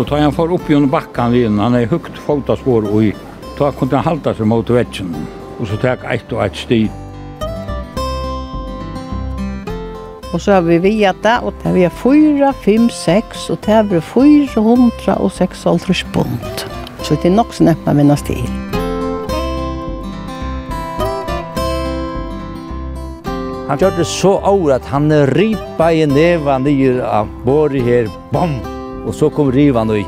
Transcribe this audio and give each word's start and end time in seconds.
Så 0.00 0.04
tar 0.04 0.18
han 0.18 0.32
för 0.32 0.52
upp 0.52 0.70
genom 0.70 0.88
backen 0.88 1.34
igen. 1.34 1.58
Han 1.58 1.74
är 1.74 1.86
högt 1.86 2.18
fotaspår 2.18 2.94
och 2.94 3.04
i. 3.04 3.14
Då 3.58 3.72
kunde 3.72 3.96
han 3.96 4.04
halta 4.04 4.34
sig 4.34 4.46
mot 4.46 4.70
väggen. 4.70 5.16
Och 5.58 5.66
så 5.66 5.76
tar 5.76 5.88
ett 5.88 6.32
och 6.32 6.44
ett 6.44 6.56
steg. 6.56 6.90
Och 10.32 10.42
så 10.42 10.52
har 10.52 10.60
vi 10.60 10.78
veta 10.78 11.40
och 11.40 11.54
det 11.62 11.72
vi 11.72 11.82
har 11.82 11.90
4, 11.90 12.52
5, 12.52 12.90
6 12.90 13.50
och 13.50 13.58
det 13.64 13.72
har 13.72 13.82
vi 13.82 14.00
400 14.00 15.16
och 15.16 15.32
6 15.32 15.66
bond. 16.12 16.64
Så 17.02 17.14
det 17.14 17.28
är 17.28 17.32
nog 17.32 17.54
så 17.54 17.64
nätt 17.64 17.78
man 17.84 17.96
minnas 17.96 18.22
till. 18.22 18.50
Han 23.68 23.78
gjør 23.78 23.96
det 23.96 24.06
så 24.06 24.40
over 24.40 24.74
at 24.74 24.84
han 24.84 25.12
ripa 25.26 25.92
i 25.92 26.06
neva 26.06 26.58
nyer 26.58 27.02
av 27.02 27.28
båret 27.44 27.82
her, 27.82 28.08
bom! 28.32 28.79
og 29.06 29.14
så 29.14 29.28
kom 29.32 29.50
rivan 29.52 29.90
i. 29.96 30.04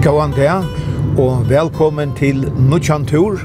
Gåan 0.00 0.32
det, 0.32 0.50
og 1.20 1.48
velkommen 1.50 2.14
til 2.16 2.46
Nutsjan 2.56 3.04
Tur. 3.04 3.40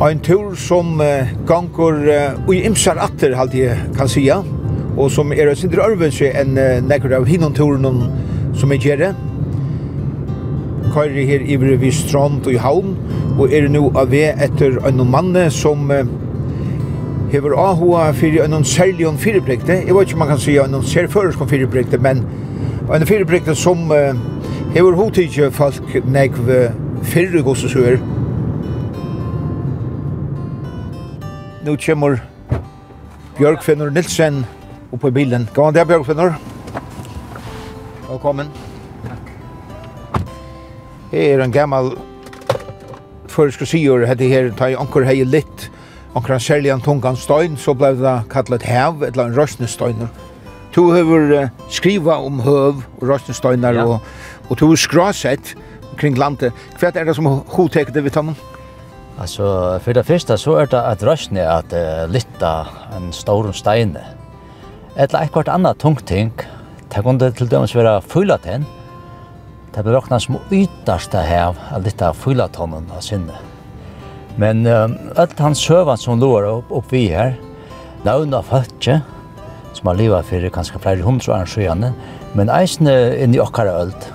Ein 0.00 0.22
tur 0.24 0.54
som 0.56 1.00
uh, 1.00 1.28
ganger 1.46 1.98
uh, 2.08 2.48
ui 2.48 2.62
imsar 2.64 2.96
atter, 2.98 3.36
halte 3.36 3.58
jeg 3.60 3.76
kan 3.98 4.08
sija, 4.08 4.38
og 4.96 5.10
som 5.12 5.32
er 5.32 5.50
en 5.50 5.58
sindre 5.60 5.84
ørvelse 5.84 6.32
enn 6.40 6.56
uh, 6.56 6.80
nekker 6.80 7.12
av 7.18 7.28
hinnom 7.28 7.52
turen 7.54 7.84
som 8.56 8.72
er 8.72 8.80
gjerne. 8.80 9.12
Køyre 10.92 11.26
her 11.28 11.44
i 11.44 11.56
vi 11.60 11.92
strand 11.92 12.46
og 12.46 12.56
i 12.56 12.60
havn, 12.60 12.96
og 13.38 13.52
er 13.52 13.68
nu 13.68 13.86
av 13.96 14.10
ve 14.12 14.26
etter 14.44 14.78
en 14.88 15.02
manne 15.10 15.48
som 15.50 15.90
uh, 15.90 16.02
hever 17.32 17.56
ahua 17.56 18.10
fyrir 18.12 18.44
en 18.44 18.64
særlig 18.64 19.08
en 19.08 19.18
fyrirbrekte. 19.18 19.72
Jeg 19.86 19.94
vet 19.94 20.08
ikke 20.08 20.18
om 20.18 20.24
man 20.24 20.32
kan 20.34 20.42
si 20.42 20.56
en 20.60 20.82
særførersk 20.82 21.40
en 21.40 21.48
fyrirbrikte, 21.48 21.98
men 21.98 22.24
en 22.92 23.06
fyrirbrekte 23.06 23.54
som 23.54 23.90
uh, 23.90 24.12
hever 24.74 24.96
hodtidje 24.96 25.50
folk 25.50 25.96
negv 26.04 26.52
fyrre 27.02 27.42
gossesøer. 27.42 27.98
Nå 31.62 31.76
kommer 31.86 32.16
Bjørkfinnur 33.38 33.90
Nilsen 33.90 34.44
oppe 34.92 35.08
i 35.08 35.14
bilen. 35.14 35.48
Gå 35.54 35.66
an 35.66 35.74
det, 35.74 35.86
Bjørkfinnur. 35.88 36.34
Velkommen. 38.08 38.50
Takk. 39.06 39.30
Her 41.12 41.38
er 41.38 41.44
en 41.44 41.52
gammal 41.52 41.94
føreske 43.32 43.66
sier 43.68 44.06
hette 44.08 44.28
her, 44.30 44.50
ta 44.56 44.70
i 44.70 44.76
anker 44.78 45.06
hei 45.08 45.22
litt, 45.24 45.68
anker 46.14 46.36
han 46.36 46.44
særlig 46.44 46.72
en 46.74 46.84
tungan 46.84 47.18
støyn, 47.18 47.56
så 47.60 47.74
ble 47.76 47.94
det 48.00 48.16
kallet 48.32 48.64
hev, 48.68 49.02
eller 49.08 49.28
en 49.28 49.36
røsnesteiner. 49.38 50.12
Du 50.72 50.86
har 50.92 51.50
skriva 51.72 52.16
om 52.24 52.40
høv 52.40 52.80
og 52.80 53.04
røsnesteinar, 53.08 53.76
ja. 53.76 53.84
og, 53.84 54.00
og 54.48 54.56
du 54.60 54.66
har 54.70 54.80
skrasett 54.80 55.54
kring 56.00 56.16
landet. 56.16 56.56
Hva 56.80 56.92
er 56.92 57.08
det 57.08 57.16
som 57.16 57.28
hodteket 57.28 57.94
det 57.94 58.04
vi 58.06 58.12
tar 58.12 58.32
Altså, 59.20 59.78
for 59.84 59.92
det 59.92 60.06
første 60.08 60.38
så 60.40 60.54
er 60.62 60.70
det 60.72 60.80
at 60.80 61.02
røsne 61.04 61.44
at 61.44 61.72
uh, 61.76 62.08
lytta 62.08 62.64
en 62.96 63.12
stor 63.12 63.50
steine. 63.52 64.00
Eller 64.96 65.20
et 65.20 65.34
hvert 65.34 65.48
annet 65.52 65.78
tungt 65.78 66.06
ting, 66.08 66.32
det 66.92 67.04
kunne 67.04 67.30
til 67.30 67.50
dømes 67.50 67.76
være 67.76 68.00
fulaten, 68.02 68.64
Det 69.72 69.80
blir 69.82 69.94
råkna 69.96 70.18
som 70.20 70.36
ytterste 70.52 71.22
hev 71.24 71.56
av 71.72 71.84
dette 71.84 72.10
fylatonnen 72.20 72.90
av 72.92 73.00
sinne. 73.00 73.38
Men 74.36 74.66
um, 74.66 74.96
alt 75.16 75.38
hans 75.40 75.60
søvann 75.64 76.00
som 76.00 76.20
lår 76.20 76.44
opp, 76.50 76.72
opp 76.72 76.92
vi 76.92 77.06
her, 77.12 77.38
launa 78.04 78.42
føtje, 78.44 78.98
som 79.72 79.88
har 79.88 79.96
livet 79.96 80.28
for 80.28 80.48
kanskje 80.52 80.80
flere 80.84 81.06
hundre 81.06 81.32
år 81.38 81.48
siden, 81.48 81.88
men 82.36 82.52
eisne 82.52 82.92
inn 83.24 83.32
i 83.32 83.40
okkara 83.40 83.78
ølt. 83.80 84.08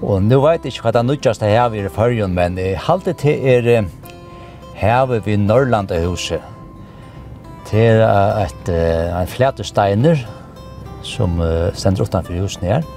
Og 0.00 0.22
nu 0.24 0.38
vet 0.40 0.64
jeg 0.64 0.76
ikke 0.78 0.86
hva 0.86 0.96
det 0.96 1.06
nødjaste 1.10 1.48
hev 1.48 1.76
er 1.76 1.88
i 1.90 1.92
førjen, 1.92 2.32
men 2.32 2.56
jeg 2.60 2.80
halte 2.88 3.12
til 3.20 3.44
er 3.52 3.88
hevet 4.78 5.26
ved 5.26 5.44
Norrlandehuset. 5.44 6.40
Det 7.68 7.88
er 7.98 8.46
et, 8.46 8.70
en 8.72 9.28
flætesteiner 9.28 10.24
som 11.04 11.36
uh, 11.42 11.68
stender 11.76 12.08
utenfor 12.08 12.40
husene 12.40 12.78
her, 12.78 12.88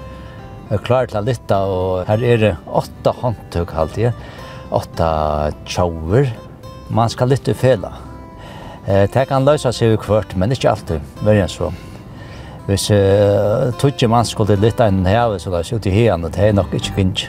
er 0.72 0.84
klar 0.86 1.10
til 1.10 1.20
å 1.20 1.26
lytte, 1.26 1.58
og 1.58 2.08
her 2.08 2.24
er 2.24 2.40
det 2.40 2.52
åtta 2.68 3.14
håndtøk 3.22 3.74
alltid, 3.76 4.16
åtta 4.72 5.12
tjauer. 5.68 6.32
Man 6.92 7.12
skal 7.12 7.32
lytte 7.32 7.56
fela. 7.58 7.94
Eh, 8.88 9.08
det 9.12 9.28
kan 9.30 9.46
løse 9.48 9.72
seg 9.76 9.98
hvert, 10.08 10.36
men 10.40 10.56
ikke 10.56 10.72
alltid, 10.72 11.04
verre 11.26 11.46
enn 11.46 11.52
så. 11.52 11.72
Hvis 12.68 12.92
uh, 12.94 13.72
tog 13.82 14.04
man 14.08 14.28
skulle 14.30 14.56
lytte 14.56 14.86
inn 14.88 15.02
her, 15.10 15.34
så 15.42 15.50
la 15.50 15.64
ut 15.66 15.88
i 15.90 15.92
hien, 15.92 16.24
og 16.24 16.32
det 16.32 16.46
er 16.46 16.54
nok 16.54 16.76
ikke 16.78 16.94
kvinnet. 16.96 17.26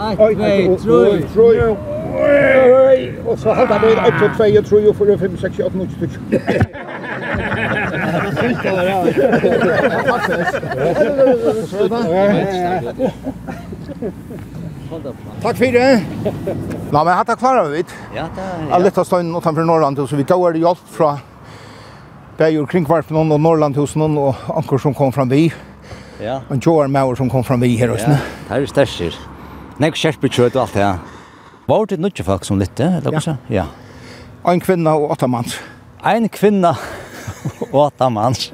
Oj, 0.00 0.34
nej, 0.34 0.64
troj, 0.80 1.60
oi, 1.60 3.12
Och 3.26 3.38
så 3.38 3.52
hade 3.52 3.86
vi 3.86 3.92
1, 3.92 4.66
2, 4.66 4.70
3, 4.72 4.94
4, 4.94 5.18
5, 5.18 5.36
6, 5.36 5.60
8, 5.60 5.70
9, 5.74 5.88
10. 6.00 6.40
Takk 15.40 15.56
for 15.56 15.72
det. 15.72 15.90
Nå, 16.90 16.98
men 17.04 17.14
hatt 17.14 17.28
er 17.30 17.38
klarer 17.38 17.68
vi 17.68 17.80
vidt. 17.80 17.92
Ja, 18.14 18.26
det 18.34 18.44
er... 18.44 18.62
Ja. 18.70 18.80
Litt 18.82 18.98
av 18.98 19.06
støynen 19.06 19.34
utenfor 19.36 19.66
Norrland, 19.66 20.00
så 20.00 20.18
vi 20.18 20.26
tar 20.26 20.40
er 20.50 20.58
hjelp 20.58 20.86
fra 20.96 21.10
Bæger 22.40 22.64
kringkvarpen 22.66 23.18
og 23.20 23.36
Norrlandhusen 23.36 24.02
og 24.18 24.34
anker 24.56 24.80
som 24.80 24.96
kom 24.96 25.12
fram 25.12 25.28
vi. 25.30 25.50
Ja. 26.20 26.40
Og 26.48 26.56
Joar 26.64 26.88
Mauer 26.88 27.16
som 27.16 27.30
kom 27.32 27.44
fram 27.44 27.60
vi 27.60 27.76
her 27.76 27.92
også. 27.92 28.16
Ja, 28.16 28.18
det 28.48 28.62
er 28.64 28.66
størst. 28.72 29.20
Nei, 29.80 29.92
kjærpe 29.96 30.28
kjøtt 30.28 30.56
og 30.56 30.64
alt 30.66 30.74
det, 30.76 30.82
ja. 30.84 30.94
Var 31.68 31.86
det 31.88 32.00
nødvendig 32.00 32.24
folk 32.26 32.44
som 32.44 32.58
lytte, 32.60 32.88
eller 32.98 33.14
hva? 33.14 33.20
Ja. 33.24 33.36
ja. 33.60 33.66
En 34.50 34.60
kvinne 34.60 34.92
og 34.96 35.12
åtta 35.14 35.28
manns. 35.30 35.54
En 36.04 36.28
kvinne 36.32 36.72
åtta 37.78 38.10
mann. 38.10 38.34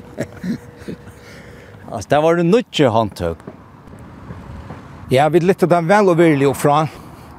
Alltså 1.87 2.09
det 2.09 2.21
var 2.21 2.37
det 2.37 2.43
nutje 2.43 2.89
handtøk. 2.91 3.39
Ja, 5.09 5.29
vi 5.29 5.41
lytte 5.41 5.69
den 5.71 5.87
vel 5.87 6.09
og 6.11 6.19
virkelig 6.19 6.49
oppfra. 6.51 6.81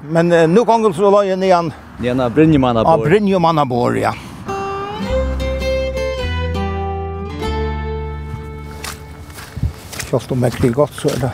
Men 0.08 0.32
uh, 0.32 0.46
nu 0.48 0.62
ganger 0.64 0.96
så 0.96 1.12
la 1.12 1.26
jeg 1.28 1.36
ned 1.38 1.50
igjen. 1.50 1.72
Brynjemanna 2.00 2.24
av 2.24 2.32
Brynjemannabor. 2.32 2.94
Av 2.94 3.04
Brynjemannabor, 3.04 3.98
ja. 4.00 4.14
Kjølt 10.08 10.32
om 10.32 10.46
jeg 10.48 10.56
klir 10.56 10.78
godt, 10.78 10.96
så 10.96 11.12
er 11.12 11.26
det 11.26 11.34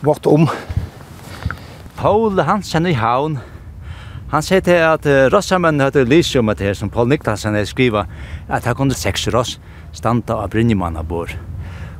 vått 0.00 0.26
om. 0.30 0.48
Paul 2.00 2.40
Hansen 2.40 2.88
i 2.88 2.94
havn. 2.96 3.36
Han 4.34 4.42
sier 4.42 4.64
til 4.66 4.80
at 4.82 5.04
uh, 5.06 5.78
hadde 5.78 6.04
lyst 6.10 6.34
om 6.36 6.48
at 6.48 6.58
her 6.58 6.74
som 6.74 6.90
Paul 6.90 7.06
Niklasen 7.06 7.54
hadde 7.54 7.70
skriva 7.70 8.06
at 8.48 8.64
her 8.64 8.74
kunne 8.74 8.94
seks 8.94 9.28
Ross 9.30 9.60
standa 9.92 10.34
av 10.34 10.50
Brynjemanna 10.50 11.04
bor. 11.06 11.30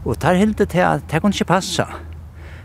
Og 0.04 0.18
der 0.20 0.34
helt 0.34 0.58
det 0.58 0.70
til 0.70 0.82
at 0.82 1.04
det 1.12 1.20
kunne 1.22 1.30
ikke 1.30 1.44
passa. 1.44 1.86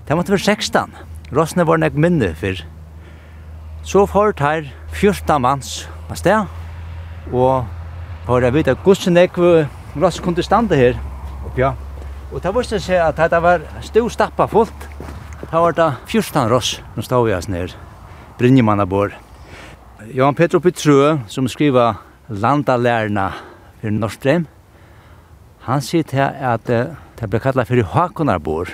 Det 0.07 0.17
måtte 0.17 0.31
være 0.31 0.55
16. 0.57 0.95
Rossene 1.37 1.67
var 1.67 1.77
nek 1.77 1.93
minne 1.93 2.31
for. 2.33 2.63
Så 3.83 4.07
fort 4.09 4.41
her 4.41 4.65
14 4.89 5.37
manns 5.41 5.87
av 6.09 6.17
sted. 6.17 6.49
Og 7.31 7.69
for 8.25 8.41
jeg 8.41 8.53
vet 8.53 8.73
at 8.73 8.83
gussen 8.83 9.13
nek 9.13 9.37
Ross 9.37 10.19
kunne 10.19 10.41
standa 10.41 10.75
her. 10.75 10.97
Oppja. 11.45 11.75
Og 12.33 12.41
det 12.41 12.57
viste 12.57 12.81
seg 12.81 13.05
at 13.05 13.21
det 13.21 13.45
var 13.45 13.69
stor 13.85 14.09
stappa 14.09 14.49
fullt. 14.49 14.89
Det 15.45 15.53
var 15.53 15.77
det 15.77 15.93
14 16.07 16.49
Ross 16.49 16.79
som 16.95 17.03
stod 17.05 17.27
vi 17.29 17.37
oss 17.37 17.47
ned. 17.47 17.77
Brynjemann 18.39 18.89
bor. 18.89 19.13
Johan 20.09 20.33
Petro 20.33 20.57
Petrø, 20.59 21.19
som 21.29 21.45
skriver 21.47 21.99
Landalærna 22.29 23.27
for 23.81 23.93
Norstrem, 23.93 24.47
han 25.67 25.83
sier 25.85 26.07
til 26.07 26.23
at 26.25 26.65
det 26.65 27.29
blir 27.29 27.43
kallet 27.43 27.69
for 27.69 27.91
Hakonarbor. 27.93 28.71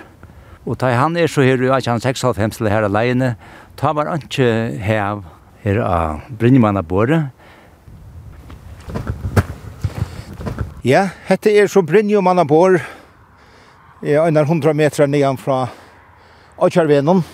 Og 0.64 0.80
da 0.80 0.94
han 0.96 1.18
er 1.20 1.28
så 1.28 1.44
her, 1.44 1.60
i 1.60 1.68
er 1.68 1.84
96 1.84 2.56
til 2.58 2.70
her 2.72 2.88
alene, 2.88 3.34
ta 3.76 3.92
var 3.92 4.08
han 4.08 4.24
ikke 4.24 4.80
her 4.80 5.26
her 5.66 5.82
av 5.84 6.24
Brynjemannabordet. 6.40 7.26
Ja, 10.88 11.10
hette 11.28 11.52
er 11.52 11.68
så 11.68 11.84
Brynjemannabor, 11.84 12.80
jeg 14.06 14.16
er 14.16 14.44
100 14.46 14.74
meter 14.74 15.08
nedan 15.08 15.36
fra 15.42 15.66
Akjarvenon, 16.62 17.26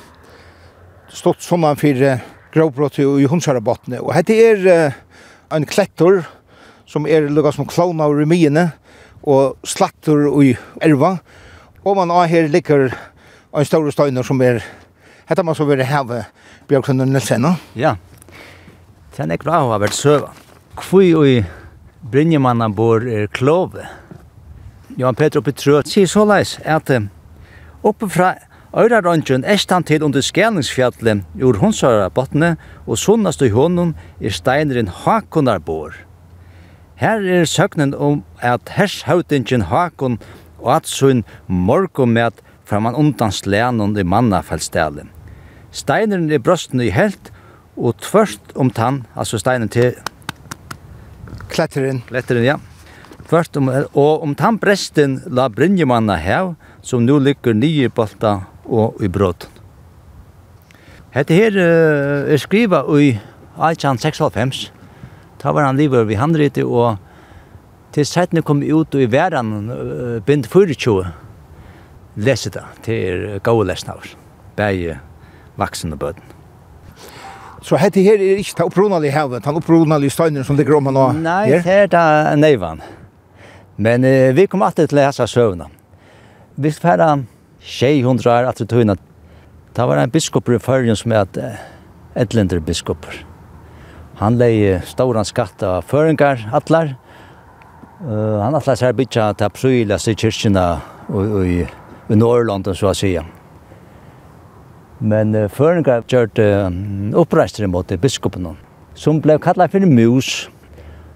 stått 1.12 1.44
sånn 1.46 1.70
for 1.76 2.22
grovbrott 2.54 3.00
i 3.00 3.28
hundsarabottene. 3.30 4.02
Og 4.04 4.14
dette 4.16 4.36
er 4.36 4.94
en 5.52 5.66
klettor 5.68 6.22
som 6.90 7.08
er 7.08 7.30
lukka 7.32 7.54
som 7.56 7.68
klona 7.70 8.10
og 8.10 8.20
remiene 8.20 8.72
og 9.28 9.58
slattor 9.68 10.28
i 10.44 10.54
erva. 10.84 11.16
Og 11.86 11.98
man 11.98 12.12
har 12.14 12.30
her 12.32 12.50
ligger 12.52 12.90
en 12.92 13.68
stor 13.68 13.90
støyner 13.92 14.26
som 14.28 14.42
er 14.42 14.64
Hetta 15.32 15.46
man 15.48 15.56
så 15.56 15.64
vera 15.64 15.86
hava 15.88 16.26
Bjørksundur 16.68 17.08
Nilsen. 17.08 17.46
Ja. 17.80 17.94
det 19.16 19.30
er 19.32 19.38
bra 19.40 19.62
hava 19.62 19.78
vært 19.80 19.96
søva. 19.96 20.34
Kvui 20.76 21.14
og 21.16 21.46
Brynjemanna 22.12 22.68
bor 22.68 23.06
er 23.08 23.30
klove. 23.32 23.86
Johan 24.98 25.16
Peter 25.16 25.40
oppe 25.40 25.54
trøt 25.56 25.88
sier 25.88 26.10
så 26.10 26.26
leis 26.28 26.58
at 26.68 26.92
oppe 27.88 28.10
fra 28.12 28.34
Øyra 28.72 29.02
røntgen 29.04 29.44
er 29.44 29.60
stand 29.60 29.84
til 29.84 30.04
under 30.04 30.22
skælingsfjallet 30.24 31.26
ur 31.44 31.58
hundsøra 31.60 32.08
botne, 32.10 32.56
og 32.88 32.98
sunnast 32.98 33.42
i 33.44 33.50
hånden 33.52 33.96
er 34.22 34.32
steineren 34.32 34.88
Hakonarbor. 34.88 35.92
Her 36.96 37.20
er 37.20 37.46
søknen 37.46 37.92
om 37.94 38.24
at 38.40 38.72
hershautingen 38.72 39.62
Hakon 39.68 40.20
og 40.62 40.76
at 40.76 40.88
sunn 40.88 41.26
morgomet 41.48 42.40
fra 42.64 42.80
man 42.80 42.96
undan 42.96 43.32
slænen 43.32 43.98
i 43.98 44.04
mannafellstælen. 44.04 45.10
Steineren 45.72 46.32
er 46.32 46.40
brøsten 46.40 46.80
i 46.80 46.90
helt, 46.96 47.34
og 47.76 47.98
tvørst 48.00 48.56
om 48.56 48.70
tann, 48.70 49.04
altså 49.16 49.38
steinen 49.38 49.70
til... 49.70 49.98
Kletteren. 51.50 52.04
Kletteren, 52.08 52.46
ja. 52.46 52.56
Tvørst 53.28 53.58
om, 53.58 53.68
og 53.68 54.24
om 54.24 54.36
tann 54.36 54.60
bresten 54.60 55.20
la 55.28 55.50
Brynjemanna 55.50 56.16
hev, 56.16 56.56
som 56.82 57.04
nu 57.04 57.20
ligger 57.20 57.54
nye 57.54 57.90
bolta 57.90 58.38
og 58.66 59.02
i 59.04 59.10
bråten. 59.12 59.50
Hette 61.12 61.36
her 61.36 61.56
uh, 61.58 62.32
er 62.32 62.40
skriva 62.40 62.86
i 62.96 63.12
1896. 63.60 64.70
Da 65.42 65.52
var 65.52 65.68
han 65.68 65.80
livet 65.80 66.08
vi 66.08 66.20
handrite 66.20 66.64
og 66.64 67.02
til 67.92 68.08
settene 68.08 68.44
kom 68.48 68.62
ut 68.64 68.96
i 68.96 69.10
verden 69.12 69.72
uh, 69.72 70.20
bind 70.24 70.48
24 70.48 71.10
lese 72.16 72.52
det 72.52 72.64
til 72.84 73.40
gode 73.44 73.68
lesnaver. 73.68 74.14
Begge 74.56 75.00
vaksne 75.60 75.98
bøten. 76.00 76.24
Så 77.62 77.78
hette 77.78 78.02
her 78.02 78.18
er 78.18 78.40
ikke 78.42 78.56
ta 78.58 78.66
opprunalig 78.66 79.12
hevet, 79.14 79.46
han 79.46 79.60
opprunalig 79.60 80.10
støyner 80.12 80.44
som 80.44 80.58
ligger 80.58 80.80
om 80.80 80.88
man 80.90 80.98
nå? 80.98 81.04
Nei, 81.22 81.52
her? 81.52 81.62
det 81.62 81.76
er 81.76 81.92
da 81.92 82.06
neivan. 82.40 82.82
Men 83.78 84.08
uh, 84.08 84.32
vi 84.38 84.48
kom 84.48 84.64
alltid 84.64 84.90
til 84.90 84.98
å 84.98 85.04
lese 85.04 85.28
søvnene. 85.28 85.70
Vi 86.62 86.72
skal 86.72 87.28
600 87.62 88.32
år 88.32 88.50
etter 88.50 88.66
tøyna. 88.66 88.96
Det 89.72 89.88
var 89.88 90.02
en 90.02 90.12
biskoper 90.12 90.58
i 90.58 90.62
Førjen 90.62 90.98
som 91.00 91.14
er 91.16 91.28
Edlender 92.16 92.60
biskoper. 92.60 93.22
Han 94.22 94.38
leie 94.38 94.82
stauran 94.86 95.26
skatt 95.26 95.64
av 95.66 95.86
føringar, 95.90 96.44
atlar. 96.54 96.96
Uh, 98.02 98.38
han 98.42 98.58
atlas 98.58 98.84
her 98.86 98.94
bytja 98.98 99.32
til 99.38 99.54
Pryla 99.56 99.98
i 99.98 100.16
kyrkina 100.18 100.66
i, 101.46 101.62
i 101.66 102.18
Norrland, 102.18 102.70
så 102.78 102.92
å 102.92 102.98
sige. 102.98 103.24
Men 105.02 105.34
uh, 105.34 105.48
føringar 105.50 106.06
gjørt 106.06 106.42
uh, 106.42 106.68
oppreistere 107.18 107.70
imot 107.70 107.94
biskopen, 108.02 108.52
som 108.94 109.22
ble 109.24 109.40
kallat 109.42 109.74
for 109.74 109.90
mus. 109.90 110.50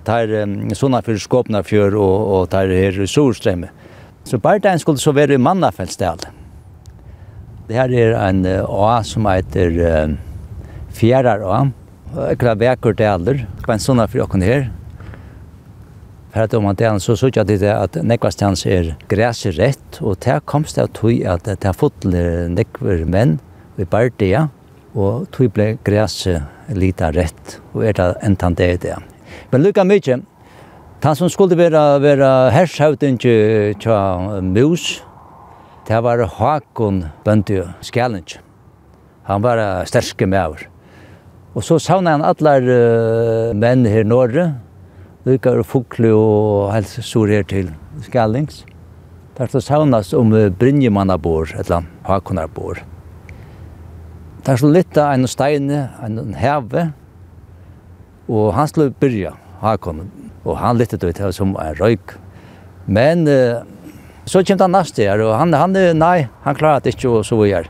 Tar 0.06 0.30
um, 0.42 0.58
sånne 0.78 1.02
for 1.06 1.18
skåpna 1.22 1.62
og, 1.66 2.00
og 2.00 2.50
tar 2.54 2.70
her 2.74 2.98
i 3.02 3.10
Sorstrømme. 3.10 3.70
Så 4.26 4.42
bare 4.42 4.62
den 4.62 4.82
skulle 4.82 5.02
så 5.02 5.14
være 5.14 5.38
i 5.38 5.42
mannafellsdelen. 5.42 6.35
Det 7.66 7.74
her 7.74 7.90
er 7.98 8.12
en 8.20 8.44
å 8.46 8.88
som 9.02 9.26
heter 9.26 9.78
uh, 9.82 10.16
Fjærar 10.94 11.42
å. 11.42 11.64
Ekla 12.30 12.54
vekker 12.62 12.94
til 12.96 13.10
alder. 13.10 13.40
Det 13.58 13.66
var 13.66 13.76
en 13.76 13.82
sånn 13.84 14.04
for 14.06 14.26
åkken 14.28 14.46
her. 14.46 14.68
For 16.36 16.46
at 16.46 16.54
om 16.54 16.68
man 16.68 16.78
tjener 16.78 17.00
så 17.00 17.16
sier 17.18 17.32
jeg 17.34 17.64
at 17.72 17.96
att 17.96 18.66
er 18.66 18.96
græser 19.08 19.52
rett, 19.58 20.02
og 20.02 20.20
det 20.20 20.42
komst 20.46 20.78
av 20.78 20.88
tog 20.94 21.26
at 21.26 21.44
det 21.46 21.66
er 21.66 21.74
fotler 21.74 22.50
nekver 22.50 23.06
menn 23.06 23.40
i 23.78 23.84
Bardia, 23.84 24.50
og 24.94 25.32
tog 25.32 25.52
ble 25.54 25.78
græset 25.84 26.44
lite 26.70 27.12
rett, 27.16 27.60
og 27.74 27.84
er 27.84 27.94
det 27.94 28.16
entan 28.22 28.54
det 28.56 28.82
det. 28.82 28.96
Men 29.52 29.64
lukka 29.64 29.84
mykje, 29.84 30.22
han 31.04 31.16
som 31.16 31.30
skulle 31.30 31.58
være, 31.58 32.02
være 32.02 32.52
hershautinge 32.52 33.74
tja 33.80 34.42
mus, 34.42 35.02
Det 35.86 36.00
var 36.02 36.18
Håkon 36.26 37.04
Bøndø 37.22 37.60
Skjælens. 37.86 38.40
Han 39.28 39.44
var 39.44 39.60
sterske 39.86 40.26
med 40.26 40.40
over. 40.42 40.64
Og 41.54 41.64
så 41.64 41.78
savna 41.78 42.16
han 42.16 42.24
allar 42.26 42.66
uh, 42.66 43.52
menn 43.54 43.86
her 43.86 44.02
i 44.02 44.08
Norge. 44.08 44.48
Lykka 45.30 45.62
fukle 45.62 46.10
og 46.10 46.74
helsesor 46.74 47.30
her 47.30 47.46
til 47.46 47.70
Skjælings. 48.02 48.64
Der 49.38 49.46
så 49.46 49.62
savnas 49.62 50.14
om 50.14 50.34
uh, 50.34 50.50
Brynjemannabor, 50.50 51.54
et 51.54 51.68
eller 51.68 51.78
annet 51.78 52.10
Håkonarbor. 52.10 52.82
Der 54.46 54.56
så 54.56 54.72
lytta 54.74 55.12
en 55.14 55.28
steine, 55.28 55.90
en 56.02 56.34
heve, 56.34 56.94
og 58.28 58.54
han 58.58 58.68
skulle 58.68 58.90
byrja 58.90 59.38
Håkon. 59.62 60.02
Og 60.46 60.58
han 60.58 60.82
lytta 60.82 60.98
det 60.98 61.34
som 61.36 61.54
en 61.54 61.78
røyk. 61.78 62.18
Men 62.88 63.28
uh, 63.28 63.62
Så 64.25 64.42
kjem 64.42 64.63
han 64.63 64.74
neste 64.74 65.06
her, 65.06 65.22
og 65.22 65.36
han, 65.38 65.54
han, 65.54 65.75
nei, 65.98 66.27
han 66.45 66.57
klarer 66.57 66.81
det 66.81 66.95
ikke, 66.95 67.19
og 67.19 67.27
så 67.27 67.38
er. 67.45 67.69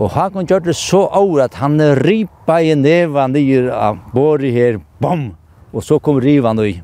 Og 0.00 0.14
han 0.14 0.46
gjør 0.46 0.62
det 0.68 0.76
så 0.78 1.02
over 1.06 1.44
at 1.44 1.58
han 1.60 1.80
ripa 1.98 2.60
i 2.62 2.76
neva 2.78 3.26
nye 3.28 3.66
av 3.74 3.98
båri 4.14 4.52
her, 4.54 4.78
bom, 5.02 5.32
og 5.74 5.84
så 5.84 5.98
kom 5.98 6.22
riva 6.22 6.54
i. 6.64 6.78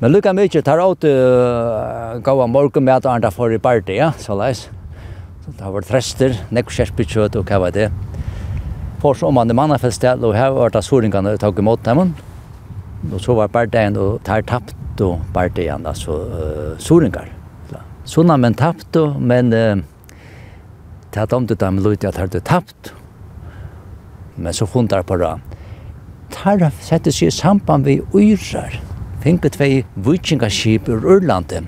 Men 0.00 0.12
lukka 0.12 0.32
mykje 0.36 0.60
tar 0.64 0.80
åt 0.80 1.04
uh, 1.08 2.18
gav 2.24 2.42
morgen 2.48 2.84
med 2.84 2.96
at 2.96 3.06
han 3.08 3.30
får 3.32 3.54
i 3.56 3.60
party, 3.60 3.96
ja, 4.00 4.10
så 4.18 4.36
leis. 4.36 4.66
Så 5.44 5.54
det 5.54 5.64
har 5.64 5.72
vært 5.72 5.88
trester, 5.88 6.36
nekk 6.52 6.72
kjerspikjøt 6.72 7.38
og 7.38 7.48
hva 7.48 7.62
var 7.62 7.76
det. 7.76 7.90
For 9.00 9.16
så 9.16 9.30
om 9.30 9.40
han 9.40 9.52
i 9.52 9.56
mannafellstel, 9.56 10.24
og 10.24 10.36
her 10.36 10.52
var 10.56 10.72
det 10.74 10.84
soringene 10.84 11.36
og 11.36 11.40
tog 11.40 11.60
imot 11.60 11.84
dem. 11.84 12.12
Og 13.12 13.18
så 13.22 13.36
var 13.38 13.52
partyen, 13.52 13.96
og 13.96 14.20
tar 14.26 14.44
tapt 14.48 15.00
og 15.04 15.20
partyen, 15.32 15.86
altså 15.88 16.20
uh, 16.28 16.76
soringar. 16.80 17.32
Sånn 18.06 18.30
men 18.38 18.54
tapt, 18.54 18.94
men 19.18 19.50
eh, 19.52 19.82
det 21.10 21.18
hadde 21.18 21.36
omtid 21.36 21.58
dem 21.58 21.80
lute 21.82 22.06
at 22.06 22.20
hadde 22.20 22.42
tapt. 22.46 22.92
Men 24.36 24.54
så 24.54 24.66
fundar 24.68 25.02
på 25.02 25.18
det. 25.18 25.32
Tar 26.30 26.68
sette 26.84 27.10
seg 27.10 27.32
i 27.32 27.34
samband 27.34 27.88
med 27.88 28.04
uyrar. 28.14 28.78
Finket 29.24 29.56
tvei 29.56 29.82
vikingaskip 30.06 30.90
ur 30.92 31.02
Urlandet. 31.16 31.66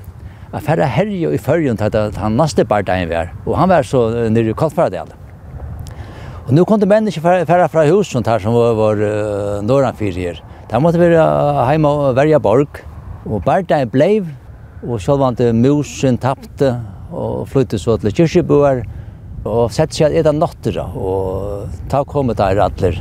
Jeg 0.52 0.64
færre 0.64 0.86
herje 0.88 1.30
i 1.34 1.40
førjen 1.42 1.76
til 1.76 1.96
at 1.98 2.16
han 2.22 2.38
naste 2.38 2.64
bardein 2.64 3.08
var. 3.10 3.32
Og 3.44 3.56
han 3.58 3.68
var 3.68 3.84
så 3.84 4.06
nere 4.30 4.54
i 4.54 4.56
Koltfaradel. 4.56 5.10
Og 6.46 6.54
nu 6.54 6.62
kom 6.64 6.80
det 6.80 6.88
mennesker 6.88 7.44
færre 7.48 7.66
fra 7.68 7.84
husen 7.90 8.24
her 8.24 8.40
som 8.40 8.54
var, 8.56 8.76
var 8.78 9.02
uh, 9.02 9.58
norranfyrir. 9.66 10.38
Der 10.70 10.80
måtte 10.80 11.00
vi 11.02 11.10
uh, 11.12 11.64
heima 11.68 11.90
og 11.90 12.16
verja 12.16 12.38
borg. 12.40 12.80
Og 13.26 13.42
bardein 13.44 13.90
bleiv 13.90 14.30
Og 14.86 15.00
sjálvandi 15.02 15.50
musen 15.58 16.18
tappte 16.22 16.76
og 17.10 17.48
flyttet 17.50 17.82
så 17.82 17.96
til 17.98 18.14
kyrkjebøer 18.14 18.84
og 19.48 19.72
sett 19.74 19.96
seg 19.96 20.14
etter 20.18 20.36
nattere 20.36 20.84
og 20.98 21.72
ta 21.90 22.04
kommet 22.06 22.38
der 22.38 22.60
atler 22.62 23.00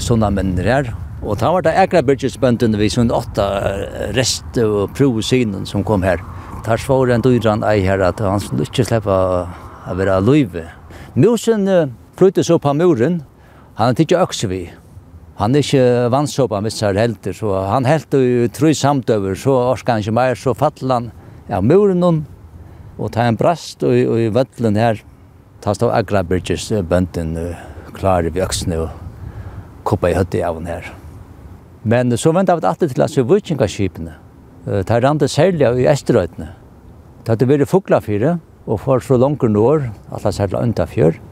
sånne 0.00 0.30
menner 0.32 0.68
her. 0.68 0.90
Og 1.20 1.36
ta 1.40 1.50
var 1.52 1.64
det 1.66 1.74
ekra 1.80 2.00
byrkjesbøndene 2.06 2.78
vi 2.78 2.88
sånn 2.92 3.12
åtta 3.12 3.48
rest 4.16 4.60
og 4.62 4.94
provosynen 4.96 5.66
som 5.68 5.84
kom 5.84 6.06
her. 6.06 6.22
Tar 6.64 6.80
svar 6.80 7.10
en 7.12 7.24
døyran 7.24 7.66
ei 7.66 7.82
her 7.84 8.00
at 8.06 8.22
han 8.22 8.40
skulle 8.40 8.68
ikke 8.68 8.86
slippe 8.86 9.12
å 9.12 9.94
være 9.98 10.20
løyve. 10.24 10.68
Musen 11.18 11.66
flyttet 12.18 12.46
så 12.46 12.60
på 12.62 12.72
muren. 12.76 13.22
Han 13.80 13.98
tikk 13.98 14.16
økse 14.18 14.48
vi 14.50 14.64
Han 15.38 15.54
er 15.54 15.62
ikke 15.62 16.08
vannsåpa 16.10 16.58
med 16.64 16.74
seg 16.74 16.98
helter, 16.98 17.34
så 17.36 17.52
han 17.70 17.86
helt 17.86 18.14
og 18.18 18.48
tru 18.56 18.72
samtøver, 18.74 19.36
så 19.38 19.54
orska 19.70 19.94
han 19.94 20.02
ikke 20.02 20.16
mer, 20.18 20.34
så 20.34 20.54
fattel 20.58 20.90
han 20.90 21.10
av 21.46 21.60
ja, 21.60 21.60
muren 21.62 22.02
hon, 22.02 22.24
og 22.98 23.12
ta 23.14 23.28
en 23.28 23.38
brast 23.38 23.84
og, 23.86 23.94
og 23.94 24.18
i 24.18 24.32
vøtlen 24.34 24.76
her, 24.78 24.98
ta 25.62 25.74
stå 25.74 25.92
agrabridges 25.94 26.66
bønten 26.90 27.36
klar 27.94 28.26
i 28.26 28.34
vjøksene 28.34 28.80
og 28.82 28.90
koppa 29.86 30.10
i 30.10 30.18
høtti 30.18 30.42
av 30.42 30.58
henne 30.58 30.74
her. 30.74 30.90
Men 31.88 32.10
så 32.18 32.34
vant 32.34 32.50
av 32.50 32.58
alltid 32.58 32.96
til 32.96 33.06
at 33.06 33.14
så 33.14 33.24
vikingaskipene, 33.26 34.18
ta 34.90 34.98
rande 35.00 35.30
særlig 35.30 35.70
i 35.78 35.86
Esterøytene. 35.88 36.50
Ta 37.24 37.36
hadde 37.36 37.46
vært 37.48 37.70
fuglafyre, 37.70 38.38
og 38.68 38.82
for 38.82 39.00
så 39.00 39.16
langt 39.16 39.46
nord, 39.48 39.86
alle 40.10 40.32
særlig 40.34 40.58
undafjør. 40.58 41.22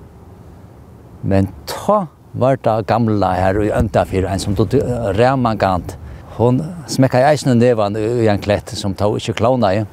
Men 1.26 1.50
ta 1.68 2.06
var 2.36 2.58
det 2.62 2.86
gamla 2.86 3.32
her 3.36 3.60
i 3.64 3.72
Øntafyr, 3.72 4.26
en 4.28 4.40
som 4.40 4.56
tog 4.56 4.74
Remangant. 5.16 5.96
Hon 6.36 6.60
smekka 6.88 7.22
i 7.22 7.28
eisen 7.30 7.56
nevan 7.58 7.96
i 7.96 8.28
en 8.28 8.40
klett 8.42 8.74
som 8.76 8.94
tog 8.94 9.16
ikke 9.16 9.38
klauna 9.40 9.72
i. 9.72 9.84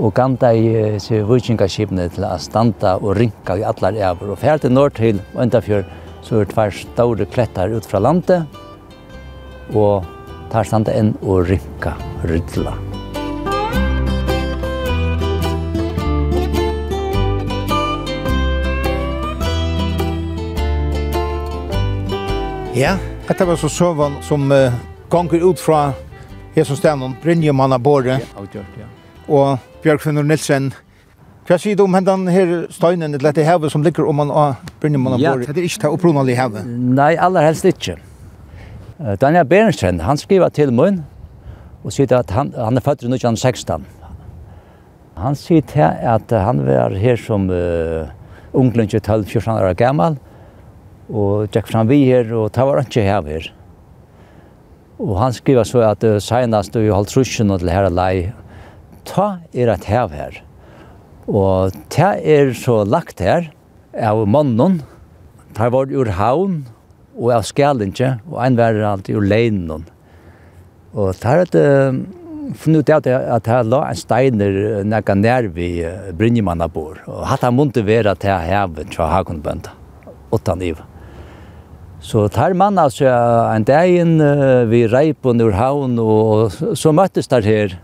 Og 0.00 0.14
ganta 0.16 0.50
i 0.56 0.98
se 1.02 1.20
vikingaskipene 1.28 2.08
til 2.10 2.26
å 2.26 2.34
standa 2.40 2.96
og 2.98 3.14
rinka 3.20 3.58
i 3.60 3.66
allar 3.66 3.94
æver. 3.94 4.32
Og 4.32 4.40
fjerde 4.40 4.72
nord 4.72 4.96
til 4.98 5.20
Øntafyr 5.38 5.84
så 6.26 6.40
er 6.40 6.50
tvær 6.50 6.74
store 6.74 7.28
klettar 7.30 7.70
ut 7.70 7.86
fra 7.86 8.02
landet. 8.02 8.48
Og 9.70 10.06
tar 10.50 10.66
standa 10.66 10.96
inn 10.96 11.14
og 11.22 11.44
rinka 11.52 11.94
rydla. 12.26 12.89
Ja, 22.74 22.92
dette 23.26 23.44
var 23.44 23.56
så 23.58 23.68
søvann 23.68 24.20
som 24.22 24.52
uh, 24.52 24.70
ganger 25.10 25.42
ut 25.42 25.58
fra 25.58 25.90
Jesus 26.54 26.78
Stenon, 26.78 27.16
Brynje 27.22 27.52
mann 27.52 27.74
Båre. 27.82 28.20
Ja, 28.20 28.38
avgjort, 28.38 28.76
ja. 28.78 28.86
Og 29.26 29.58
Bjørkfinner 29.82 30.22
Nilsen. 30.22 30.68
Hva 31.48 31.58
sier 31.58 31.74
du 31.74 31.82
om 31.82 31.96
hendan 31.98 32.28
her 32.30 32.68
støynen, 32.70 33.10
eller 33.10 33.32
dette 33.32 33.42
hevet 33.42 33.74
som 33.74 33.82
ligger 33.82 34.06
om 34.06 34.22
man 34.22 34.30
av 34.30 34.62
Brynje 34.78 35.02
mann 35.02 35.18
Båre? 35.18 35.42
Ja. 35.42 35.50
Det 35.50 35.58
er 35.58 35.66
ikke 35.66 35.82
det 35.82 35.92
opprunalige 35.96 36.38
hevet? 36.38 36.70
Nei, 36.70 37.16
aller 37.18 37.48
helst 37.48 37.66
ikke. 37.66 37.98
Daniel 39.18 39.50
Berenstrand, 39.50 40.06
han 40.06 40.22
skriver 40.22 40.54
til 40.54 40.70
munn, 40.70 41.02
og 41.82 41.90
sier 41.96 42.14
at 42.20 42.30
han, 42.30 42.54
han 42.54 42.78
er 42.78 42.86
født 42.86 43.02
i 43.02 43.10
1916. 43.10 43.82
Han 45.18 45.34
sier 45.34 45.66
til 45.66 45.88
at 45.90 46.30
han 46.30 46.62
var 46.70 46.94
her 46.94 47.18
som 47.18 47.50
uh, 47.50 48.06
unglinje 48.54 49.02
12-14 49.02 49.58
år 49.58 49.74
gammel, 49.74 50.20
og 51.10 51.50
gikk 51.50 51.70
fram 51.70 51.88
vi 51.90 52.04
her, 52.06 52.30
og 52.36 52.52
det 52.54 52.66
var 52.66 52.82
ikke 52.84 53.04
her 53.04 53.26
her. 53.26 53.48
Og 55.00 55.16
han 55.16 55.34
skriver 55.34 55.64
så 55.64 55.82
at 55.88 56.04
uh, 56.04 56.18
senast 56.22 56.76
du 56.76 56.84
holdt 56.92 57.14
rusjen 57.16 57.50
til 57.58 57.72
her 57.72 57.88
lei, 57.90 58.30
ta 59.08 59.40
er 59.56 59.72
et 59.72 59.88
hev 59.88 60.12
her. 60.14 60.42
Og 61.26 61.74
ta 61.92 62.14
er 62.18 62.52
så 62.58 62.82
lagt 62.84 63.22
her 63.24 63.50
av 63.96 64.22
mannen, 64.28 64.82
ta 65.56 65.70
var 65.72 65.90
ur 65.90 66.12
havn 66.18 66.62
og 67.16 67.32
av 67.34 67.46
skælinje, 67.48 68.18
og 68.28 68.38
en 68.44 68.58
var 68.60 68.78
alltid 68.92 69.18
ur 69.18 69.26
leinen. 69.26 69.88
Og 70.94 71.16
ta 71.18 71.38
er 71.38 71.46
et 71.46 71.58
uh, 71.58 72.00
funnet 72.60 72.84
ut 72.84 72.94
at 72.98 73.08
at 73.08 73.50
her 73.50 73.66
la 73.66 73.82
en 73.88 73.98
steiner 73.98 74.84
nekka 74.84 75.16
nær 75.16 75.48
vi 75.54 75.72
Brynjemanna 76.12 76.68
bor. 76.68 77.00
Og 77.08 77.26
hatt 77.30 77.46
han 77.46 77.56
måtte 77.56 77.86
være 77.86 78.14
til 78.20 78.36
hevet 78.36 78.94
fra 78.94 79.10
Hagunbønda, 79.16 79.74
åttan 80.34 80.62
iva. 80.66 80.89
Så 82.00 82.28
tar 82.32 82.54
man 82.56 82.78
altså 82.80 83.10
en 83.52 83.64
dag 83.68 83.92
inn 83.92 84.16
vi 84.70 84.86
reip 84.88 85.26
og 85.28 85.36
Nordhavn, 85.36 85.98
og 86.00 86.76
så 86.78 86.92
møttes 86.96 87.28
der 87.28 87.44
her 87.44 87.76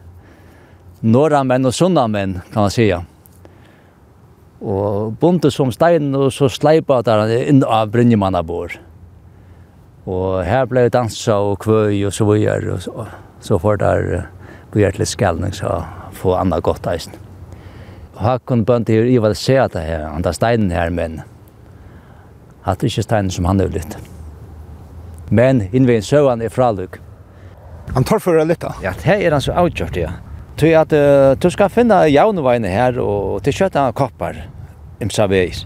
norramenn 1.04 1.68
og 1.68 1.74
sunnamenn, 1.74 2.40
kan 2.52 2.62
man 2.62 2.70
säga. 2.70 3.02
Og 4.60 5.12
bunte 5.20 5.50
som 5.50 5.72
stein, 5.72 6.14
og 6.14 6.32
så 6.32 6.48
sleipa 6.48 7.02
der 7.02 7.28
inn 7.44 7.62
av 7.64 7.92
Brynjemannabor. 7.92 8.78
Og 10.06 10.44
her 10.46 10.66
ble 10.66 10.88
dansa 10.88 11.36
og 11.36 11.58
kvøy 11.60 12.06
og 12.06 12.12
så 12.12 12.24
videre, 12.24 12.78
og 12.88 13.06
så 13.40 13.58
får 13.58 13.76
der 13.76 14.26
på 14.72 14.80
hjertelig 14.80 15.06
skalning 15.12 15.52
så 15.52 15.84
få 16.12 16.34
anna 16.38 16.60
godt 16.60 16.86
eisen. 16.86 17.12
Og 18.16 18.22
her 18.24 18.38
kunne 18.38 18.64
bønte 18.64 18.92
her, 18.92 19.04
i 19.04 19.18
var 19.18 19.34
det 19.34 19.38
se 19.38 19.58
at 19.60 19.74
det 19.74 19.82
her, 19.82 20.08
andre 20.08 20.32
steinen 20.32 20.70
her, 20.70 20.90
men 20.90 21.20
at 22.66 22.80
det 22.80 22.90
ikke 22.90 23.04
er 23.04 23.06
steinen 23.06 23.32
som 23.32 23.46
han 23.48 23.62
er 23.62 23.70
litt. 23.72 23.96
Men 25.30 25.66
innvinn 25.72 26.04
søvann 26.04 26.42
er 26.42 26.52
fraluk. 26.52 26.98
Han 27.94 28.06
tar 28.06 28.22
for 28.22 28.38
det 28.38 28.46
litt 28.50 28.62
da? 28.62 28.74
Ja, 28.82 28.92
det 28.98 29.18
er 29.22 29.34
han 29.34 29.42
så 29.42 29.54
avgjort, 29.58 29.98
ja. 29.98 30.16
Tøy 30.58 30.72
at 30.78 30.92
uh, 30.96 31.34
du 31.38 31.48
skal 31.52 31.70
finne 31.70 31.98
jaunveine 32.10 32.70
her, 32.70 32.98
og 33.02 33.42
til 33.44 33.54
kjøtta 33.54 33.86
han 33.86 33.96
koppar, 33.96 34.38
imsa 35.04 35.28
veis. 35.30 35.64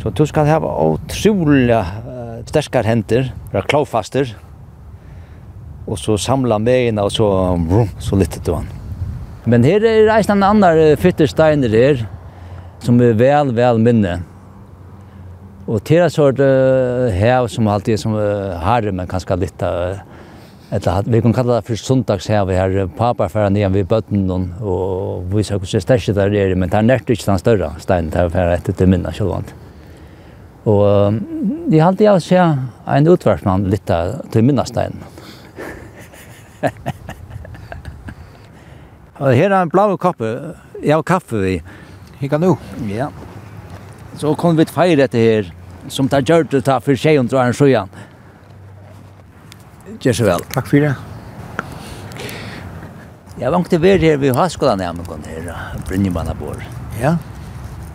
Så 0.00 0.12
du 0.14 0.22
skal 0.28 0.48
ha 0.48 0.60
utrolig 0.62 1.74
uh, 1.74 2.40
sterskar 2.48 2.86
hender, 2.86 3.32
være 3.52 3.68
klavfaster, 3.68 4.32
og 5.86 5.98
så 6.00 6.16
samla 6.18 6.58
meina, 6.62 7.04
og 7.06 7.12
så, 7.14 7.26
vrum, 7.68 7.90
så 8.02 8.18
lyttet 8.18 8.46
du 8.46 8.54
han. 8.56 8.70
Men 9.46 9.66
her 9.66 9.84
er 9.86 10.08
eisen 10.16 10.40
en 10.40 10.46
annan 10.46 10.96
fyttersteiner 10.98 11.70
her, 11.70 12.06
som 12.82 12.98
er 13.02 13.14
vel, 13.18 13.52
vel 13.54 13.78
minne. 13.82 14.18
Och 15.66 15.80
det 15.84 15.96
är 15.96 16.08
sort 16.08 16.38
här 16.38 17.46
som 17.46 17.66
alltid 17.66 18.00
som 18.00 18.12
har 18.12 18.92
men 18.92 19.06
kanske 19.06 19.36
lite 19.36 20.00
eller 20.70 21.02
vi 21.10 21.22
kan 21.22 21.32
kalla 21.32 21.54
det 21.54 21.62
för 21.62 21.76
sundags 21.76 22.28
här 22.28 22.86
pappa 22.96 23.28
för 23.28 23.50
när 23.50 23.68
vi 23.68 23.84
bötten 23.84 24.30
och 24.30 25.36
vi 25.36 25.44
så 25.44 25.58
hur 25.58 25.80
stäsch 25.80 26.10
där 26.14 26.34
är 26.34 26.48
det 26.48 26.56
men 26.56 26.68
där 26.68 26.82
närt 26.82 27.10
inte 27.10 27.30
den 27.30 27.38
större 27.38 27.70
stein 27.78 28.10
där 28.10 28.28
för 28.28 28.46
att 28.46 28.76
til 28.76 28.86
minna 28.86 29.12
självant. 29.12 29.54
Och 30.64 31.12
det 31.66 31.78
har 31.78 31.88
alltid 31.88 32.06
jag 32.06 32.22
ser 32.22 32.58
en 32.86 33.06
utvärsman 33.06 33.64
lite 33.64 34.18
till 34.30 34.44
minna 34.44 34.64
stein. 34.64 34.96
Och 39.18 39.34
här 39.34 39.34
er 39.34 39.50
en 39.50 39.68
blå 39.68 39.96
kopp. 39.96 40.22
Jag 40.82 40.96
har 40.96 41.02
kaffe 41.02 41.36
vi. 41.36 41.62
Hur 42.18 42.38
nu. 42.38 42.56
Ja. 42.98 43.10
Så 44.16 44.32
kom 44.40 44.56
vi 44.56 44.64
til 44.64 44.74
feire 44.74 45.04
etter 45.04 45.20
her, 45.20 45.50
som 45.92 46.08
tar 46.08 46.24
gjør 46.24 46.46
det 46.50 46.62
ta 46.64 46.78
for 46.80 46.96
tjejen 46.96 47.26
og 47.26 47.32
drar 47.32 47.50
en 47.50 47.56
sjøen. 47.56 47.90
Gjør 50.00 50.16
så 50.16 50.26
vel. 50.26 50.46
Takk 50.54 50.70
for 50.70 50.86
det. 50.86 50.94
Jeg 53.36 53.52
var 53.52 53.60
ikke 53.60 53.82
vært 53.82 54.04
her 54.06 54.16
ved 54.16 54.32
Haskolan 54.32 54.80
hjemme, 54.80 55.04
her, 55.28 55.50
Brynjemanna 55.84 56.32
bor. 56.38 56.56
Ja. 56.96 57.18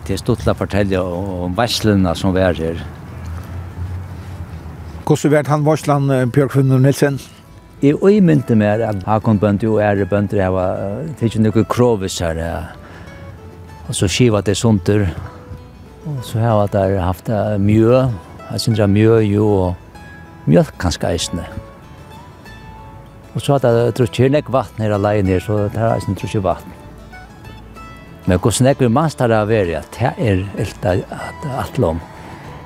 Det 0.06 0.14
er 0.14 0.20
stort 0.22 0.46
å 0.46 0.54
fortelle 0.54 1.00
om 1.02 1.54
varslene 1.58 2.14
som 2.18 2.34
var 2.34 2.54
her. 2.54 2.78
Hvordan 5.02 5.32
var 5.34 5.50
han 5.50 5.66
varslan 5.66 6.06
Bjørk 6.30 6.54
Hundur 6.54 6.78
Nilsen? 6.78 7.18
Jeg 7.82 7.98
øymynte 7.98 8.54
meg 8.54 8.80
at 8.86 9.02
Hakon 9.02 9.40
Bøndi 9.42 9.66
og 9.66 9.80
Ære 9.82 10.06
Bøndi 10.06 10.38
var 10.38 11.02
ikke 11.18 11.42
noe 11.42 11.64
krovis 11.66 12.20
her. 12.22 12.38
Og 13.88 13.98
så 13.98 14.06
skiva 14.06 14.40
det 14.46 14.54
sunter. 14.56 15.08
Og 16.02 16.24
Så 16.26 16.38
har 16.38 16.60
jeg 16.60 16.72
der 16.72 17.00
haft 17.00 17.28
mjø, 17.62 18.08
jeg 18.52 18.60
synes 18.60 18.78
det 18.78 18.82
er 18.82 18.90
mjø 18.90 19.18
jo, 19.20 19.46
og 19.46 19.74
mjølk 20.46 20.74
kanskje 20.78 21.12
eisende. 21.12 21.44
Og 23.34 23.40
så 23.40 23.52
har 23.52 23.62
det 23.62 23.94
drukket 23.98 24.32
nek 24.34 24.50
vatten 24.52 24.82
her 24.82 24.94
alene, 24.94 25.28
her, 25.28 25.40
så 25.40 25.68
det 25.70 25.78
har 25.78 25.94
eisende 25.94 26.18
drukket 26.18 26.42
vatten. 26.42 26.74
Men 28.26 28.38
hvordan 28.38 28.66
nek 28.66 28.80
vi 28.82 28.90
mast 28.90 29.22
har 29.22 29.30
det 29.30 29.42
vært, 29.48 29.98
det 29.98 30.10
er 30.10 30.46
helt 30.58 30.86
alt 30.86 31.78
om. 31.78 32.02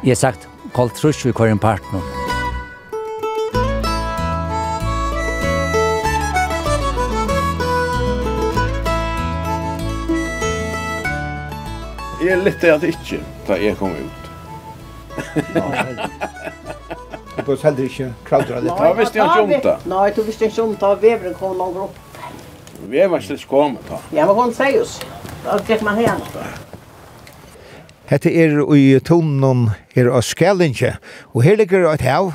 Jeg 0.03 0.17
har 0.17 0.23
sagt, 0.25 0.49
kall 0.75 0.91
trus 0.97 1.25
vi 1.25 1.33
kvar 1.37 1.53
en 1.53 1.61
partner. 1.61 2.16
Jeg 12.27 12.43
lette 12.43 12.73
at 12.75 12.83
ikke 12.83 13.21
da 13.47 13.57
jeg 13.61 13.77
kom 13.79 13.93
ut. 13.95 14.23
Du 17.37 17.43
bør 17.47 17.61
heller 17.63 17.85
ikke 17.85 18.09
kravdra 18.27 18.63
litt. 18.65 18.73
Nei, 18.75 18.89
visste 18.99 19.21
jeg 19.21 19.27
ikke 19.29 19.45
om 19.45 19.53
det. 19.53 19.75
Nei, 19.93 20.07
du 20.17 20.23
visste 20.27 20.49
ikke 20.49 20.65
om 20.65 20.75
det. 20.81 20.91
Veveren 21.05 21.37
kom 21.39 21.55
langt 21.61 21.79
opp. 21.85 22.01
Veveren 22.91 23.23
slett 23.23 23.47
kom 23.49 23.79
da. 23.87 24.01
Ja, 24.13 24.27
men 24.27 24.35
hon 24.35 24.55
säger 24.55 24.83
oss. 24.83 25.01
Då 25.45 25.59
gikk 25.69 25.83
man 25.87 25.97
hem. 26.01 26.21
Hette 28.11 28.31
er 28.31 28.59
i 28.75 29.01
tonen 29.01 29.71
her 29.95 30.11
av 30.11 30.23
Skellinge, 30.27 30.97
og 31.35 31.43
her 31.47 31.57
ligger 31.59 31.87
et 31.93 32.05
hev. 32.07 32.33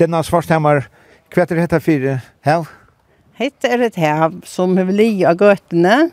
Denne 0.00 0.22
svarstemmer, 0.24 0.86
hva 1.32 1.44
er 1.44 1.60
dette 1.64 1.80
fire 1.84 2.20
hev? 2.44 2.68
Hette 3.40 3.68
er 3.68 3.86
et 3.88 3.96
hev 3.96 4.42
som 4.48 4.76
er 4.80 4.92
li 4.92 5.24
av 5.24 5.40
gøtene, 5.40 6.10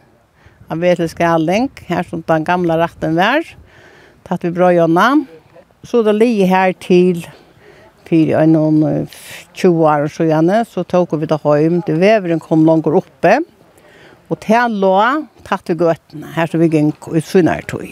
av 0.69 0.83
Vetelskaling, 0.83 1.69
her 1.89 2.05
som 2.07 2.23
den 2.27 2.45
gamla 2.47 2.77
ratten 2.79 3.17
var, 3.17 3.45
tatt 4.27 4.45
vi 4.45 4.53
bra 4.53 4.71
gjennom. 4.75 5.25
Så 5.83 6.03
det 6.03 6.17
li 6.17 6.33
her 6.47 6.73
til 6.83 7.23
fyrir 8.09 8.39
og 8.39 8.49
noen 8.51 9.07
20 9.53 9.85
år 9.85 10.09
så 10.11 10.25
gjerne, 10.27 10.63
så 10.65 10.83
tok 10.87 11.15
vi 11.21 11.29
det 11.29 11.39
hjem. 11.43 11.79
Det 11.85 11.95
veveren 12.01 12.41
kom 12.43 12.65
langer 12.67 12.97
oppe, 12.99 13.39
og 14.29 14.37
til 14.45 14.77
lå 14.81 14.97
tatt 15.47 15.69
vi 15.69 15.77
gøttene, 15.79 16.33
her 16.35 16.49
som 16.49 16.61
vi 16.61 16.69
gikk 16.73 17.09
ut 17.09 17.25
sunnere 17.25 17.65
tog. 17.69 17.89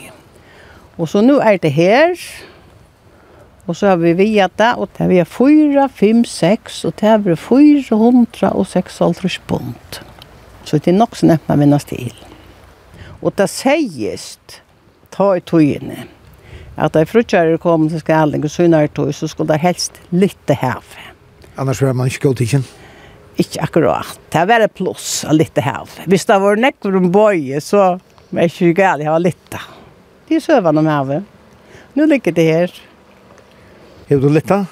Og 0.97 1.09
så 1.09 1.21
nå 1.21 1.37
er 1.45 1.59
det 1.61 1.73
her, 1.75 2.17
og 3.67 3.75
så 3.75 3.91
har 3.91 3.99
vi 4.01 4.15
viet 4.17 4.57
det, 4.57 4.71
og 4.77 4.89
det 4.95 5.05
er 5.05 5.11
vi 5.11 5.23
4, 5.27 5.89
5, 5.93 6.23
6, 6.25 6.85
og 6.87 6.95
det 7.01 7.11
er 7.11 7.19
vi 7.25 7.35
406 7.35 9.41
pund. 9.47 10.01
Så 10.63 10.79
det 10.79 10.93
er 10.93 10.97
nok 10.97 11.15
så 11.15 11.29
nevnt 11.29 11.49
man 11.49 11.61
vinner 11.61 11.83
til. 11.83 12.15
Og 13.21 13.33
det 13.37 13.47
sies, 13.49 14.25
ta 15.13 15.31
i 15.37 15.41
togene, 15.41 16.05
at 16.77 16.93
da 16.93 17.01
frutjere 17.09 17.57
kom 17.61 17.87
til 17.89 18.01
Skalling 18.03 18.43
og 18.45 18.53
synere 18.53 18.91
tog, 18.93 19.09
så 19.15 19.29
skulle 19.29 19.55
det 19.55 19.63
helst 19.63 19.97
litt 20.13 20.53
hav. 20.61 20.85
Annars 21.57 21.81
var 21.81 21.95
man 21.97 22.11
ikke 22.11 22.27
god 22.27 22.37
tidsen? 22.43 22.67
Ikke 23.41 23.63
akkurat. 23.65 24.19
Det 24.33 24.43
var 24.49 24.65
et 24.65 24.75
pluss 24.77 25.23
av 25.25 25.37
litt 25.37 25.57
hav. 25.65 25.89
Hvis 26.05 26.27
det 26.29 26.37
var 26.41 26.61
nekker 26.61 26.97
om 26.97 27.09
bøye, 27.13 27.61
så 27.61 27.97
var 27.97 28.43
det 28.43 28.51
ikke 28.51 28.75
galt, 28.77 29.05
å 29.07 29.15
ha 29.15 29.21
litt. 29.21 29.57
De 30.29 30.41
søvende 30.43 30.83
om 30.83 30.89
havet. 30.91 31.25
Nå 31.97 32.05
ligger 32.05 32.35
det 32.37 32.45
her. 32.45 32.73
Har 34.09 34.21
du 34.21 34.29
litt 34.29 34.51
av? 34.53 34.67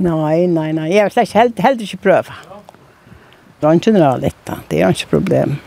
Nei, 0.00 0.46
nei, 0.48 0.70
nei. 0.72 0.88
Jeg 0.94 1.10
vil 1.10 1.16
slett 1.18 1.36
helt, 1.36 1.60
helt 1.60 1.82
ikke 1.84 2.00
prøve. 2.06 2.36
Det 3.60 3.68
er 3.68 3.76
ikke 3.76 3.92
noe 3.92 4.14
litt 4.22 4.52
av. 4.52 4.62
Det 4.70 4.80
er 4.80 4.96
ikke 4.96 5.12
problem. 5.18 5.58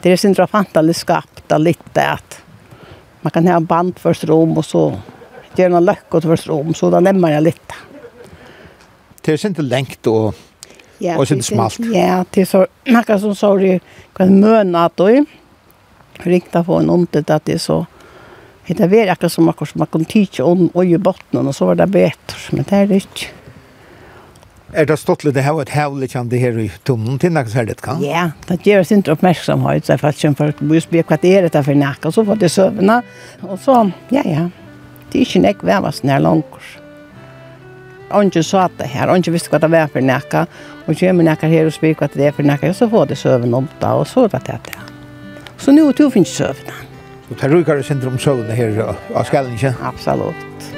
Det 0.00 0.14
er 0.14 0.20
sin 0.20 0.32
drafantaliskap 0.32 1.37
flytta 1.48 1.58
lite 1.58 2.10
att 2.10 2.42
man 3.22 3.30
kan 3.30 3.46
ha 3.46 3.60
band 3.60 3.98
för 3.98 4.14
rum 4.26 4.58
och 4.58 4.64
så 4.64 4.92
göra 5.56 5.68
några 5.68 5.80
läckor 5.80 6.20
för 6.20 6.36
rum 6.36 6.74
så 6.74 6.90
då 6.90 7.00
nemmer 7.00 7.32
jag 7.32 7.42
lite. 7.42 7.74
Det 9.22 9.32
er 9.32 9.46
inte 9.46 9.62
lengt 9.62 10.06
och 10.06 10.34
Ja, 11.00 11.18
och 11.18 11.28
sen 11.28 11.42
smalt. 11.42 11.78
Ja, 11.78 12.24
det 12.30 12.40
är 12.40 12.44
så 12.44 12.66
några 12.84 13.18
som 13.18 13.34
sa 13.34 13.56
det 13.56 13.80
kan 14.12 14.40
möna 14.40 14.84
att 14.84 14.96
då 14.96 15.24
rikta 16.24 16.64
på 16.64 16.74
en 16.74 16.90
ontet 16.90 17.30
att 17.30 17.44
det 17.44 17.54
är 17.54 17.58
så 17.58 17.86
Det 18.66 18.80
är 18.80 19.10
akkurat 19.10 19.32
som 19.32 19.48
akkurat 19.48 19.68
som 19.68 19.78
man 19.78 19.86
kan 19.86 20.04
tykje 20.04 20.44
om 20.44 20.68
och 20.74 20.84
i 20.84 20.98
botten 20.98 21.46
och 21.46 21.56
så 21.56 21.66
var 21.66 21.74
det 21.74 21.86
bättre, 21.86 22.36
men 22.50 22.64
det 22.64 22.72
er 22.72 22.86
det 22.86 22.96
ikke. 22.96 23.28
Er 24.76 24.84
det 24.84 24.98
stått 25.00 25.22
litt 25.24 25.38
her 25.40 25.56
et 25.62 25.70
hevlig 25.72 26.10
kjent 26.12 26.28
det 26.28 26.42
her 26.42 26.58
i 26.60 26.66
tunnen 26.84 27.16
til 27.20 27.32
noe 27.32 27.48
særlig 27.48 27.78
kan? 27.80 28.02
Ja, 28.04 28.26
det 28.50 28.58
gjør 28.66 28.82
oss 28.82 28.92
ikke 28.92 29.14
oppmerksomhet, 29.14 29.86
så 29.86 29.94
jeg 29.94 30.02
får 30.02 30.18
ikke 30.18 30.32
for 30.36 30.52
å 30.52 30.82
spørre 30.84 31.06
hva 31.08 31.18
det 31.22 31.30
er 31.32 31.46
dette 31.46 31.62
for 31.64 31.80
nækket, 31.80 32.10
så 32.12 32.24
får 32.28 32.42
det 32.42 32.50
søvnene. 32.52 32.98
Og 33.48 33.56
så, 33.64 33.78
ja, 34.12 34.24
ja, 34.28 34.44
det 35.08 35.22
er 35.22 35.24
ikke 35.24 35.42
nek 35.46 35.64
vevast 35.64 36.04
nær 36.04 36.20
langt. 36.20 36.68
Og 38.12 38.36
sa 38.44 38.68
det 38.76 38.88
her, 38.92 39.08
og 39.08 39.32
visste 39.32 39.52
hva 39.52 39.60
det 39.60 39.72
var 39.72 39.88
for 39.92 40.04
nækket, 40.04 40.60
og 40.84 41.00
kommer 41.00 41.24
nækket 41.24 41.54
her 41.54 41.68
og 41.68 41.76
spyr 41.76 41.96
hva 41.96 42.08
det 42.12 42.28
er 42.28 42.36
for 42.36 42.44
nækket, 42.44 42.74
og 42.74 42.76
så 42.76 42.90
får 42.92 43.08
det 43.08 43.18
søvnene 43.24 43.62
opp 43.62 43.72
da, 43.80 43.94
og 43.96 44.06
så 44.08 44.28
var 44.28 44.44
det 44.44 44.60
det. 44.68 44.80
Så 45.58 45.72
nå 45.72 45.88
er 45.88 45.96
det 45.96 46.04
jo 46.04 46.12
finnes 46.12 46.36
søvnene. 46.36 46.76
Så 47.28 47.36
tar 47.40 47.52
du 47.52 47.58
ikke 47.60 47.80
syndrom 47.84 48.20
søvnene 48.20 48.56
her 48.56 48.84
av 48.84 49.24
skallen, 49.28 49.56
ikke? 49.56 49.72
Absolutt. 49.84 50.77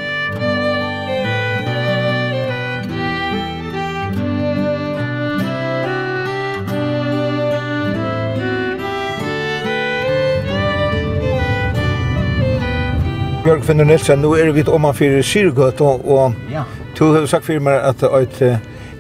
Björk 13.50 13.64
Finnur 13.64 13.84
Nilsen, 13.84 14.20
nu 14.22 14.36
er 14.38 14.52
vi 14.54 14.62
om 14.70 14.84
man 14.84 14.94
fyrir 14.94 15.24
Syrgøt, 15.26 15.80
og, 15.82 16.04
og 16.06 16.34
ja. 16.52 16.60
du 16.94 17.08
har 17.10 17.24
sagt 17.26 17.42
fyrir 17.48 17.58
meg 17.66 17.80
at 17.82 18.04
et 18.06 18.36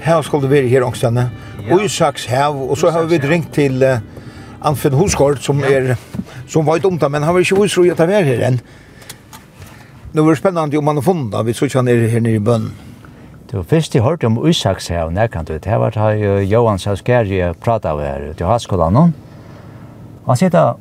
hev 0.02 0.24
skal 0.26 0.42
det 0.42 0.50
være 0.50 0.66
her 0.66 0.82
ångstene, 0.82 1.22
ja. 1.60 1.68
og 1.70 1.84
Isaks 1.84 2.24
hev, 2.26 2.58
og 2.58 2.74
så 2.80 2.90
har 2.90 3.06
vi 3.06 3.20
ringt 3.22 3.52
til 3.54 3.78
uh, 3.78 4.00
Anfinn 4.66 4.96
Husgaard, 4.98 5.38
som 5.44 5.62
ja. 5.62 5.70
er, 5.70 5.94
som 6.50 6.66
var 6.66 6.82
dumt, 6.82 7.06
men 7.06 7.22
han 7.22 7.36
var 7.36 7.46
ikke 7.46 7.60
usro 7.62 7.86
i 7.86 7.92
at 7.94 8.02
han 8.02 8.10
er 8.10 8.26
her 8.26 8.42
enn. 8.48 8.58
Nå 10.16 10.26
var 10.26 10.34
det 10.34 10.42
spennende 10.42 10.82
om 10.82 10.90
han 10.90 10.98
har 10.98 11.08
funnet, 11.12 11.46
vi 11.46 11.54
så 11.54 11.70
ikke 11.70 11.84
han 11.84 11.94
er 11.94 12.04
her 12.10 12.26
nere 12.26 12.42
i 12.42 12.44
bønnen. 12.50 12.74
Du, 13.52 13.62
først 13.62 13.94
jeg 13.94 14.02
hørte 14.02 14.26
om 14.26 14.42
Isaks 14.50 14.90
hev, 14.90 15.14
nærkant 15.14 15.54
du, 15.54 15.60
det 15.62 15.78
var 15.78 15.94
det 15.94 16.42
Johan 16.50 16.82
Salskeri 16.82 17.44
pratet 17.62 17.92
av 17.94 18.02
her, 18.02 18.32
til 18.34 18.50
Haskolan, 18.50 18.98
og 18.98 19.14
han 20.26 20.42
sier 20.42 20.50
da, 20.50 20.72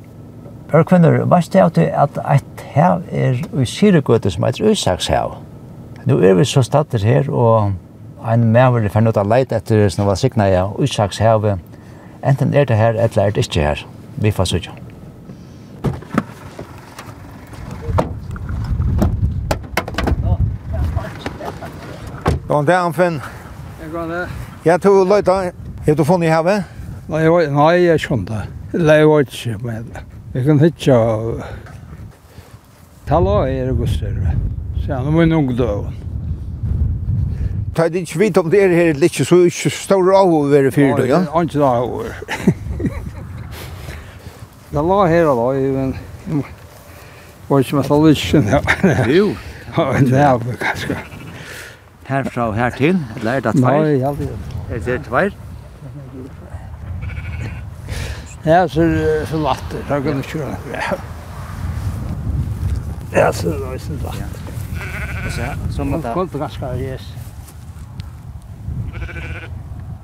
Børkvinner, 0.70 1.24
vet 1.26 1.52
du 1.52 1.58
at 1.58 1.78
at 1.78 2.18
et 2.36 2.60
hev 2.74 3.02
er 3.10 3.60
i 3.60 3.64
Syregøte 3.64 4.30
som 4.30 4.44
heter 4.44 4.70
Øsakshev. 4.70 5.32
Nå 6.06 6.18
er 6.18 6.34
vi 6.34 6.44
så 6.44 6.62
stater 6.62 6.98
her, 7.02 7.30
og 7.30 7.72
en 8.32 8.44
maver 8.52 8.84
er 8.84 8.92
ferdig 8.94 9.16
å 9.18 9.24
leite 9.26 9.56
etter 9.56 9.88
som 9.90 10.06
var 10.06 10.14
sikna 10.14 10.46
i 10.46 10.60
Øsakshev. 10.78 11.56
Enten 12.22 12.54
er 12.54 12.64
det 12.64 12.76
her, 12.76 12.94
eller 12.94 13.22
er 13.24 13.30
det 13.30 13.46
ikke 13.48 13.60
her. 13.60 13.82
Vi 14.16 14.30
får 14.30 14.44
sutja. 14.44 14.76
Gåan 22.46 22.66
det, 22.66 22.76
Anfinn. 22.76 23.20
Gåan 23.92 24.10
det. 24.10 24.22
Jeg 24.64 24.80
tog 24.80 25.02
løyta. 25.06 25.50
Er 25.86 25.94
du 25.94 26.04
funnet 26.04 26.28
i 26.28 26.30
havet? 26.30 26.64
Nei, 27.08 27.26
nei, 27.50 27.74
jeg 27.88 28.06
skjønner 28.06 28.30
det. 28.30 28.80
Nei, 28.84 29.00
jeg 29.02 29.08
var 29.08 29.26
ikke 29.26 29.58
med. 29.66 30.19
Jeg 30.30 30.44
kan 30.46 30.60
hitja 30.62 30.96
tala 33.08 33.48
er 33.50 33.72
gusser. 33.74 34.14
Sen 34.84 35.08
om 35.10 35.16
min 35.18 35.32
ungdom. 35.34 35.88
Ta 37.74 37.88
det 37.88 38.04
ikke 38.04 38.18
vidt 38.18 38.38
om 38.38 38.50
det 38.50 38.62
er 38.62 38.74
her 38.74 38.92
litt, 38.98 39.18
så 39.26 39.40
ikke 39.48 39.70
står 39.74 40.12
av 40.14 40.30
å 40.30 40.44
være 40.50 40.70
fyrt, 40.74 41.02
ja? 41.10 41.24
Han 41.34 41.50
ikke 41.50 41.58
da 41.62 41.72
over. 41.82 42.14
Det 44.70 44.82
la 44.86 45.00
her 45.10 45.26
da, 45.26 45.50
men 45.74 45.94
var 47.48 47.64
ikke 47.64 47.80
mest 47.80 47.90
av 47.90 48.06
lykken, 48.06 48.50
ja. 48.54 48.60
Jo. 49.10 49.32
Ja, 49.74 49.90
det 49.98 50.18
er 50.22 50.58
kanskje. 50.62 50.96
Herfra 52.06 52.48
og 52.50 52.58
hertil, 52.58 52.98
eller 53.18 53.38
er 53.38 53.46
det 53.48 53.58
tvær? 53.58 53.82
Nei, 53.82 53.98
ja, 53.98 54.14
det 54.18 54.30
er 54.30 54.34
det. 54.34 54.58
Er 54.70 54.86
det 54.86 55.02
tvær? 55.10 55.34
Ja, 58.42 58.68
så 58.68 58.80
så 59.26 59.38
vatt. 59.38 59.64
Så 59.88 59.88
kan 59.88 60.16
du 60.16 60.22
köra. 60.22 60.56
Ja. 60.72 60.96
Ja, 63.12 63.32
så 63.32 63.48
är 63.48 63.52
det 63.52 64.04
vatt. 64.04 64.14
Så 65.30 65.72
så 65.72 65.84
mot 65.84 66.02
där. 66.02 66.14
Kolt 66.14 66.32
ganska 66.32 66.76
yes. 66.76 67.02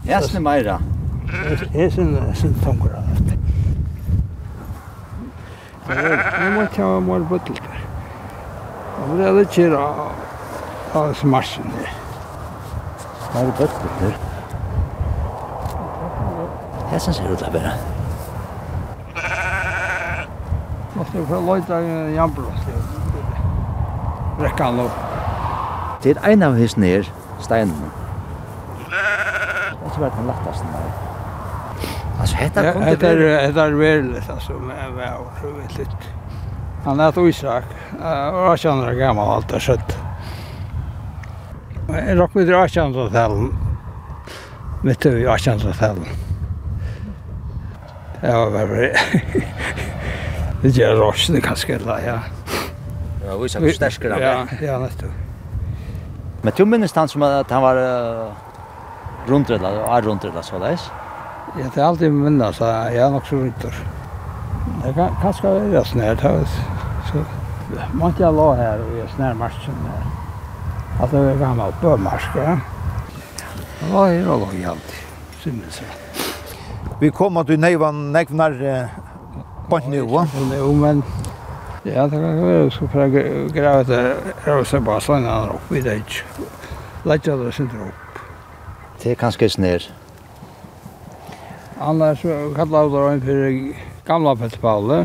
Jasne 0.03 0.41
Meira. 0.41 0.81
Es 1.75 1.99
en 1.99 2.35
sin 2.35 2.55
tonkra. 2.55 3.03
Nu 6.41 6.51
måste 6.51 6.81
jag 6.81 7.03
mål 7.03 7.27
där. 7.31 7.85
Och 9.11 9.17
det 9.19 9.29
är 9.29 9.33
det 9.33 9.53
kira 9.53 9.95
av 10.93 11.15
smarsen 11.15 11.65
där. 11.79 11.93
Har 13.33 13.41
du 13.41 13.47
bottelkar? 13.47 14.19
Jag 16.93 17.03
syns 17.03 17.19
det 17.19 17.47
är 17.47 17.53
det 17.53 17.96
måste 20.97 21.19
jag 21.19 21.29
få 21.29 21.41
i 21.81 21.91
en 21.91 22.15
jambrost. 22.15 22.67
Räckan 24.41 24.81
upp. 24.81 24.93
Det 26.03 26.11
är 26.11 26.31
en 26.31 26.43
av 26.43 26.55
his 26.55 26.77
ner 26.77 27.09
stenen. 27.41 27.91
Det 29.95 30.01
var 30.01 30.11
den 30.17 30.27
lättaste 30.27 30.65
där. 30.73 30.93
Alltså 32.21 32.37
hetta 32.37 32.73
kom 32.73 32.83
det 32.83 32.97
där 32.97 33.17
det 33.17 33.41
är 33.41 33.71
väldigt 33.71 34.31
alltså 34.31 34.53
men 34.53 34.95
wow, 34.95 35.27
så 35.43 35.47
väldigt. 35.47 35.89
Han 36.85 37.01
är 37.01 37.13
då 37.13 37.29
Isak. 37.29 37.65
Och 38.33 38.41
jag 38.41 38.59
känner 38.59 38.93
gammal 38.93 39.29
allt 39.31 39.49
det 39.49 39.61
skött. 39.61 39.99
Jag 41.89 42.19
rock 42.19 42.35
med 42.35 42.49
jag 42.49 42.71
känner 42.71 43.11
det 43.11 43.19
här. 43.19 43.49
Mitt 44.83 45.07
i 45.07 45.23
jag 45.23 45.41
känner 45.41 45.65
det 45.65 45.81
här. 45.81 45.97
Ja, 48.21 48.45
vad 48.45 48.69
var 48.69 48.77
det? 48.77 48.97
det 50.67 50.73
gjør 50.75 50.97
røsene 50.99 51.41
kanskje, 51.45 51.77
eller 51.79 52.03
ja. 52.03 52.17
Ja, 53.23 53.37
vi 53.39 53.49
ser 53.51 53.67
sterskere. 53.75 54.19
Ja, 54.19 54.33
ja, 54.63 54.79
nettopp. 54.83 55.13
Men 56.43 56.55
du 56.59 56.65
minnes 56.67 56.95
han 56.95 57.11
som 57.11 57.23
at 57.27 57.51
han 57.51 57.63
var 57.63 57.79
uh, 57.79 59.29
rundredla, 59.29 59.71
er 59.95 60.07
rundredla, 60.07 60.43
så 60.43 60.59
det 60.63 60.73
er? 60.75 60.89
Ja, 61.57 61.69
det 61.69 61.83
har 61.83 61.93
alltid 61.93 62.11
minnes 62.11 62.59
så 62.59 62.71
jeg 62.91 63.03
er 63.05 63.15
nok 63.15 63.31
så 63.31 63.39
rundredla. 63.39 63.95
Det 64.83 64.93
kan 64.99 65.15
kanskje 65.23 65.55
være 65.55 65.85
snært 65.87 66.27
her, 66.27 66.43
så 67.07 67.23
man 67.95 68.15
ikke 68.15 68.35
la 68.35 68.51
her 68.59 68.83
og 68.83 68.93
jeg 68.99 69.09
snær 69.15 69.39
marsjen 69.39 69.81
her. 69.87 70.05
At 71.03 71.11
det 71.15 71.23
var 71.29 71.43
gammel 71.45 71.75
bømarsk, 71.83 72.39
ja. 72.43 72.59
Det 73.81 73.95
var 73.95 74.11
her 74.11 74.31
og 74.35 74.47
lå 74.47 74.53
i 74.59 74.67
alt, 74.67 74.95
synes 75.43 75.83
jeg. 75.83 75.91
Vi 77.01 77.11
kom 77.15 77.39
at 77.39 77.47
du 77.47 77.55
nøyvann 77.55 78.09
nekvnar 78.15 78.59
på 79.69 79.81
nu, 79.89 80.01
va? 80.11 80.27
Jo, 80.57 80.73
men... 80.73 81.03
Ja, 81.87 82.03
det 82.11 82.19
kan 82.19 82.41
være 82.43 82.71
så 82.75 82.89
for 82.91 83.05
å 83.05 83.11
grave 83.55 83.85
etter 83.85 84.33
Rosenbassen 84.47 85.27
han 85.29 85.53
opp 85.55 85.71
i 85.71 85.83
det 85.85 86.01
ikke. 86.01 86.49
Lætja 87.07 87.37
det 87.39 87.53
sin 87.55 87.71
opp. 87.79 88.19
Det 89.03 89.13
er 89.13 89.21
kanskje 89.21 89.49
snir. 89.55 89.87
Annars 91.79 92.25
så 92.25 92.51
kallar 92.57 92.91
det 92.91 93.05
en 93.13 93.23
fyrir 93.23 93.57
gamla 94.07 94.35
Petterpalle. 94.35 94.99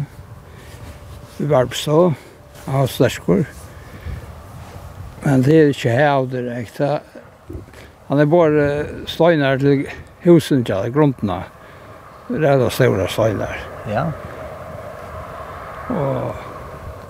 Vi 1.37 1.45
var 1.51 1.65
på 1.65 1.75
så 1.75 1.99
av 2.65 2.87
var. 2.87 3.45
Men 5.23 5.41
det 5.41 5.53
är 5.53 5.67
inte 5.67 5.89
här 5.89 6.25
direkt. 6.25 6.81
Han 8.07 8.19
är 8.19 8.25
bara 8.25 8.85
støyner 9.07 9.57
till 9.57 9.87
husen 10.19 10.63
til 10.65 10.91
gruntene. 10.91 11.43
Det 12.27 12.47
er 12.47 12.57
da 12.57 12.69
stora 12.69 13.07
støyner. 13.07 13.59
Ja. 13.87 14.11
Og 15.89 16.35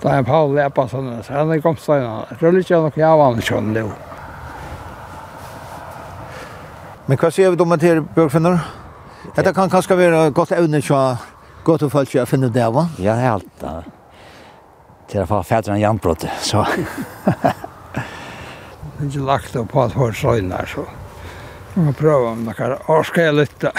da 0.02 0.16
er 0.18 0.24
Paul 0.26 0.54
Lepa 0.56 0.86
sånn, 0.90 1.10
så 1.22 1.36
han 1.36 1.52
er 1.54 1.62
kommet 1.62 1.82
seg 1.82 2.02
innan. 2.02 2.26
Jeg 2.32 2.40
tror 2.40 2.58
ikke 2.58 2.80
nok 2.86 2.98
jeg 2.98 3.20
var 3.20 3.32
han 3.32 3.44
kjønn 3.48 3.72
nå. 3.76 3.84
Men 7.06 7.18
hva 7.18 7.30
sier 7.34 7.52
vi 7.52 7.62
om 7.62 7.74
det 7.74 7.88
her, 7.88 8.00
Bjørkfinner? 8.16 8.62
Dette 9.36 9.52
kan 9.54 9.70
kanskje 9.70 9.98
være 9.98 10.22
godt 10.34 10.54
evne 10.56 10.80
til 10.82 10.96
å 10.96 11.02
gå 11.66 11.76
til 11.78 11.90
folk 11.92 12.10
til 12.10 12.22
å 12.22 12.26
finne 12.26 12.50
det, 12.50 12.66
va? 12.74 12.86
Ja, 12.98 13.14
det 13.18 13.26
er 13.26 13.34
alt 13.36 13.52
da. 13.62 13.74
Til 15.10 15.22
å 15.22 15.28
få 15.30 15.42
fædre 15.46 15.76
en 15.76 15.82
jernbrott, 15.82 16.26
så. 16.42 16.64
Det 19.02 19.08
er 19.08 19.16
ikke 19.16 19.24
lagt 19.26 19.56
opp 19.58 19.70
på 19.72 19.80
at 19.82 19.94
folk 19.96 20.14
søgner, 20.14 20.68
så. 20.70 20.84
Vi 21.74 21.82
må 21.88 21.94
prøve 21.98 22.36
om 22.36 22.44
dere 22.46 22.78
orsker 22.92 23.26
jeg 23.26 23.38
lytte. 23.40 23.74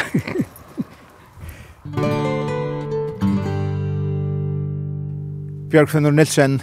Thank. 1.84 2.33
Bjørkfinnur 5.74 6.14
Nilsen, 6.14 6.60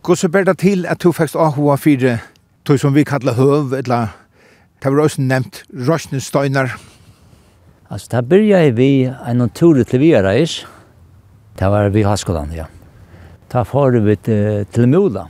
hvordan 0.00 0.30
ber 0.32 0.44
det 0.48 0.54
til 0.62 0.86
at 0.88 1.02
du 1.04 1.10
fikk 1.12 1.34
AHA 1.36 1.74
4, 1.76 2.12
tog 2.64 2.78
som 2.80 2.94
vi 2.96 3.02
kallar 3.04 3.34
høv, 3.36 3.74
eller 3.76 4.14
det 4.80 4.92
var 4.94 5.00
også 5.02 5.20
nevnt 5.20 5.58
Røsnestøyner? 5.76 6.70
Altså, 7.90 8.08
da 8.14 8.22
byrja 8.24 8.62
vi 8.72 9.10
en 9.12 9.44
tur 9.52 9.76
til 9.84 10.00
vi 10.00 10.14
reis, 10.16 10.54
det 11.60 11.68
var 11.68 11.92
vi 11.92 12.06
Haskolan, 12.08 12.54
ja. 12.56 12.64
Da 13.52 13.60
får 13.62 13.98
vi 14.06 14.16
til 14.24 14.88
Mula. 14.88 15.26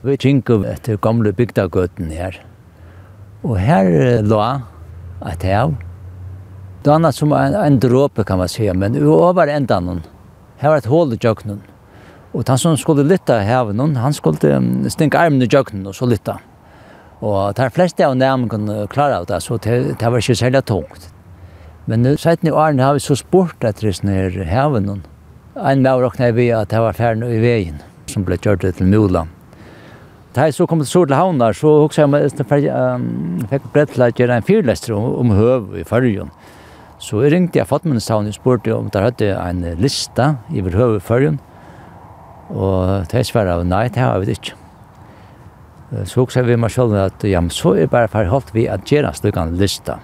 Vi 0.00 0.16
kjenker 0.16 0.64
etter 0.72 0.96
gamle 0.96 1.34
bygdagøten 1.36 2.08
her. 2.08 2.38
Og 3.44 3.58
her 3.60 4.22
lå 4.24 4.40
et 5.28 5.42
hev, 5.42 5.76
Det 6.82 6.88
var 6.88 6.96
annat 6.96 7.14
som 7.14 7.32
en, 7.32 7.54
en 7.54 7.78
dråpe 7.78 8.24
kan 8.24 8.38
man 8.38 8.48
säga, 8.48 8.74
men 8.74 8.96
over 9.06 9.46
enda 9.46 9.78
noen. 9.80 10.00
Her 10.56 10.68
var 10.70 10.76
et 10.76 10.86
hål 10.86 11.12
i 11.12 11.16
jöknen. 11.16 11.60
Og 12.32 12.48
han 12.48 12.58
som 12.58 12.76
skulle 12.80 13.04
lytta 13.04 13.42
heven, 13.44 13.96
han 13.96 14.14
skulle 14.16 14.56
um, 14.56 14.88
stinka 14.88 15.20
armen 15.20 15.44
i 15.44 15.48
jøkken 15.50 15.84
og 15.86 15.94
så 15.96 16.08
lytta. 16.08 16.38
Og 17.22 17.54
de 17.54 17.68
fleste 17.70 18.06
av 18.06 18.16
dem 18.18 18.48
kunne 18.50 18.86
klare 18.90 19.20
av 19.20 19.28
det, 19.28 19.42
så 19.44 19.58
det, 19.62 19.98
det 20.00 20.10
var 20.10 20.22
ikke 20.22 20.38
særlig 20.40 20.64
tungt. 20.66 21.10
Men 21.86 22.02
nu 22.02 22.16
sett 22.16 22.42
ni 22.42 22.50
Arne 22.50 22.82
har 22.82 22.96
vi 22.96 23.02
så 23.02 23.16
sport 23.18 23.64
etter 23.66 23.90
det 23.90 24.10
her 24.10 24.44
heven. 24.48 25.02
En 25.58 25.82
med 25.82 26.02
råkna 26.02 26.30
vi 26.32 26.48
at 26.54 26.70
det 26.70 26.80
var 26.80 26.96
ferden 26.96 27.26
i 27.26 27.40
veien 27.42 27.82
som 28.06 28.24
ble 28.24 28.38
kjørt 28.38 28.64
til 28.64 28.88
Mola. 28.88 29.26
Da 30.32 30.46
jeg 30.48 30.56
så 30.56 30.64
kom 30.66 30.80
til 30.80 30.88
Sorle 30.88 31.16
Havnar, 31.18 31.52
så 31.52 31.68
hukse 31.82 32.00
jeg 32.00 32.08
med 32.08 32.24
at 32.24 32.62
jeg 32.64 33.48
fikk 33.50 33.66
brett 33.74 33.92
til 33.92 34.06
å 34.06 34.08
gjøre 34.08 34.38
en 34.40 34.46
fyrlester 34.46 34.94
om, 34.96 35.10
om 35.20 35.34
høv 35.36 35.74
i 35.76 35.84
fargen. 35.84 36.32
Så 37.02 37.20
jeg 37.20 37.34
ringte 37.34 37.58
jeg 37.60 37.68
Fatmanestavn 37.68 38.30
og 38.30 38.36
spurte 38.38 38.72
om 38.72 38.88
der 38.94 39.10
hadde 39.10 39.32
en 39.36 39.64
lista 39.82 40.36
i 40.54 40.62
høv 40.62 40.96
i 40.96 41.04
fargen. 41.04 41.40
Og 42.50 43.06
det 43.12 43.26
svarer 43.28 43.54
av 43.54 43.66
nei, 43.66 43.86
det 43.92 44.02
har 44.02 44.18
vi 44.22 44.34
ikke. 44.34 44.56
Så 46.08 46.24
også 46.24 46.42
vi 46.46 46.56
meg 46.56 46.72
selv 46.72 46.96
at 46.96 47.24
ja, 47.28 47.42
så 47.52 47.74
er 47.76 47.90
bare 47.92 48.08
forholdt 48.08 48.54
vi 48.56 48.64
at 48.70 48.88
gjøre 48.88 49.12
en 49.12 49.18
slik 49.18 49.38
lista. 49.60 49.98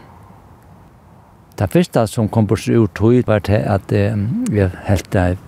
Det 1.58 1.70
første 1.72 2.04
som 2.06 2.28
kom 2.28 2.46
på 2.46 2.56
seg 2.60 2.84
ut 2.84 2.94
tog 2.94 3.16
var 3.26 3.40
til 3.42 3.64
at 3.66 3.90
vi 3.90 4.66
helt 4.86 5.08
det 5.10 5.38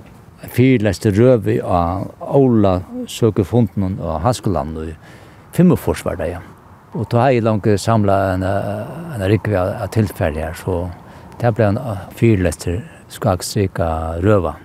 fyrleste 0.56 1.12
røve 1.14 1.58
av 1.62 2.08
Ola 2.20 2.80
søkefunden 3.06 3.98
og 4.00 4.22
Haskoland 4.24 4.78
og 4.80 4.94
Fimmerfors 5.52 6.04
var 6.06 6.16
det, 6.16 6.32
ja. 6.32 6.40
Og 6.94 7.06
da 7.10 7.20
har 7.24 7.34
jeg 7.34 7.44
langt 7.46 7.68
samlet 7.78 8.34
en, 8.34 8.44
en 9.14 9.26
rikve 9.30 9.60
av 9.60 9.90
tilfeller 9.94 10.48
her, 10.48 10.56
så 10.58 10.88
det 11.38 11.52
ble 11.54 11.68
en 11.70 11.78
fyrleste 12.18 12.80
skakstrykka 13.10 13.90
røve 14.24 14.56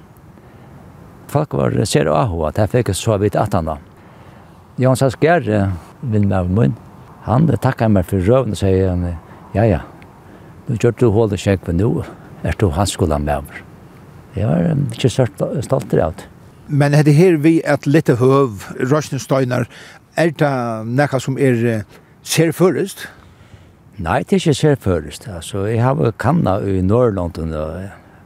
folk 1.32 1.54
var 1.54 1.76
ser 1.86 2.10
ahua, 2.12 2.52
det 2.52 2.70
fikk 2.72 2.94
så 2.96 3.18
vidt 3.22 3.38
at 3.40 3.54
han 3.54 3.70
da. 3.70 3.78
Jan 4.82 4.98
Sasker, 5.00 5.46
vinn 6.02 6.28
med 6.28 6.52
munn, 6.52 6.76
han 7.26 7.48
takket 7.48 7.92
meg 7.92 8.08
for 8.10 8.22
røven 8.22 8.54
og 8.54 8.60
sier, 8.60 8.92
ja, 9.56 9.64
ja, 9.64 9.82
du 10.68 10.76
kjørt 10.76 11.00
du 11.00 11.10
hålet 11.14 11.42
kjekk 11.42 11.66
for 11.68 11.78
nå, 11.78 11.90
er 12.46 12.58
du 12.60 12.68
hans 12.76 12.96
skolen 12.98 13.26
med 13.26 13.44
over. 13.44 13.62
Jeg 14.36 14.50
var 14.50 14.66
ikke 14.92 15.12
stolt 15.14 15.94
av 15.96 16.16
det. 16.18 16.26
Men 16.68 16.94
er 16.98 17.06
det 17.06 17.14
her 17.16 17.38
vi 17.40 17.60
et 17.64 17.86
lite 17.88 18.18
høv, 18.20 18.66
Røsnestøyner, 18.92 19.70
er 20.18 20.34
det 20.34 20.52
noe 20.90 21.22
som 21.22 21.38
er 21.38 21.86
ser 22.26 22.52
først? 22.52 23.08
Nei, 23.96 24.24
det 24.24 24.36
er 24.36 24.42
ikke 24.42 24.58
ser 24.58 24.76
først. 24.82 25.30
Altså, 25.32 25.64
jeg 25.70 25.80
har 25.86 26.12
kanna 26.20 26.58
i 26.60 26.82
Norrlanden 26.84 27.54
og 27.56 27.80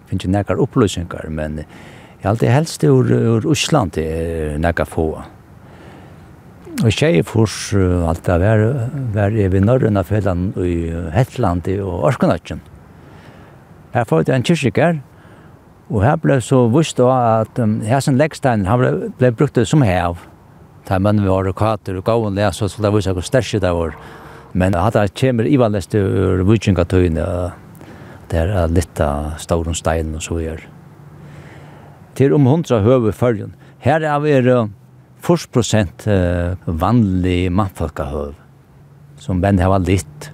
finnes 0.10 0.26
ikke 0.26 0.34
noen 0.34 0.66
opplysninger, 0.66 1.30
men... 1.30 1.64
Uh, 1.64 1.99
Jeg 2.20 2.28
har 2.28 2.34
alltid 2.34 2.50
helst 2.52 2.84
ur, 2.84 3.08
ur 3.08 3.46
Osland 3.48 3.94
til 3.96 4.04
er 4.04 4.58
nekka 4.60 4.84
få. 4.84 5.06
Og 6.84 6.90
tjeje 6.92 7.24
fors 7.24 7.70
uh, 7.72 8.10
alt 8.10 8.26
det 8.28 8.36
var, 8.42 8.64
var 9.16 9.36
jeg 9.36 9.54
ved 9.54 9.64
Norrøna 9.64 10.04
fjellan 10.04 10.50
i 10.60 10.92
Hetland 11.16 11.70
og 11.80 12.04
Orskonatsjen. 12.10 12.60
Her 13.94 14.04
får 14.04 14.26
jeg 14.28 14.36
en 14.36 14.44
kyrkjeker, 14.50 15.00
og 15.88 16.04
her 16.04 16.18
ble 16.20 16.38
så 16.44 16.66
vust 16.68 17.00
da 17.00 17.08
at 17.40 17.62
um, 17.64 17.78
her 17.88 18.04
som 18.04 18.20
leggstein 18.20 18.66
han 18.68 18.82
ble, 18.82 18.92
ble 19.22 19.30
brukt 19.40 19.60
som 19.64 19.86
hev. 19.88 20.20
Da 20.90 21.00
menn 21.00 21.22
vi 21.24 21.32
var 21.32 21.48
og 21.48 21.56
kater 21.56 22.02
og 22.02 22.04
gavn 22.10 22.36
det, 22.36 22.50
så, 22.58 22.68
så 22.68 22.84
det 22.84 22.92
var 22.92 23.16
hvor 23.16 23.28
største 23.30 23.62
det 23.64 23.72
var. 23.78 23.96
Men 24.52 24.76
at 24.76 24.98
det 24.98 25.16
kommer 25.16 25.48
i 25.48 25.56
ivanleste 25.56 26.04
ur 26.04 26.44
vujengatøyene, 26.52 27.30
det 28.28 28.44
er 28.44 28.76
litt 28.76 29.00
av 29.00 29.40
stauren 29.40 29.78
stein 29.78 30.12
og 30.20 30.26
så 30.26 30.42
gjør. 30.44 30.68
Er 30.68 30.79
til 32.20 32.36
om 32.36 32.48
hundra 32.50 32.82
høve 32.84 33.14
følgen. 33.16 33.54
Her 33.80 34.04
er 34.04 34.20
vi 34.20 34.36
40 35.24 35.54
prosent 35.56 36.04
vanlig 36.68 37.48
mannfolkahøv, 37.52 38.34
som 39.20 39.40
menn 39.40 39.62
hava 39.64 39.80
litt. 39.80 40.34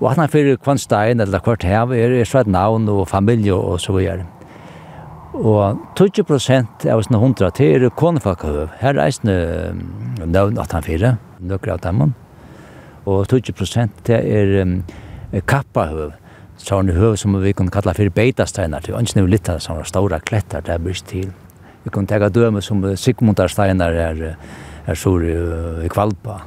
Og 0.00 0.10
han 0.10 0.24
er 0.24 0.32
fyrir 0.32 0.58
kvanstein 0.60 1.20
eller 1.20 1.40
kvart 1.44 1.64
hev 1.64 1.92
er 1.96 2.16
svært 2.28 2.48
navn 2.48 2.88
og 2.92 3.06
familie 3.08 3.54
og 3.56 3.80
så 3.80 3.94
videre. 3.96 4.24
Og 5.36 5.80
20 5.98 6.24
prosent 6.24 6.84
av 6.88 7.02
sånne 7.04 7.20
hundra 7.20 7.50
til 7.52 7.84
er 7.84 7.92
konefalkahøv. 7.92 8.70
Her 8.80 8.96
er 8.96 9.04
eisne 9.04 9.36
navn 10.24 10.56
84, 10.56 11.16
nøkker 11.44 11.74
av 11.74 11.82
dem. 11.84 12.14
Og 13.04 13.26
20 13.28 13.56
prosent 13.56 14.04
til 14.08 14.24
er 14.24 15.42
kappahøv 15.48 16.14
så 16.56 16.74
har 16.74 16.82
han 16.82 16.96
høy 16.96 17.16
som 17.20 17.36
vi 17.42 17.52
kunne 17.56 17.72
kalla 17.74 17.94
fyrir 17.96 18.14
beitasteinar 18.14 18.84
til 18.84 18.96
ønsken 18.98 19.22
er 19.22 19.30
litt 19.30 19.48
av 19.52 19.62
sånne 19.64 19.86
stora 19.88 20.20
klettar 20.20 20.64
der 20.66 20.82
bryst 20.82 21.08
til 21.12 21.30
vi 21.84 21.92
kunne 21.94 22.10
tega 22.10 22.28
døme 22.32 22.62
som 22.64 22.82
Sigmundarsteinar 22.96 23.94
er, 23.94 24.36
er 24.86 24.98
stor 24.98 25.24
i, 25.24 25.36
i 25.86 25.90
Kvalpa 25.92 26.40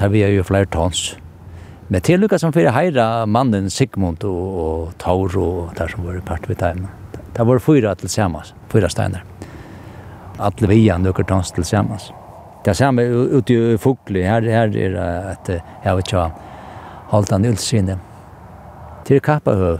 der 0.00 0.12
vi 0.12 0.24
er 0.26 0.34
jo 0.36 0.46
flere 0.46 0.70
tons 0.70 1.14
men 1.88 2.04
tillukka 2.04 2.38
som 2.40 2.52
fyrir 2.52 2.74
heira 2.76 3.26
mannen 3.26 3.70
Sigmund 3.70 4.24
og, 4.24 4.58
og 4.64 4.96
Taur 5.02 5.38
og 5.40 5.74
der 5.78 5.90
som 5.92 6.06
var 6.06 6.20
part 6.26 6.48
vid 6.48 6.62
teim 6.62 6.86
der 7.34 7.44
var 7.48 7.58
fyra 7.58 7.96
til 7.98 8.08
samas, 8.08 8.54
fyra 8.70 8.88
steinar 8.88 9.24
alle 10.38 10.68
via 10.70 10.96
nøkker 10.98 11.26
tons 11.28 11.52
til 11.54 11.66
samas. 11.66 12.10
Det 12.64 12.74
samme 12.76 13.04
ute 13.04 13.54
i 13.54 13.76
Fugli, 13.78 14.22
her, 14.24 14.42
her 14.42 14.72
er 14.72 14.96
at 15.34 15.50
jeg 15.50 15.96
vet 15.96 16.06
ikke 16.06 16.18
hva, 16.18 16.28
Haldan 17.12 17.46
Ulsine, 17.46 17.98
til 19.04 19.20
kappahøv. 19.20 19.78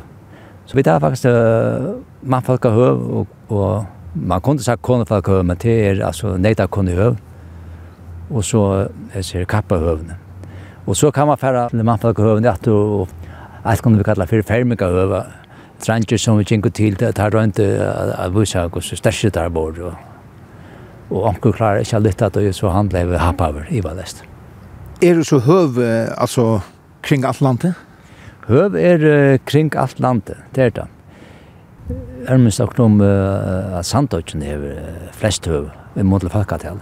Så 0.67 0.77
vi 0.77 0.83
tar 0.83 0.99
faktisk 0.99 1.29
uh, 1.29 2.01
mannfolkahøv, 2.23 3.01
og, 3.19 3.27
og 3.49 3.87
man 4.15 4.41
kunne 4.41 4.63
sagt 4.63 4.83
konefolkahøv, 4.83 5.45
men 5.45 5.57
det 5.61 5.75
er 5.87 6.07
altså 6.07 6.37
neida 6.37 6.67
konehøv, 6.67 7.17
og 8.31 8.45
så 8.45 8.89
jeg 9.15 9.25
ser 9.25 9.45
kappahøvene. 9.45 10.17
Og 10.87 10.97
så 10.97 11.11
kan 11.11 11.27
man 11.27 11.39
færa 11.39 11.69
til 11.69 11.85
mannfolkahøvene, 11.85 12.51
at 12.51 12.65
du, 12.65 12.75
og 12.75 13.09
alt 13.65 13.83
kunne 13.83 13.99
vi 13.99 14.05
kalla 14.05 14.25
for 14.25 14.43
fermingahøv, 14.47 15.17
tranger 15.85 16.17
som 16.17 16.39
vi 16.39 16.45
gikk 16.49 16.73
til, 16.75 16.97
det 17.01 17.15
tar 17.17 17.35
rundt 17.35 17.61
av 17.61 18.37
vissa 18.37 18.69
hos 18.73 18.93
største 18.97 19.31
der 19.31 19.49
bor, 19.53 19.73
og, 19.81 19.95
og 21.11 21.27
onker 21.33 21.53
klarer 21.53 21.85
ikke 21.85 22.01
å 22.01 22.05
lytte 22.05 22.31
til, 22.31 22.53
så 22.55 22.73
han 22.73 22.89
ble 22.89 23.05
happaver 23.19 23.69
i 23.71 23.85
Valest. 23.85 24.25
Er 25.03 25.19
du 25.19 25.25
så 25.25 25.39
høv, 25.45 25.81
altså, 26.17 26.63
kring 27.03 27.27
Atlantet? 27.29 27.75
Høv 28.45 28.75
er 28.77 29.01
uh, 29.01 29.39
kring 29.49 29.71
alt 29.81 30.01
landet, 30.05 30.37
det 30.53 30.65
er 30.67 30.73
det. 30.77 30.85
Er 32.29 32.37
minst 32.37 32.61
nok 32.61 32.79
om 32.79 32.99
uh, 33.01 33.79
at 33.79 33.87
Sandøkken 33.89 34.43
er 34.45 34.59
uh, 34.61 35.13
flest 35.17 35.47
høv, 35.49 35.71
i 35.97 36.03
måte 36.03 36.29
til 36.29 36.81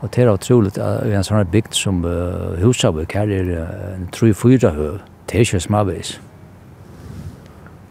Og 0.00 0.14
det 0.14 0.24
er 0.24 0.32
utroligt 0.32 0.78
at 0.78 1.04
vi 1.06 1.12
i 1.12 1.14
en 1.14 1.22
sånn 1.22 1.46
bygd 1.46 1.74
som 1.74 2.04
uh, 2.04 2.58
Husavik, 2.58 3.14
her 3.14 3.30
er 3.30 3.50
uh, 3.62 3.94
en 3.94 4.08
3-4 4.10 4.72
høv, 4.74 4.98
det 5.30 5.36
er 5.36 5.46
ikke 5.46 5.60
smavis. 5.60 6.20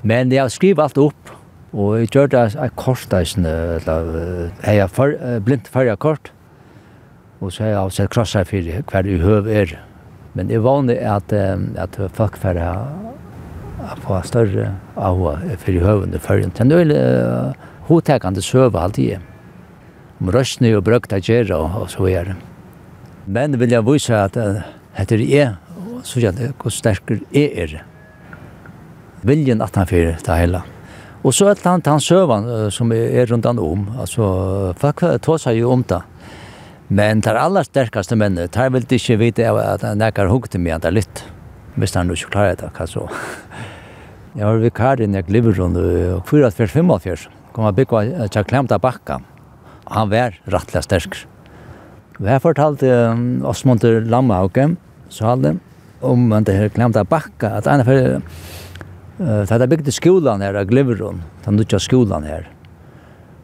Men 0.04 0.32
jeg 0.32 0.42
har 0.42 0.50
skrivet 0.50 0.84
alt 0.84 0.98
opp, 0.98 1.32
og 1.72 2.00
jeg 2.00 2.10
gjør 2.12 2.28
det 2.28 2.42
et 2.56 2.76
kort, 2.76 3.08
eller 3.14 4.52
jeg 4.68 4.82
har 4.82 5.40
blindt 5.40 5.68
førre 5.72 5.96
kort, 5.96 6.34
og 7.40 7.54
så 7.54 7.64
har 7.64 7.70
jeg 7.70 7.92
sett 7.92 8.12
krosser 8.12 8.44
for 8.44 8.92
hver 8.92 9.18
høv 9.24 9.48
er 9.48 9.66
det 9.66 9.80
Men 10.34 10.48
det 10.48 10.58
er 10.58 10.64
vanlig 10.64 10.98
at, 11.04 11.34
at 11.34 11.98
folk 12.16 12.38
færre 12.40 12.70
få 14.06 14.22
større 14.26 14.72
av 14.96 15.20
for 15.60 15.74
i 15.74 15.82
høvende 15.82 16.22
førjen. 16.22 16.54
Det 16.56 16.64
er 16.64 16.70
noe 16.70 17.54
hodtekende 17.90 18.44
søve 18.46 18.80
alltid. 18.80 19.20
Om 20.22 20.30
røstene 20.34 20.76
og 20.78 20.86
brøkta 20.86 21.20
gjerra 21.20 21.60
og 21.66 21.90
så 21.92 22.08
er 22.12 22.32
det. 22.32 22.38
Men 23.26 23.58
vil 23.60 23.74
jeg 23.74 23.86
vise 23.86 24.18
at 24.18 24.38
etter 25.00 25.22
jeg, 25.24 25.56
så 26.04 26.22
er 26.22 26.38
det 26.38 26.52
hvor 26.62 26.74
sterker 26.74 27.22
jeg 27.34 27.50
er. 27.64 27.82
Viljen 29.26 29.62
at 29.62 29.76
han 29.78 29.90
fyrer 29.90 30.18
det 30.18 30.38
hele. 30.38 30.64
Og 31.22 31.36
så 31.38 31.52
er 31.52 31.58
det 31.58 31.68
han, 31.68 31.84
han 31.86 32.02
søvan 32.02 32.48
som 32.74 32.94
er 32.96 33.28
rundt 33.30 33.46
han 33.46 33.60
om. 33.62 33.86
Altså, 34.02 34.74
folk 34.82 35.04
tar 35.22 35.42
seg 35.42 35.60
jo 35.60 35.74
om 35.74 35.84
det. 35.86 36.02
Men 36.92 37.22
tar 37.22 37.36
aller 37.40 37.64
sterkaste 37.64 38.16
männen, 38.16 38.48
tar 38.48 38.70
väl 38.70 38.84
inte 38.92 39.16
vita 39.16 39.52
att 39.52 39.82
han 39.82 39.98
näkar 39.98 40.26
hugg 40.26 40.48
meg, 40.54 40.62
mig 40.62 40.72
att 40.72 40.94
litt. 40.94 41.24
Hvis 41.76 41.96
han 41.96 42.12
ikke 42.12 42.32
klarer 42.34 42.58
det, 42.60 42.68
hva 42.76 42.88
så. 42.88 43.06
Jeg 44.36 44.46
var 44.46 44.60
vikar 44.60 45.02
i 45.02 45.08
när 45.08 45.22
Gliverund 45.22 45.78
och 45.78 46.28
4-4-5-4. 46.28 47.30
Kom 47.52 47.64
han 47.64 47.76
bygge 47.76 47.96
og 47.96 48.32
tja 48.32 48.44
klämta 48.44 48.80
bakka. 48.80 49.22
Han 49.86 50.10
var 50.10 50.36
rettelig 50.44 50.84
sterk. 50.84 51.16
Vi 52.20 52.30
har 52.30 52.40
fortalt 52.40 52.84
um, 52.84 53.46
Osmond 53.46 53.84
Lammehauke, 53.84 54.76
så 55.10 55.26
hadde 55.26 55.58
om 56.02 56.32
han 56.32 56.44
det 56.44 56.54
här 56.54 56.70
klämta 56.70 57.04
backa. 57.04 57.50
Att 57.50 57.66
han 57.66 57.86
för, 57.86 58.16
uh, 58.16 58.20
det 59.18 59.50
hade 59.50 59.68
byggt 59.68 59.94
skolan 59.94 60.42
här 60.42 60.54
av 60.54 60.66
Gliverund. 60.66 61.22
den 61.46 61.56
nutjade 61.56 61.80
skolan 61.80 62.24
här 62.24 62.50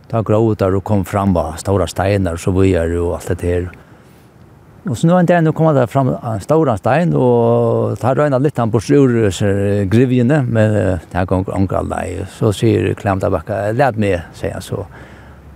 ta 0.07 0.21
grået 0.21 0.59
der 0.59 0.75
og 0.75 0.83
kom 0.83 1.03
fram 1.05 1.33
var 1.35 1.57
stora 1.59 1.87
steiner 1.87 2.37
så 2.39 2.51
vi 2.55 2.73
er 2.75 2.93
og 2.99 3.17
alt 3.19 3.41
det 3.41 3.47
her. 3.47 3.67
Og 4.87 4.95
så 4.97 5.07
nu 5.07 5.17
en 5.17 5.25
dag 5.25 5.41
nu 5.43 5.51
kom 5.51 5.75
det 5.75 5.89
fram 5.89 6.13
en 6.15 6.39
stora 6.39 6.77
stein 6.77 7.11
og 7.13 7.97
tar 7.99 8.15
røyna 8.15 8.39
litt 8.39 8.57
han 8.57 8.71
på 8.71 8.79
sur 8.79 9.11
grivjene 9.91 10.43
men 10.47 10.71
det 10.71 11.13
her 11.13 11.25
kom 11.27 11.43
onkel 11.51 11.89
nei 11.91 12.23
så 12.37 12.53
sier 12.55 12.93
klemt 12.95 13.23
av 13.23 13.35
bakka 13.35 13.73
lät 13.73 13.97
meg 13.97 14.21
säger 14.33 14.53
han 14.53 14.61
så. 14.61 14.85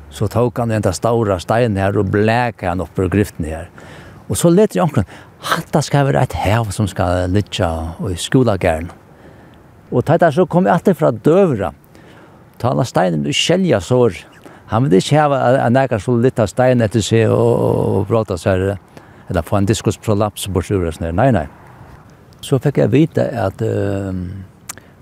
Så 0.09 0.27
tog 0.27 0.57
han 0.57 0.69
den 0.69 0.81
där 0.81 0.91
stora 0.91 1.39
steinen 1.39 1.77
här 1.77 1.97
och 1.97 2.05
bläka 2.05 2.69
han 2.69 2.81
upp 2.81 2.95
på 2.95 3.07
griften 3.07 3.45
här. 3.45 3.69
Och 4.27 4.37
så 4.37 4.49
lät 4.49 4.75
jag 4.75 4.83
onkeln 4.83 5.05
hatta 5.39 5.81
ska 5.81 6.03
vara 6.03 6.21
ett 6.21 6.33
hav 6.33 6.65
som 6.65 6.87
ska 6.87 7.25
ligga 7.27 7.89
och 7.97 8.11
i 8.11 8.15
skolagärn. 8.15 8.91
Och 9.89 10.05
tajta 10.05 10.31
så 10.31 10.45
kom 10.45 10.65
jag 10.65 10.73
alltid 10.73 10.97
från 10.97 11.17
dövra. 11.17 11.73
Tala 12.57 12.85
steinen 12.85 13.23
du 13.23 13.33
skälja 13.33 13.81
sår 13.81 14.13
Han 14.71 14.87
vil 14.87 15.01
ikke 15.01 15.19
ha 15.19 15.39
en 15.65 15.75
nekar 15.75 15.99
så 15.99 16.15
litt 16.15 16.39
av 16.39 16.47
stein 16.47 16.83
etter 16.83 17.03
seg 17.03 17.31
og, 17.33 17.63
og 17.99 18.05
bråta 18.07 18.37
seg, 18.39 18.77
eller 19.27 19.47
få 19.47 19.59
en 19.59 19.67
diskusprolaps 19.67 20.47
bort 20.47 20.71
ur 20.71 20.87
og 20.87 20.95
sånn. 20.95 21.11
Nei, 21.17 21.27
nei. 21.35 21.47
Så 22.41 22.57
fikk 22.63 22.79
jeg 22.79 22.93
vite 22.93 23.27
at 23.37 23.59
uh, 23.61 24.15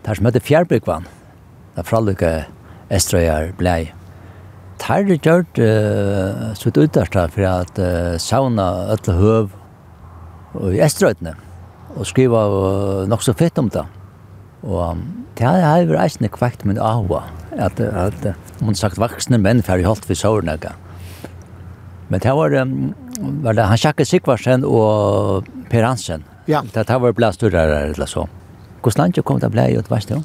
der 0.05 0.17
som 0.17 0.27
heter 0.27 0.43
Fjærbygvann, 0.43 1.05
der 1.77 1.87
fralukka 1.87 2.33
Estrøyar 2.89 3.53
blei, 3.59 3.93
Tar 4.79 5.03
er 5.03 5.19
gjort 5.19 5.59
uh, 5.59 6.53
sitt 6.55 6.77
utdarsta 6.79 7.27
for 7.33 7.45
at 7.45 7.79
uh, 7.83 8.15
sauna 8.15 8.93
ødle 8.95 9.15
høv 9.19 9.55
i 10.71 10.79
Estrøytene, 10.81 11.35
og 11.97 12.07
skriva 12.07 12.45
uh, 12.47 13.07
nok 13.11 13.25
så 13.25 13.35
fett 13.37 13.59
om 13.59 13.67
det. 13.73 13.83
Og 14.63 14.99
det 15.37 15.45
har 15.47 15.59
jeg 15.61 15.89
vært 15.89 16.03
eisende 16.03 16.31
kvekt 16.33 16.65
min 16.67 16.79
ahua, 16.81 17.23
at, 17.55 17.79
at 17.79 18.25
man 18.63 18.75
sagt 18.75 18.99
vaksne 18.99 19.39
menn 19.39 19.63
færre 19.63 19.87
holdt 19.87 20.09
vi 20.09 20.17
sårnega. 20.19 20.73
Men 22.09 22.23
det 22.23 22.33
var, 22.33 22.55
var 23.45 23.55
det, 23.55 23.67
han 23.69 23.79
sjakket 23.79 24.09
Sigvarsen 24.09 24.65
og 24.65 25.47
Per 25.69 25.85
Hansen. 25.85 26.25
Ja. 26.49 26.63
Det, 26.65 26.87
det 26.89 26.99
var 27.01 27.15
blei 27.15 27.31
større 27.35 27.63
eller 27.85 28.09
så. 28.09 28.25
Hvordan 28.81 29.05
landet 29.05 29.25
kom 29.27 29.39
det 29.39 29.51
blei 29.53 29.69
ut, 29.77 29.89
veist 29.91 30.11
du? 30.11 30.19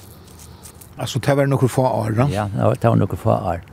Altså, 0.97 1.19
det 1.19 1.37
var 1.37 1.51
noen 1.51 1.71
få 1.71 1.85
år, 1.85 2.15
da? 2.17 2.29
Ja, 2.33 2.49
det 2.55 2.87
var 2.87 2.99
noen 2.99 3.19
få 3.21 3.35
år. 3.35 3.65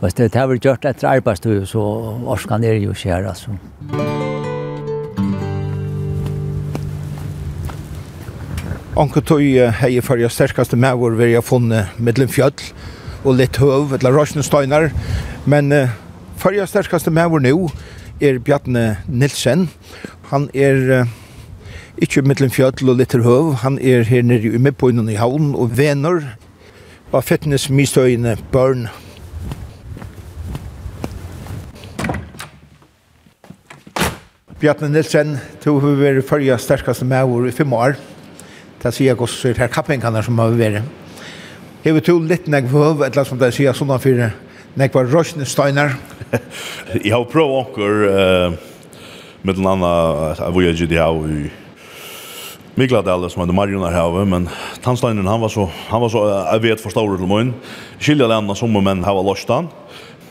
Det 0.00 0.32
har 0.32 0.48
vært 0.48 0.64
gjort 0.64 0.88
etter 0.88 1.10
arbeidstøy, 1.12 1.60
så 1.68 1.84
orskan 2.32 2.64
er 2.64 2.80
jo 2.80 2.96
skjer, 2.96 3.28
altså. 3.28 3.52
Musikk 3.92 4.19
Onkel 9.00 9.22
tog 9.24 9.40
hei 9.80 9.94
for 10.04 10.20
jeg 10.20 10.28
sterkaste 10.28 10.76
med 10.76 10.98
hvor 11.00 11.14
vi 11.16 11.30
har 11.32 11.40
funnet 11.40 11.94
middelen 11.96 12.28
fjøll 12.28 12.52
og 13.24 13.38
litt 13.38 13.56
høv, 13.56 13.94
eller 13.96 14.12
røsne 14.12 14.44
steinar. 14.44 14.90
Men 15.48 15.72
uh, 15.72 15.94
for 16.36 16.52
jeg 16.52 16.68
sterkaste 16.68 17.08
med 17.08 17.32
nå 17.40 17.70
er 18.20 18.42
Bjarne 18.44 18.98
Nilsen. 19.08 19.70
Han 20.28 20.50
er 20.52 20.82
uh, 21.00 21.14
ikke 21.96 22.20
middelen 22.28 22.52
fjøll 22.52 22.92
og 22.92 23.00
litt 23.00 23.16
høv. 23.16 23.54
Han 23.64 23.80
er 23.80 24.04
her 24.04 24.20
nede 24.20 24.52
i 24.52 24.60
Midtbøynen 24.60 25.08
i 25.08 25.16
havn 25.16 25.54
og 25.56 25.72
vener 25.80 26.34
av 27.08 27.24
fitnessmistøyene 27.24 28.36
Børn. 28.52 28.90
Bjarne 34.60 34.92
Nilsen, 34.92 35.38
du 35.64 35.78
har 35.80 36.00
vært 36.04 36.28
førre 36.28 36.60
sterkaste 36.60 37.08
med 37.08 37.48
i 37.48 37.56
fem 37.56 37.72
år. 37.72 37.96
Det 38.80 38.94
sier 38.96 39.10
jeg 39.10 39.20
også, 39.20 39.52
det 39.52 39.60
er 39.66 39.72
kappenkaner 39.72 40.24
som 40.24 40.38
har 40.40 40.54
vært. 40.56 40.86
Jeg 41.84 41.96
vil 41.96 42.04
tog 42.04 42.24
litt 42.28 42.46
nek 42.48 42.64
jeg 42.64 42.72
behøver, 42.72 43.06
et 43.06 43.12
eller 43.12 43.22
annet 43.22 43.28
som 43.28 43.40
det 43.40 43.52
sier, 43.56 43.76
sånn 43.76 43.92
for 44.00 44.22
nek 44.80 44.94
jeg 44.94 44.96
var 44.96 45.10
røsne 45.12 45.48
steiner. 45.48 45.96
Jeg 46.94 47.12
har 47.12 47.26
prøvd 47.28 47.56
åker, 47.60 48.56
med 49.42 49.56
den 49.56 49.66
andre, 49.66 49.90
jeg 50.38 50.54
var 50.54 50.64
jo 50.64 50.72
ikke 50.72 50.88
det 50.90 51.00
i 51.00 51.50
Mikladale 52.80 53.30
som 53.30 53.40
hade 53.40 53.52
Marion 53.52 53.82
här 53.92 54.24
men 54.24 54.48
Tannsteinen 54.82 55.26
han 55.26 55.40
var 55.40 55.48
så 55.48 55.70
han 55.88 56.00
var 56.00 56.08
så 56.08 56.24
jeg 56.52 56.62
vet 56.62 56.80
for 56.80 56.88
förstår 56.90 57.16
til 57.18 57.26
mun. 57.26 57.54
Skilja 57.98 58.26
landa 58.26 58.54
som 58.54 58.72
men 58.72 59.04
här 59.04 59.14
var 59.14 59.22
Lostan. 59.22 59.68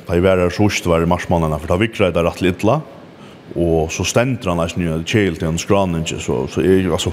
Det 0.07 0.21
var 0.21 0.37
det 0.37 0.53
sjukt 0.53 0.85
var 0.85 1.05
marsmannen 1.05 1.59
för 1.59 1.67
det 1.67 1.77
vikra 1.77 2.11
där 2.11 2.23
rätt 2.23 2.41
lilla 2.41 2.81
og 3.55 3.91
så 3.91 4.03
ständrar 4.03 4.53
han 4.53 4.61
nesten 4.61 4.83
jo 4.85 4.99
chill 5.05 5.37
til 5.37 5.47
en 5.47 5.57
skranninge 5.57 6.19
så 6.19 6.47
så 6.47 6.61
är 6.61 6.81
ju 6.81 6.91
alltså 6.91 7.11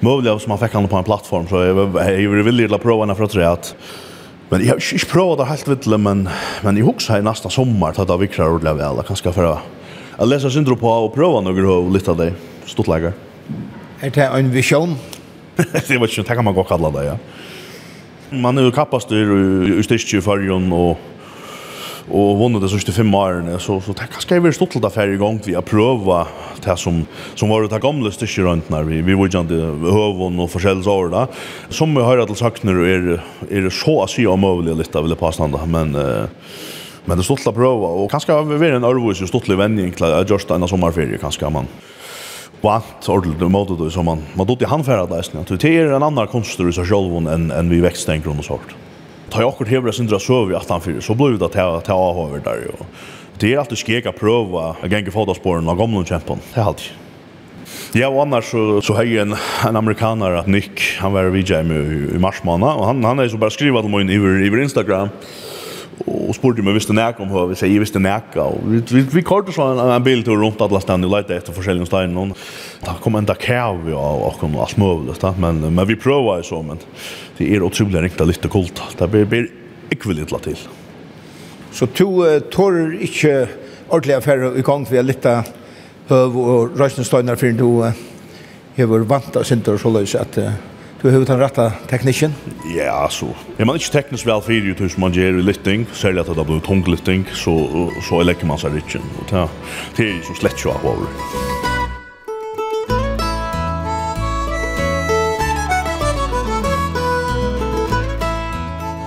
möjligt 0.00 0.42
som 0.42 0.48
man 0.48 0.58
fick 0.58 0.72
han 0.72 0.88
på 0.88 0.96
en 0.96 1.04
plattform 1.04 1.48
så 1.48 1.62
jeg 1.62 1.76
jag 1.76 2.22
jag 2.22 2.30
vill 2.30 2.60
vilja 2.60 2.78
prova 2.78 3.06
när 3.06 3.14
för 3.14 3.26
tre 3.26 3.44
at 3.44 3.74
men 4.50 4.66
jag 4.66 4.76
ikke 4.76 5.06
provar 5.06 5.36
det 5.36 5.48
helt 5.48 5.68
vitt 5.68 5.86
men 5.86 6.28
men 6.62 6.78
i 6.78 6.80
hooks 6.80 7.08
her 7.08 7.22
nästa 7.22 7.50
sommar 7.50 7.92
tar 7.92 8.06
det 8.06 8.16
vikrar 8.18 8.50
ordla 8.50 8.74
väl 8.74 9.02
kanske 9.06 9.32
för 9.32 9.56
att 10.16 10.28
läsa 10.28 10.50
syndro 10.50 10.76
på 10.76 10.88
og 10.88 11.14
prova 11.14 11.40
noe 11.40 11.66
og 11.66 11.92
litt 11.92 12.08
av 12.08 12.16
det 12.16 12.34
stort 12.66 12.88
läger. 12.88 13.12
er 14.02 14.10
det 14.10 14.28
en 14.34 14.52
visjon 14.52 14.96
det 15.88 15.98
var 15.98 16.06
ju 16.06 16.22
tackar 16.22 16.42
man 16.42 16.54
godt 16.54 16.68
kalla 16.68 16.90
det 16.90 17.04
ja. 17.04 17.16
Man 18.30 18.58
er 18.58 18.62
jo 18.62 18.70
kapastur 18.70 19.78
i 19.78 19.82
styrstju 19.82 20.20
förjon 20.20 20.72
och 20.72 20.98
og 22.10 22.38
vunnet 22.40 22.62
det 22.62 22.70
siste 22.72 22.92
fem 22.92 23.12
årene, 23.14 23.58
så 23.62 23.78
så 23.80 23.94
tack 23.94 24.16
ska 24.22 24.40
vi 24.42 24.52
stå 24.52 24.66
til 24.66 24.82
det 24.82 24.90
færre 24.92 25.16
gång 25.18 25.40
vi 25.46 25.54
har 25.54 25.62
pröva 25.62 26.26
det 26.64 26.76
som 26.78 27.06
som 27.34 27.48
var 27.48 27.68
det 27.68 27.82
gamle 27.82 28.10
styrke 28.10 28.42
rundt 28.42 28.70
når 28.70 28.82
vi 28.82 29.02
vi 29.02 29.14
var 29.14 29.28
ju 29.28 29.40
inte 29.40 29.54
hövon 29.54 30.40
och 30.40 30.50
förskäls 30.50 30.86
år 30.86 31.08
da. 31.08 31.28
som 31.70 31.94
vi 31.94 32.02
har 32.02 32.18
att 32.18 32.38
sagt 32.38 32.62
nu 32.62 32.94
är 32.94 33.22
är 33.50 33.70
så 33.70 34.02
å 34.02 34.06
si 34.06 34.26
om 34.26 34.40
möjligt 34.40 34.76
lite 34.76 35.02
det 35.02 35.16
passa 35.16 35.44
ända 35.44 35.66
men 35.66 35.96
Uh, 35.96 36.26
men 37.04 37.16
det 37.16 37.24
stolt 37.24 37.46
att 37.46 37.54
prøve, 37.54 37.86
och 37.86 38.10
kanske 38.10 38.32
har 38.32 38.44
vi 38.44 38.68
en 38.68 38.84
örvus 38.84 39.28
stolt 39.28 39.48
vändning 39.48 39.92
till 39.92 40.24
just 40.28 40.50
en 40.50 40.68
sommarferie 40.68 41.18
kanske 41.18 41.50
man 41.50 41.66
vant 42.60 43.08
ordentlig 43.08 43.50
måte 43.50 43.84
det 43.84 43.90
som 43.90 44.04
man 44.04 44.22
man 44.34 44.46
då 44.46 44.56
till 44.56 44.66
han 44.66 44.84
färdas 44.84 45.32
nu. 45.32 45.44
Det 45.48 45.64
er 45.64 45.92
en 45.92 46.02
annan 46.02 46.28
i 46.28 46.72
seg 46.72 46.86
selv 46.86 47.28
enn 47.28 47.50
än 47.50 47.70
vi 47.70 47.80
växte 47.80 48.12
en 48.12 48.22
grund 48.22 48.38
och 48.38 48.44
sort 48.44 48.74
ta 49.30 49.40
jag 49.40 49.56
kort 49.56 49.68
hevra 49.68 49.92
syndra 49.92 50.18
så 50.18 50.44
vi 50.44 50.54
att 50.54 50.68
han 50.68 50.80
för 50.80 51.00
så 51.00 51.14
blev 51.14 51.38
det 51.38 51.44
att 51.44 51.52
ta 51.52 51.80
ta 51.80 52.26
över 52.28 52.40
där 52.44 52.56
ju. 52.56 52.72
Det 53.38 53.54
är 53.54 53.58
alltid 53.58 53.78
skeka 53.78 54.12
prova 54.12 54.76
att 54.82 54.92
gänga 54.92 55.10
fotbollsspåren 55.10 55.68
av 55.68 55.76
gamla 55.76 56.04
champion. 56.04 56.38
Det 56.54 56.60
är 56.60 56.64
alltid. 56.64 56.86
Ja, 57.92 58.08
og 58.08 58.22
annars 58.22 58.50
så, 58.50 58.80
så 58.80 58.94
har 58.94 59.04
en, 59.04 59.34
en 59.68 59.76
amerikanare, 59.76 60.44
Nick, 60.46 60.82
han 61.00 61.12
var 61.12 61.30
VJ 61.34 61.62
med 61.66 62.14
i 62.14 62.18
mars 62.18 62.42
månad 62.42 62.76
och 62.76 62.86
han, 62.86 63.04
han 63.04 63.20
er 63.20 63.28
så 63.28 63.36
bara 63.36 63.50
skrivat 63.50 63.84
om 63.84 63.90
min 63.90 64.10
iver, 64.10 64.42
iver 64.42 64.62
Instagram 64.62 65.08
och 66.06 66.34
spurte 66.34 66.62
mig 66.62 66.72
visste 66.72 66.92
nek 66.92 67.20
om 67.20 67.28
hur 67.28 67.46
vi 67.46 67.54
säger 67.54 67.80
visste 67.80 67.98
nek, 67.98 68.36
og 68.36 68.60
vi 68.64 68.82
vi, 68.90 69.00
vi 69.12 69.22
kortade 69.22 69.52
så 69.52 69.66
en, 69.72 69.78
en 69.78 70.04
bild 70.04 70.24
til 70.24 70.38
runt 70.38 70.60
alle 70.60 70.80
ställen 70.80 71.04
og 71.04 71.10
letade 71.10 71.36
efter 71.36 71.52
forskjellige 71.52 71.86
stein 71.86 72.16
og 72.16 72.36
da 72.86 72.94
kom 73.02 73.16
enda 73.16 73.34
kæv, 73.34 73.94
og, 73.94 74.22
och 74.26 74.44
og 74.44 74.60
allt 74.60 74.78
möjligt 74.78 75.38
men 75.38 75.74
men 75.74 75.88
vi 75.88 75.96
provade 75.96 76.42
så 76.42 76.62
men 76.62 76.78
det 77.40 77.48
er 77.48 77.64
utrolig 77.64 78.04
riktig 78.04 78.26
litt 78.28 78.46
kult. 78.52 78.82
Det 78.98 79.08
blir, 79.10 79.24
blir 79.28 79.48
ikke 79.90 80.12
veldig 80.12 80.28
til. 80.44 80.62
Så 81.72 81.88
du 81.96 82.06
uh, 82.20 82.38
tårer 82.52 82.98
ikke 83.00 83.34
ordentlig 83.88 84.18
affære 84.18 84.54
i 84.58 84.64
gang 84.66 84.84
ved 84.90 85.06
litt 85.08 85.26
høv 86.10 86.36
og 86.36 86.76
røysnestøyner 86.78 87.38
før 87.40 87.54
du 87.56 87.68
uh, 87.86 88.02
har 88.76 89.06
vant 89.08 89.36
av 89.36 89.46
sinter 89.46 89.78
så 89.78 89.92
løs 89.94 90.14
at 90.18 90.38
uh, 90.42 90.52
du 91.00 91.08
har 91.08 91.24
den 91.24 91.40
rette 91.40 91.64
teknikken? 91.88 92.34
Ja, 92.74 93.06
så. 93.08 93.30
Er 93.56 93.64
man 93.64 93.80
ikke 93.80 93.94
teknisk 93.94 94.28
vel 94.28 94.42
for 94.44 94.52
det 94.52 94.90
som 94.92 95.00
man 95.06 95.16
gjør 95.16 95.40
i 95.40 95.46
lytting, 95.46 95.88
særlig 95.96 96.26
at 96.26 96.34
det 96.36 96.46
blir 96.46 96.60
tung 96.60 96.84
lytting, 96.84 97.24
så, 97.32 97.56
så 98.04 98.20
legger 98.20 98.50
man 98.50 98.60
seg 98.60 98.76
ikke. 98.82 99.00
Det 99.32 99.48
det 99.96 100.10
er 100.10 100.22
så 100.28 100.36
slett 100.42 100.60
ikke 100.60 100.76
av 100.76 100.92
over. 100.92 101.59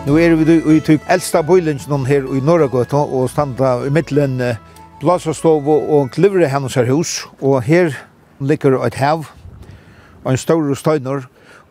Nu 0.03 0.17
er 0.19 0.33
vi 0.35 0.57
i 0.67 0.81
tyk 0.83 1.05
eldsta 1.07 1.39
bøylingen 1.47 2.01
her 2.03 2.25
i 2.35 2.41
Norragøtta 2.43 2.99
og 3.07 3.29
standa 3.31 3.85
i 3.87 3.91
middelen 3.93 4.41
Blasastov 4.99 5.67
og 5.71 6.09
Klivre 6.11 6.49
hennes 6.51 6.75
her 6.75 6.89
hus. 6.91 7.21
Og 7.39 7.61
her 7.63 7.93
ligger 8.43 8.75
et 8.83 8.97
hev 8.99 9.23
og 10.25 10.31
en 10.31 10.37
stor 10.37 10.73
støyner. 10.75 11.23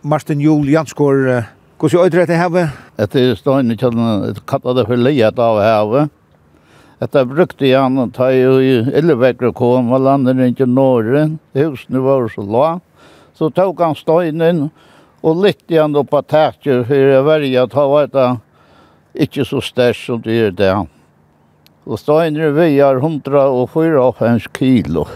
Martin 0.03 0.41
Jul 0.41 0.71
Janskår, 0.73 1.45
hvordan 1.77 2.07
er 2.07 2.09
det 2.09 2.23
etter 2.23 2.41
hevet? 2.41 2.79
Etter 3.05 3.35
støyner 3.37 3.77
kjenner 3.77 4.25
jeg 4.25 4.41
kattet 4.49 4.81
det 4.81 4.87
for 4.89 4.97
leiet 4.97 5.43
av 5.49 5.61
hevet. 5.61 6.15
Etter 7.05 7.29
brukte 7.29 7.69
jeg 7.69 7.85
han 7.85 8.01
og 8.01 8.15
ta 8.17 8.31
i 8.33 8.41
illevekker 8.81 9.53
kom 9.53 9.93
og 9.93 10.07
landet 10.07 10.41
inn 10.41 10.57
til 10.57 10.73
Norge. 10.73 11.27
Husene 11.53 12.01
var 12.01 12.33
så 12.33 12.47
la. 12.49 12.79
Så 13.37 13.53
tok 13.53 13.85
han 13.85 13.99
støynen 13.99 14.71
og 14.71 14.89
Och 15.23 15.37
lite 15.45 15.75
grann 15.75 15.93
då 15.93 16.05
tætjer, 16.05 16.85
for 16.85 16.95
jeg 16.95 17.15
jag 17.15 17.23
väljer 17.23 17.63
att 17.63 17.73
ha 17.73 17.89
varit 17.89 18.41
ikke 19.15 19.45
så 19.45 19.61
størst 19.61 20.07
som 20.07 20.23
det 20.23 20.33
er 20.33 20.51
där. 20.51 20.87
og 21.87 21.99
steiner 21.99 22.53
väger 22.55 22.97
104 22.97 24.39
kilo. 24.55 25.07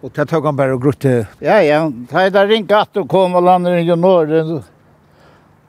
Og 0.00 0.12
det 0.16 0.28
tok 0.30 0.44
han 0.48 0.56
bare 0.56 0.74
og 0.74 0.82
grutte. 0.82 1.26
Ja, 1.44 1.60
ja. 1.60 1.82
Det 1.90 2.22
er 2.22 2.30
der 2.30 2.48
ringt 2.48 2.72
at 2.72 2.94
du 2.94 3.04
kom 3.04 3.34
och 3.34 3.42
landade 3.42 3.80
i 3.80 3.96
norr. 3.96 4.62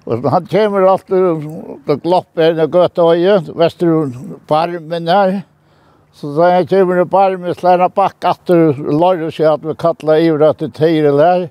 Og 0.05 0.29
han 0.31 0.45
kommer 0.45 0.81
alltid 0.81 1.17
og 1.17 2.01
glopper 2.01 2.53
när 2.53 2.67
göta 2.67 3.01
öje, 3.01 3.43
vester 3.55 4.11
på 4.47 4.55
armen 4.55 5.07
här. 5.07 5.41
Så 6.13 6.35
da 6.35 6.49
jeg 6.49 6.69
kommer 6.69 7.01
i 7.01 7.05
barmen, 7.05 7.55
slår 7.55 7.79
han 7.79 7.91
back 7.95 8.25
at 8.25 8.39
du 8.45 8.73
lär 8.73 9.29
seg 9.31 9.45
at 9.45 9.63
vi 9.63 9.75
kattler 9.75 10.15
i 10.15 10.29
det 10.37 10.53
till 10.53 10.71
tejre 10.71 11.11
där. 11.11 11.49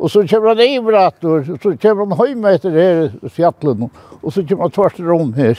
Og 0.00 0.10
så 0.10 0.26
kommer 0.28 0.48
han 0.48 0.58
över 0.58 0.92
att 0.92 1.24
og 1.24 1.46
så 1.62 1.76
kommer 1.76 2.16
han 2.16 2.28
hem 2.28 2.44
etter 2.44 2.70
her 2.70 3.10
i 3.22 3.28
fjallet, 3.28 3.90
og 4.22 4.32
så 4.32 4.42
kommer 4.48 4.64
han 4.64 4.72
tvert 4.72 5.00
rom 5.00 5.32
her, 5.36 5.58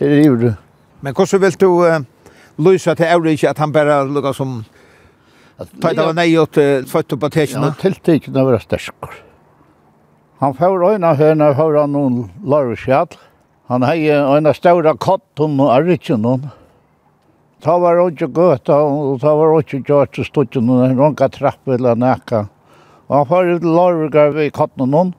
her 0.00 0.08
i 0.08 0.24
ju. 0.24 0.52
Men 1.00 1.14
hvordan 1.14 1.40
vil 1.40 1.60
du 1.60 1.68
uh, 1.86 2.02
lösa 2.58 2.94
til 2.94 3.06
Eurich 3.06 3.44
at 3.44 3.58
han 3.58 3.72
bare 3.72 4.04
lukket 4.08 4.36
som 4.36 4.64
Ta 5.58 5.90
det 5.90 6.04
var 6.06 6.14
nei 6.14 6.36
åt 6.38 6.54
fött 6.86 7.20
på 7.20 7.28
täckna. 7.30 7.66
Ja, 7.66 7.74
tilltäckna 7.80 8.44
var 8.44 8.58
stark. 8.58 8.94
Han 10.38 10.54
får 10.54 10.92
øyne 10.92 11.14
hörna 11.14 11.52
hör 11.52 11.80
han 11.80 11.92
noen 11.92 12.30
larvskjall. 12.44 13.08
Han 13.66 13.82
har 13.82 13.94
en 14.36 14.54
større 14.54 14.96
katt 15.00 15.40
och 15.40 15.74
arritchen 15.74 16.22
noen. 16.22 16.50
Ta 17.62 17.78
var 17.78 18.10
ikke 18.10 18.26
gott 18.26 18.68
og 18.68 19.20
ta 19.20 19.34
var 19.34 19.46
och 19.46 19.74
gjort 19.74 20.16
så 20.16 20.24
stod 20.24 20.54
ju 20.54 20.60
någon 20.60 20.98
ranka 20.98 21.28
trapp 21.28 21.68
eller 21.68 21.94
näka. 21.94 22.46
Og 23.08 23.16
han 23.16 23.28
får 23.30 23.54
ut 23.56 23.64
Larvigar 23.64 24.34
ved 24.36 24.52
Kattnån. 24.56 25.14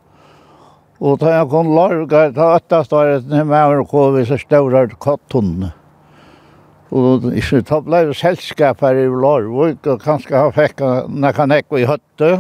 Og 1.00 1.20
da 1.22 1.34
jeg 1.38 1.50
kom 1.50 1.74
Larvigar, 1.74 2.32
da 2.36 2.54
øttast 2.58 2.94
var 2.94 3.10
det 3.10 3.30
med 3.32 3.50
meg 3.50 3.82
og 3.82 3.90
kom 3.90 4.18
så 4.28 4.38
større 4.38 4.86
katten. 5.02 5.72
Og 6.90 7.30
ikke, 7.38 7.62
da 7.70 7.80
ble 7.86 8.04
det 8.10 8.18
selskap 8.18 8.82
her 8.82 8.98
i 8.98 9.08
Larvig, 9.10 9.78
og 9.86 10.02
kanskje 10.02 10.38
han 10.38 10.54
fikk 10.54 10.82
nekka 11.10 11.46
nekka 11.50 11.82
i 11.82 11.88
høtte. 11.90 12.32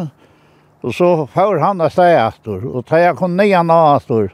Og 0.83 0.95
så 0.95 1.09
får 1.29 1.59
han 1.63 1.81
av 1.83 1.91
steg 1.93 2.15
etter, 2.17 2.63
og 2.65 2.85
da 2.89 3.01
jeg 3.01 3.17
kom 3.19 3.35
nian 3.37 3.71
av 3.73 3.97
etter, 3.97 4.29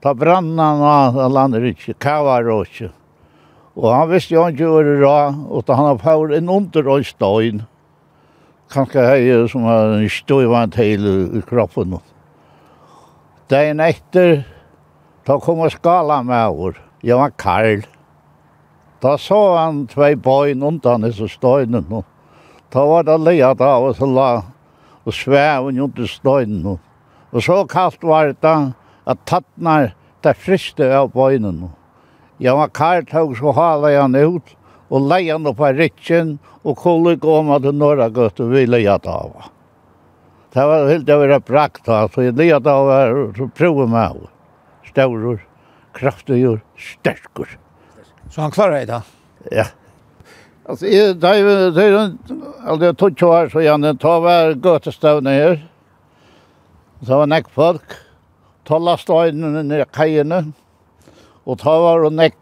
da 0.00 0.14
brann 0.16 0.54
han 0.58 0.84
av 0.86 1.18
landet 1.32 1.66
ikke, 1.72 1.96
kavar 2.00 2.46
og 2.52 2.68
ikke. 2.68 2.92
Og 3.80 3.90
han 3.92 4.08
visste 4.10 4.36
jo 4.36 4.46
ikke 4.50 4.68
hva 4.70 4.84
det 4.86 4.96
var, 5.02 5.34
og 5.50 5.66
da 5.66 5.76
han 5.78 6.00
fyr 6.00 6.36
en 6.36 6.52
under 6.52 6.90
og 6.94 7.06
støyn 7.06 7.64
kanskje 8.70 9.04
heier 9.06 9.46
som 9.50 9.66
har 9.68 9.96
en 9.96 10.08
støyvant 10.10 10.76
heil 10.78 11.06
i 11.38 11.42
kroppen. 11.46 11.98
Dagen 13.50 13.82
etter, 13.82 14.44
da 15.26 15.38
kom 15.42 15.64
og 15.64 15.72
skala 15.74 16.20
med 16.22 16.46
over. 16.52 16.78
Jeg 17.02 17.18
var 17.18 17.32
Karl. 17.38 17.82
Da 19.02 19.16
så 19.18 19.38
han 19.56 19.86
tvei 19.88 20.12
bøyn 20.14 20.62
undan 20.62 21.06
disse 21.06 21.28
støynen. 21.32 21.88
Da 22.70 22.84
var 22.86 23.06
det 23.08 23.18
leia 23.24 23.54
da, 23.58 23.72
og 23.80 23.96
så 23.98 24.06
la 24.06 24.30
og 25.06 25.16
sveven 25.16 25.80
under 25.80 26.06
støynen. 26.06 26.78
Og 27.30 27.42
så 27.42 27.64
kaldt 27.66 28.04
var 28.06 28.30
det 28.30 28.40
da, 28.44 28.72
at 29.08 29.18
tattnar 29.26 29.94
det 30.22 30.36
friste 30.36 30.86
av 30.94 31.10
bøynen. 31.14 31.70
Jeg 32.40 32.54
var 32.56 32.70
Karl 32.76 33.04
tog 33.08 33.34
så 33.36 33.52
hala 33.56 33.90
han 33.96 34.14
ut, 34.14 34.54
og 34.90 35.06
leia 35.06 35.36
han 35.36 35.46
opp 35.46 35.62
av 35.62 35.78
rikken, 35.78 36.38
og 36.66 36.76
kolle 36.82 37.16
kom 37.22 37.52
at 37.54 37.62
det 37.64 37.72
norra 37.78 38.10
gøtt 38.12 38.42
og 38.42 38.52
vi 38.52 38.66
leie 38.66 38.98
ta 39.02 39.16
av. 39.22 39.48
Det 40.50 40.66
var 40.66 40.88
helt 40.90 41.06
det 41.06 41.16
var 41.16 41.40
prakt 41.46 41.86
da, 41.86 42.02
så 42.10 42.26
jeg 42.26 42.36
leia 42.38 42.58
da 42.58 42.74
av 42.82 43.34
så 43.38 43.46
prøve 43.54 43.86
meg 43.90 44.16
av. 44.16 44.28
Staurur, 44.90 45.38
kraftigur, 45.94 46.58
sterkur. 46.74 47.58
Så 48.30 48.40
han 48.40 48.50
klarar 48.50 48.80
det 48.80 48.86
da? 48.90 49.02
Ja. 49.50 49.64
Alltså 50.66 50.86
i 50.86 51.14
där 51.14 51.70
det 51.70 51.84
är 51.84 52.12
alltså 52.66 52.84
jag 52.86 52.98
tog 52.98 53.18
kvar 53.18 53.48
så 53.48 53.60
jag 53.60 53.82
den 53.82 53.98
tar 53.98 54.20
var 54.20 54.50
götestavna 54.64 55.30
ner. 55.30 55.68
Så 57.02 57.16
var 57.16 57.26
näck 57.26 57.50
folk. 57.50 57.82
Tolla 58.64 58.96
stöden 58.96 59.72
i 59.72 59.84
kajene. 59.92 60.52
Och 61.44 61.58
ta 61.58 61.80
var 61.80 62.04
och 62.04 62.12
näck 62.12 62.34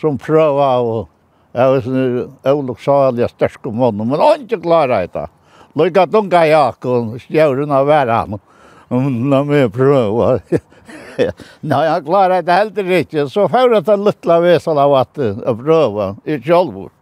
som 0.00 0.18
pröva 0.18 0.78
och 0.78 1.08
Jeg 1.56 1.72
var 1.72 1.84
sånn 1.86 2.32
oloksaliga 2.52 3.28
om 3.64 3.78
måned, 3.80 4.04
men 4.10 4.20
han 4.20 4.42
ikke 4.44 4.60
klarer 4.60 5.08
det. 5.08 5.24
Lykke 5.76 6.02
at 6.04 6.16
unga 6.20 6.42
jakon, 6.48 7.14
stjøren 7.20 7.72
av 7.72 7.86
hver 7.88 8.12
han. 8.12 8.36
Nå 8.90 9.38
må 9.48 9.56
jeg 9.56 9.72
prøve. 9.72 10.34
Nei, 11.70 11.80
han 11.88 12.04
klarer 12.04 12.44
det 12.44 12.58
heller 12.60 12.92
ikke. 12.98 13.24
Så 13.32 13.46
får 13.48 13.72
jeg 13.72 13.86
den 13.88 14.04
lytte 14.04 14.36
vesen 14.44 14.80
av 14.80 14.98
at 15.00 15.22
jeg 15.22 15.56
prøver, 15.62 16.20
i 16.28 16.36
kjølvor. 16.44 16.92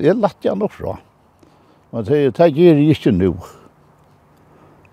Jeg 0.00 0.16
lette 0.16 0.48
han 0.48 0.64
også. 0.64 0.96
Men 1.92 2.08
det 2.08 2.22
gjør 2.24 2.80
jeg 2.80 2.96
ikke 2.96 3.12
nå. 3.14 3.34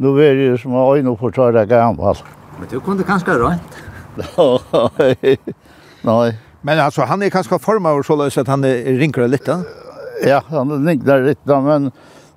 Nå 0.02 0.14
er 0.20 0.36
det 0.36 0.52
som 0.62 0.76
å 0.76 0.90
øyne 0.98 1.16
for 1.16 1.32
å 1.32 1.36
ta 1.36 1.50
det 1.56 1.68
gammel. 1.72 2.22
Men 2.60 2.70
du 2.70 2.80
kunne 2.84 3.08
kanskje 3.08 3.40
rønt? 3.40 3.82
Nei. 4.36 5.36
Nei. 6.04 6.32
Men 6.62 6.80
alltså 6.80 7.02
han 7.02 7.22
är 7.22 7.30
kanske 7.30 7.60
formad 7.60 8.00
och 8.00 8.06
så 8.06 8.16
lös 8.16 8.38
att 8.38 8.48
han 8.48 8.64
är 8.64 8.84
rinkar 8.84 9.28
lite. 9.28 9.64
Ja, 10.26 10.44
han 10.48 10.88
rinkar 10.88 11.22
lite 11.22 11.62
men 11.62 11.92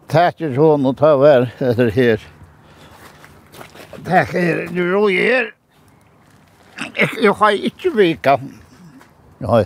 tackar 0.09 0.57
hon 0.57 0.87
och 0.87 0.97
tar 0.97 1.17
väl 1.19 1.49
eller 1.59 1.91
här. 1.91 2.21
Tackar 4.05 4.73
nu 4.73 4.91
ro 4.91 5.09
här. 5.09 5.55
Jag 7.23 7.33
har 7.33 7.51
inte 7.51 7.89
vika. 7.89 8.41
Ja. 9.39 9.65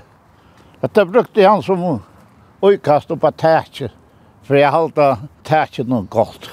Det 0.80 1.04
brukte 1.04 1.46
han 1.46 1.62
som 1.62 2.02
ojkast 2.60 3.10
och 3.10 3.20
på 3.20 3.32
tackar. 3.32 3.92
För 4.42 4.54
jag 4.54 4.72
hållta 4.72 5.18
tackar 5.42 5.84
något 5.84 6.10
gott. 6.10 6.50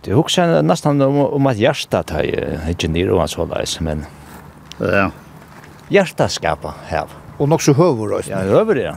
Det 0.00 0.12
husker 0.12 0.62
nästan 0.62 1.00
om, 1.00 1.18
om 1.18 1.46
att 1.46 1.56
hjärsta 1.56 2.02
tar 2.02 2.22
ju 2.22 2.58
inte 2.68 2.88
ner 2.88 3.10
och 3.10 3.30
så 3.30 3.44
där 3.44 3.64
men... 3.80 4.04
Ja 4.78 5.10
hjertaskapa 5.90 6.74
hev. 6.86 7.06
Och 7.38 7.48
nok 7.48 7.62
så 7.62 7.72
hövor 7.72 8.12
også. 8.12 8.30
Ja, 8.30 8.38
över 8.38 8.74
det. 8.74 8.96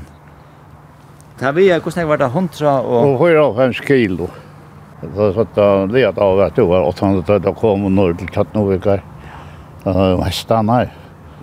Ta 1.40 1.52
vi, 1.52 1.80
hvordan 1.80 2.08
var 2.08 2.18
det, 2.18 2.30
hundra 2.30 2.82
og... 2.82 3.08
Og 3.08 3.20
høyre 3.20 3.42
av 3.42 3.56
hans 3.58 3.80
kilo. 3.82 4.28
Så 5.02 5.32
satt 5.36 5.58
jeg 5.58 5.90
livet 5.92 6.20
av 6.22 6.40
at 6.46 6.56
det 6.56 6.66
var 6.70 6.86
800, 6.88 7.40
da 7.44 7.54
kom 7.58 7.88
hun 7.88 7.96
nord 7.98 8.18
til 8.20 8.30
Tattnovikar. 8.32 9.02
Hestene 9.84 10.78
her. 10.78 10.94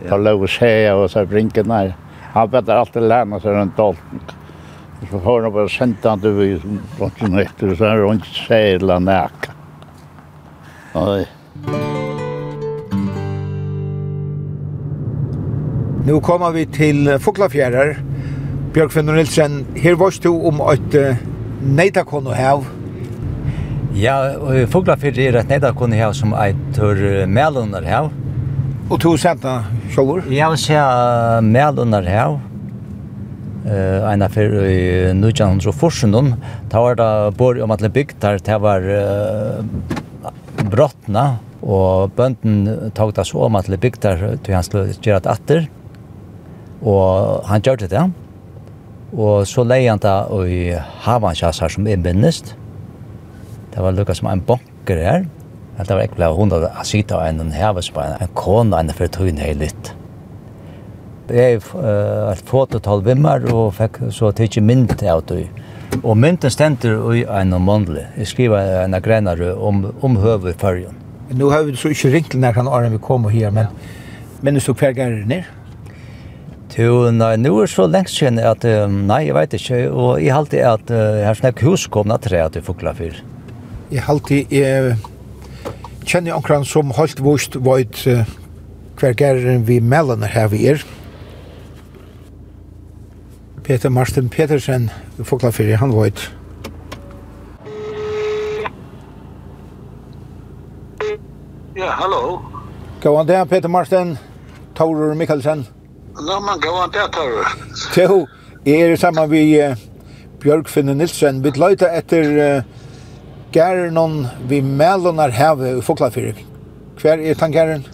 Da 0.07 0.17
lå 0.17 0.47
seg 0.49 0.95
og 0.95 1.11
så 1.13 1.27
brinken 1.29 1.73
her. 1.75 1.93
Han 2.33 2.49
bedre 2.53 2.79
alltid 2.81 3.03
lærne 3.11 3.41
seg 3.43 3.57
rundt 3.59 3.83
alt. 3.83 4.35
Så 5.11 5.21
får 5.25 5.43
han 5.43 5.53
bare 5.57 5.73
sendt 5.73 6.05
han 6.05 6.21
til 6.21 6.37
vi, 6.39 6.51
og 7.01 7.11
så 7.19 7.85
er 7.85 8.05
och 8.05 8.15
ikke 8.15 8.47
seg 8.47 8.81
eller 8.81 9.01
nækka. 9.01 9.51
Nu 16.07 16.21
kommer 16.25 16.55
vi 16.57 16.65
til 16.65 17.11
Fuglafjærer. 17.21 17.99
Bjørkvinnur 18.73 19.19
Nilsen, 19.19 19.67
her 19.77 19.99
var 20.01 20.15
du 20.25 20.31
om 20.49 20.63
et 20.73 20.95
neidakon 21.61 22.31
å 22.31 22.37
hev. 22.37 22.63
Ja, 23.99 24.15
Fuglafjærer 24.73 25.27
er 25.27 25.41
et 25.43 25.51
neidakon 25.51 25.93
å 25.93 25.99
hev 25.99 26.15
som 26.17 26.33
eitur 26.33 27.03
melunar 27.29 27.85
hev. 27.85 28.09
Og 28.89 28.97
to 29.03 29.13
senta 29.21 29.59
sjålur? 29.93 30.25
Ja, 30.33 30.49
vi 30.55 30.63
ser 30.63 31.45
melunar 31.45 32.09
hev. 32.09 32.39
Uh, 33.61 34.09
en 34.09 34.25
fyrir 34.33 34.71
i 34.71 34.85
1914, 35.13 36.31
da 36.73 36.81
var 36.81 36.97
det 36.97 37.11
bor 37.37 37.59
om 37.61 37.75
at 37.75 37.83
det 37.85 37.91
bygd 37.93 38.17
der, 38.23 38.41
det 38.41 38.57
var 38.65 38.87
uh, 38.89 39.61
brottna, 40.73 41.27
og 41.61 42.15
bønden 42.17 42.89
tog 42.97 43.13
det 43.15 43.27
så 43.29 43.45
om 43.51 43.61
at 43.61 43.69
det 43.69 43.83
bygd 43.83 44.01
der, 44.07 44.25
til 44.41 44.57
han 44.57 44.65
skulle 44.65 44.97
gjøre 44.97 45.27
det 45.27 45.35
atter. 45.35 45.69
Og 46.81 47.45
han 47.49 47.63
gjør 47.63 47.83
det, 47.83 47.93
ja. 47.93 48.09
Og 49.11 49.47
så 49.49 49.65
leie 49.67 49.91
han 49.91 50.01
da 50.01 50.23
i 50.47 50.71
Havansjas 51.05 51.61
her 51.61 51.73
som 51.73 51.87
er 51.91 52.01
minnest. 52.01 52.55
Det 53.75 53.83
var 53.83 53.95
lukket 53.95 54.21
som 54.21 54.31
en 54.31 54.43
bonker 54.47 55.03
her. 55.03 55.27
Det 55.81 55.97
var 55.97 56.05
ekkert 56.05 56.37
hun 56.37 56.53
hadde 56.53 56.71
sitte 56.85 57.17
av 57.17 57.25
en 57.25 57.53
heves 57.55 57.89
på 57.91 58.03
en, 58.03 58.17
en 58.21 58.35
kone 58.37 58.77
enn 58.77 58.93
for 58.95 59.09
tøyen 59.09 59.41
her 59.41 59.57
litt. 59.57 59.95
Jeg 61.31 61.61
uh, 61.73 62.33
et 62.33 62.43
fototal 62.47 63.05
vimmer 63.07 63.45
og 63.55 63.77
fikk 63.79 64.01
så 64.11 64.33
tidlig 64.35 64.65
mynd 64.67 64.97
av 65.07 65.23
det. 65.31 65.47
Og 66.03 66.17
mynden 66.19 66.51
stender 66.51 66.99
i 67.15 67.23
en 67.25 67.55
månedlig. 67.63 68.05
Jeg 68.19 68.31
skriver 68.33 68.85
en 68.85 68.99
grenere 69.03 69.55
om, 69.55 69.87
om 70.03 70.19
høve 70.23 70.53
i 70.53 70.59
fargen. 70.59 70.99
Nå 71.31 71.51
har 71.51 71.63
vi 71.67 71.77
så 71.79 71.93
ikke 71.95 72.11
ringt 72.11 72.31
til 72.35 72.43
når 72.43 72.59
han 72.59 72.93
vi 72.93 72.99
kommer 72.99 73.31
her, 73.31 73.51
men 73.55 73.71
minnes 74.43 74.67
du 74.67 74.73
hver 74.75 74.93
gang 74.93 75.15
er 75.15 75.27
nere? 75.27 75.60
Jo, 76.79 77.09
nei, 77.11 77.35
nå 77.35 77.51
er 77.65 77.69
så 77.69 77.89
lengst 77.91 78.15
siden 78.21 78.39
at, 78.47 78.63
um, 78.63 79.01
nei, 79.09 79.25
jeg 79.27 79.35
vet 79.35 79.55
ikke, 79.59 79.79
og 79.91 80.21
jeg 80.23 80.31
halte 80.31 80.61
at 80.63 80.93
uh, 80.95 81.19
her 81.27 81.35
snakk 81.35 81.65
hus 81.67 81.89
kom 81.91 82.13
at 82.15 82.23
tre 82.29 82.39
at 82.45 82.55
du 82.55 82.63
fukla 82.63 82.93
fyr. 82.95 83.17
Jeg 83.91 84.05
halte, 84.07 84.45
jeg 84.55 84.95
kjenner 86.07 86.37
omkran 86.37 86.63
som 86.65 86.93
holdt 86.95 87.23
vust 87.27 87.59
vart 87.67 88.05
uh, 88.07 88.23
hver 89.01 89.17
gæren 89.19 89.67
vi 89.67 89.81
mellene 89.83 90.31
her 90.31 90.47
vi 90.53 90.63
er. 90.71 90.85
Peter 93.67 93.91
Marsten 93.91 94.31
Petersen, 94.31 94.93
fukla 95.27 95.51
fyr, 95.51 95.75
han 95.83 95.97
vart. 95.97 96.29
Ja, 101.75 101.91
hallo. 101.99 102.39
Gåan 103.03 103.27
det, 103.27 103.43
Peter 103.51 103.69
Marsten, 103.69 104.17
Taurur 104.79 105.19
Mikkelsen. 105.19 105.67
Ja. 105.67 105.80
Nå, 106.21 106.41
man 106.41 106.61
gav 106.61 106.77
han 106.81 106.91
det, 106.93 107.07
tar 107.13 107.31
du. 107.31 107.45
Jo, 107.97 108.27
er 108.67 108.97
sammen 108.97 109.31
med 109.31 109.77
Bjørkfinne 110.41 110.95
Nilsen. 110.95 111.41
Vi 111.45 111.53
løyte 111.57 111.89
etter 111.97 112.63
gæren 113.53 114.27
vi 114.49 114.61
melonar 114.61 115.31
heve 115.31 115.79
i 115.79 115.83
Foklafyrir. 115.83 116.37
Hver 117.01 117.19
er 117.25 117.35
tan 117.35 117.53
gæren? 117.53 117.87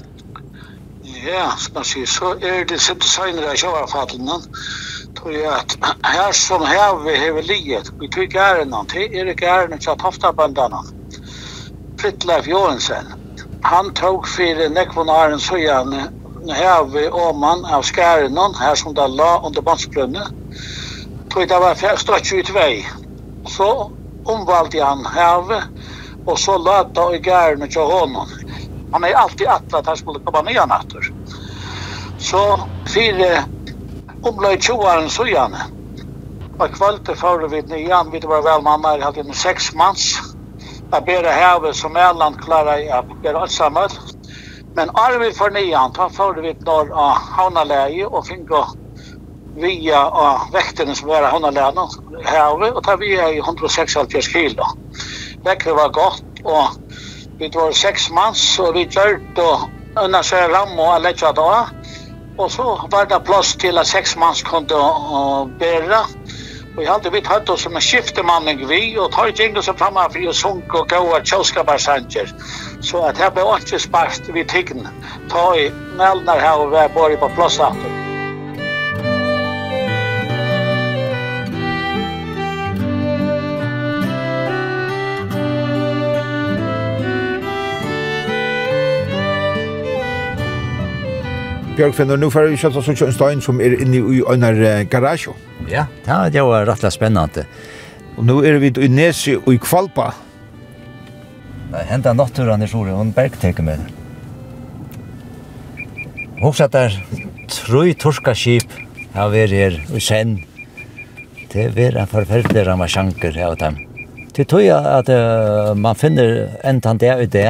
Ja, 1.27 1.51
som 1.59 1.75
man 1.75 1.85
sier, 1.85 2.07
så 2.07 2.35
er 2.43 2.65
det 2.69 2.81
sitt 2.81 3.01
designer 3.03 3.49
av 3.51 3.57
sjøvarfattene. 3.59 4.41
Tror 5.19 5.33
jeg 5.33 5.53
at 5.53 5.77
her 6.05 6.33
som 6.35 6.67
heve 6.67 7.15
heve 7.17 7.43
liet, 7.47 7.91
vi 8.01 8.11
tog 8.11 8.29
gæren 8.31 8.75
han, 8.75 8.91
det 8.93 9.09
er 9.15 9.33
gæren 9.35 9.79
til 9.79 9.99
Toftabandana. 10.03 10.83
Fritleif 12.01 12.47
Johansen. 12.49 13.15
Han 13.65 13.95
tog 13.95 14.27
fyrir 14.29 14.69
nekvonaren 14.71 15.41
søgjane 15.41 16.09
heve 16.55 17.11
åman 17.11 17.65
av 17.65 17.83
skærenon, 17.83 18.55
her 18.61 18.75
som 18.75 18.95
det 18.95 19.07
la 19.11 19.41
under 19.47 19.63
bandsbrønne, 19.63 20.27
tog 21.33 21.49
det 21.49 21.61
var 21.61 21.97
stått 21.97 22.33
ut 22.33 22.51
vei. 22.55 22.87
Så 23.49 23.69
omvalgte 24.27 24.85
han 24.85 25.07
heve, 25.15 25.63
og 26.27 26.39
så 26.39 26.57
la 26.59 26.83
det 26.83 27.07
i 27.17 27.23
gærene 27.29 27.69
til 27.69 27.87
hånden. 27.91 28.33
Han 28.93 29.05
er 29.05 29.19
alltid 29.19 29.47
atlet 29.47 29.79
at 29.81 29.87
han 29.87 29.97
skulle 29.97 30.23
komme 30.25 30.47
nye 30.51 30.67
natter. 30.67 31.11
Så 32.19 32.43
fire 32.89 33.45
omløy 34.23 34.57
tjoaren 34.57 35.11
sujane. 35.11 35.61
Og 36.59 36.73
kvalitet 36.73 37.19
fører 37.21 37.51
vi 37.53 37.61
nyan, 37.69 38.11
vi 38.13 38.21
var 38.25 38.43
vel 38.43 38.63
mannar, 38.65 39.03
hadde 39.05 39.21
en 39.21 39.35
seks 39.35 39.75
manns. 39.75 40.15
Jeg 40.93 41.05
ber 41.05 41.29
heve 41.29 41.75
som 41.75 41.97
Erland 41.97 42.39
klarer 42.41 42.81
jeg, 42.81 43.03
å 43.03 43.19
ber 43.23 43.41
alt 43.43 43.53
sammen. 43.53 43.93
Men 44.77 44.91
arvi 44.95 45.33
for 45.33 45.51
nian, 45.51 45.93
da 45.97 46.09
får 46.13 46.35
vi 46.45 46.55
når 46.67 46.91
av 46.93 47.13
Havnaläge 47.37 48.07
och 48.07 48.27
fingo 48.27 48.65
via 49.55 50.01
av 50.07 50.41
vektene 50.53 50.95
som 50.95 51.09
var 51.09 51.23
Havnaläge 51.23 51.89
här 52.25 52.53
og 52.53 52.83
da 52.85 52.97
vi 52.97 53.15
er 53.15 53.29
i 53.29 53.39
176 53.39 54.27
kilo. 54.33 54.65
Väkter 55.45 55.73
var 55.73 55.89
godt, 55.89 56.45
og 56.45 56.69
vi 57.39 57.51
var 57.55 57.73
seks 57.73 58.11
mans 58.11 58.59
og 58.59 58.75
vi 58.75 58.85
gjort 58.85 59.39
og 59.39 59.71
unna 60.05 60.23
sig 60.23 60.49
ram 60.49 60.79
och 60.79 61.01
lägga 61.01 61.33
da. 61.33 61.67
Og 62.39 62.51
så 62.51 62.89
var 62.91 63.05
det 63.05 63.25
plass 63.25 63.57
til 63.57 63.79
at 63.79 63.87
seks 63.87 64.17
mans 64.17 64.43
kunde 64.43 64.77
bære. 65.59 66.05
Og 66.77 66.83
jeg 66.83 66.93
hadde 66.93 67.13
vidt 67.13 67.27
hatt 67.27 67.51
oss 67.51 67.63
som 67.63 67.77
en 67.77 67.81
skiftemanning 67.81 68.69
vi, 68.69 68.99
og 68.99 69.13
tar 69.13 69.27
ikke 69.27 69.45
ingen 69.45 69.63
som 69.63 69.77
fremme 69.79 70.03
for 70.13 70.29
å 70.29 70.33
sunke 70.37 70.83
og 70.83 70.89
gå 70.91 70.99
av 71.17 71.23
kjølskaparsanger. 71.25 72.29
Og 72.29 72.66
Så 72.81 73.03
at 73.09 73.19
her 73.19 73.31
ble 73.31 73.43
ikke 73.59 73.79
sparst 73.79 74.35
vi 74.35 74.45
tykken. 74.45 74.87
Ta 75.31 75.53
i 75.59 75.69
meldene 75.99 76.41
her 76.41 76.65
og 76.65 76.73
være 76.73 76.89
bare 76.95 77.21
på 77.21 77.31
plass 77.35 77.59
etter. 77.59 77.93
Bjørk 91.77 91.95
finner 91.95 92.17
nu 92.17 92.31
för 92.31 92.57
kött 92.57 92.85
så 92.85 93.05
en 93.05 93.13
stein 93.13 93.41
som 93.41 93.61
är 93.61 93.83
inne 93.83 93.97
i 93.97 94.23
en 94.29 94.89
garage. 94.89 95.29
Ja, 95.69 95.87
det 96.33 96.41
var 96.41 96.67
rätt 96.67 96.93
spännande. 96.93 97.47
Och 98.17 98.25
nu 98.25 98.47
är 98.47 98.53
vi 98.53 98.85
i 98.85 98.89
Nesi 98.89 99.37
och 99.45 99.55
i 99.55 99.59
Kvalpa 99.59 100.15
Henta 101.85 102.15
naturen 102.17 102.63
i 102.65 102.69
sjore, 102.71 102.95
hon 102.97 103.13
bergteker 103.13 103.65
med. 103.67 103.83
Hoksat 106.41 106.73
der, 106.73 106.97
troi 107.53 107.95
torska 107.97 108.35
skip, 108.37 108.73
har 109.15 109.33
vært 109.33 109.55
her 109.57 109.77
i 109.93 110.01
sen. 110.01 110.39
Det 111.53 111.71
er 111.77 112.01
en 112.01 112.11
forferdelig 112.11 112.67
ramasjanker 112.67 113.37
her 113.37 113.55
og 113.55 113.61
dem. 113.61 113.79
Det 114.37 114.45
tror 114.49 114.61
jeg 114.61 114.77
at 114.77 115.09
uh, 115.09 115.73
man 115.79 115.97
finner 115.97 116.51
enten 116.69 117.01
det 117.01 117.15
og 117.15 117.31
det, 117.33 117.47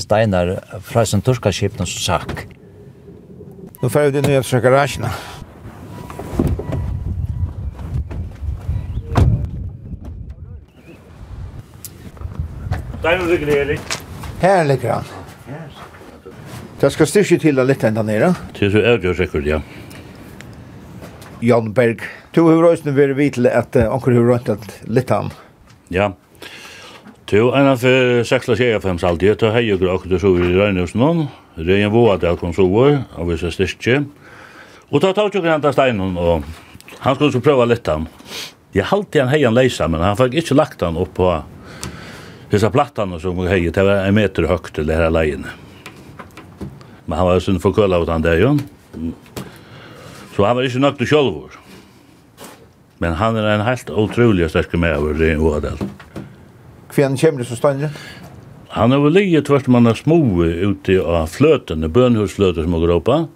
steiner 0.00 0.54
fra 0.80 1.04
sin 1.04 1.20
torska 1.20 1.52
skip, 1.52 1.76
som 1.76 1.86
sagt. 1.86 2.46
Nå 3.80 3.88
får 3.88 4.08
vi 4.08 4.16
det 4.16 4.24
nye 4.28 4.40
til 4.44 4.64
garasjen. 4.64 5.08
Där 13.02 13.10
är 13.10 13.18
reglering. 13.18 13.78
Här 14.40 14.64
ligger 14.64 14.92
han. 14.92 15.04
Det 16.80 16.90
ska 16.90 17.06
styrka 17.06 17.38
till 17.38 17.54
det 17.54 17.64
lite 17.64 17.88
ända 17.88 18.02
nere. 18.02 18.34
Till 18.54 18.72
så 18.72 18.78
är 18.78 18.98
det 18.98 19.14
säkert, 19.14 19.46
ja. 19.46 19.60
Jan 21.40 21.72
Berg, 21.72 21.96
du 22.30 22.40
har 22.40 22.62
rösten 22.62 22.96
varit 22.96 23.16
vid 23.16 23.32
till 23.32 23.46
att 23.46 23.76
anker 23.76 24.12
har 24.12 24.22
rönt 24.22 24.48
att 24.48 24.80
lite 24.82 25.14
han. 25.14 25.30
Ja. 25.88 26.16
Du, 27.24 27.54
en 27.54 27.66
av 27.66 27.76
sexla 28.24 28.56
tjejer 28.56 28.80
fem 28.80 28.98
saltier, 28.98 29.36
då 29.38 29.46
har 29.50 29.60
grak. 29.60 29.94
också 29.94 30.18
så 30.18 30.36
i 30.36 30.54
Rönnhusen. 30.54 31.26
Det 31.54 31.72
är 31.72 31.84
en 31.84 31.90
våad 31.90 32.20
där 32.20 32.36
kom 32.36 32.54
så 32.54 32.66
var, 32.66 32.98
av 33.14 33.26
vissa 33.26 33.50
styrka. 33.50 34.04
Och 34.88 35.00
då 35.00 35.12
tar 35.12 35.30
jag 35.32 35.44
gränta 35.44 35.72
steinen 35.72 36.16
och 36.16 36.42
han 36.98 37.14
skulle 37.14 37.32
så 37.32 37.40
pröva 37.40 37.64
lite 37.64 37.90
han. 37.90 38.08
Jag 38.72 38.84
halte 38.84 39.20
han 39.20 39.28
hejan 39.28 39.54
leisa, 39.54 39.88
men 39.88 40.00
han 40.00 40.16
fikk 40.16 40.34
ikke 40.34 40.54
lagt 40.54 40.80
han 40.80 40.96
opp 40.96 41.14
på 41.14 41.42
Dessa 42.50 42.70
plattan 42.70 43.20
som 43.20 43.36
hon 43.36 43.46
höjer, 43.46 43.70
det 43.70 43.82
var 43.82 43.92
en 43.92 44.14
meter 44.14 44.42
högt 44.42 44.74
til 44.74 44.86
det 44.86 44.94
här 44.94 45.10
lejen. 45.10 45.46
Men 47.04 47.18
han 47.18 47.26
var 47.26 47.34
ju 47.34 47.40
sin 47.40 47.60
forkøla 47.60 47.98
åt 47.98 48.08
han 48.08 48.22
där 48.22 48.36
ju. 48.36 48.58
Så 50.36 50.44
han 50.44 50.56
var 50.56 50.62
inte 50.62 50.78
nöjd 50.78 50.98
till 50.98 51.06
självor. 51.06 51.50
Men 52.98 53.12
han 53.12 53.36
er 53.36 53.44
en 53.44 53.60
helt 53.60 53.90
utrolig 53.90 54.50
sterk 54.50 54.72
med 54.72 54.98
over 54.98 55.14
det 55.14 55.36
och 55.36 55.56
Adel. 55.56 55.78
Kvinnan 56.90 57.16
kommer 57.16 57.44
så 57.44 57.56
stannar 57.56 57.90
Han 58.68 58.92
har 58.92 59.00
väl 59.00 59.12
ligget 59.12 59.46
tvärst 59.46 59.66
man 59.66 59.86
har 59.86 59.94
små 59.94 60.44
ute 60.44 61.00
av 61.02 61.26
flöten, 61.26 61.92
bönhusflöten 61.92 62.62
som 62.62 62.72
går 62.72 62.90
oppe. 62.90 63.26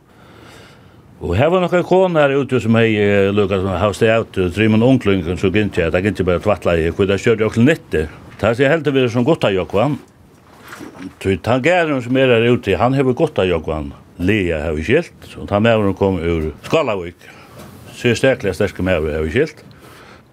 Og 1.20 1.36
her 1.36 1.48
var 1.50 1.60
nokre 1.60 1.82
kone 1.82 2.20
her 2.20 2.34
ute 2.34 2.60
som 2.60 2.74
hei 2.74 3.30
lukket 3.32 3.62
som 3.62 3.70
hauste 3.80 4.10
ut, 4.26 4.58
man 4.70 4.82
Onklingen, 4.82 5.38
så 5.38 5.48
gynnt 5.48 5.78
jeg, 5.78 5.92
det 5.92 6.02
gynnt 6.02 6.18
jeg 6.18 6.26
bare 6.26 6.42
tvattla 6.42 6.76
i, 6.76 6.90
hvor 6.90 7.06
det 7.06 7.20
kjørte 7.22 7.46
jo 7.46 7.50
klinetter. 7.50 8.08
Det 8.44 8.60
er 8.60 8.74
helt 8.74 8.84
det 8.84 9.06
som 9.08 9.24
godt 9.24 9.46
av 9.48 9.54
Jokvan. 9.54 9.94
Ty 11.16 11.38
gæren 11.64 12.02
som 12.04 12.16
er 12.20 12.28
der 12.28 12.50
ute, 12.52 12.76
han 12.76 12.92
har 12.92 13.06
gott 13.16 13.38
av 13.40 13.48
Jokvan. 13.48 13.94
Lea 14.18 14.58
har 14.60 14.74
vi 14.76 14.84
skilt, 14.84 15.30
og 15.40 15.48
han 15.48 15.62
med 15.62 15.72
henne 15.72 15.94
kom 15.96 16.18
ur 16.20 16.50
Skalavik. 16.66 17.16
Så 17.96 18.10
er 18.10 18.20
sterklig 18.20 18.52
sterske 18.52 18.84
med 18.84 19.00
henne 19.00 19.16
har 19.16 19.24
vi 19.24 19.32
skilt. 19.32 19.64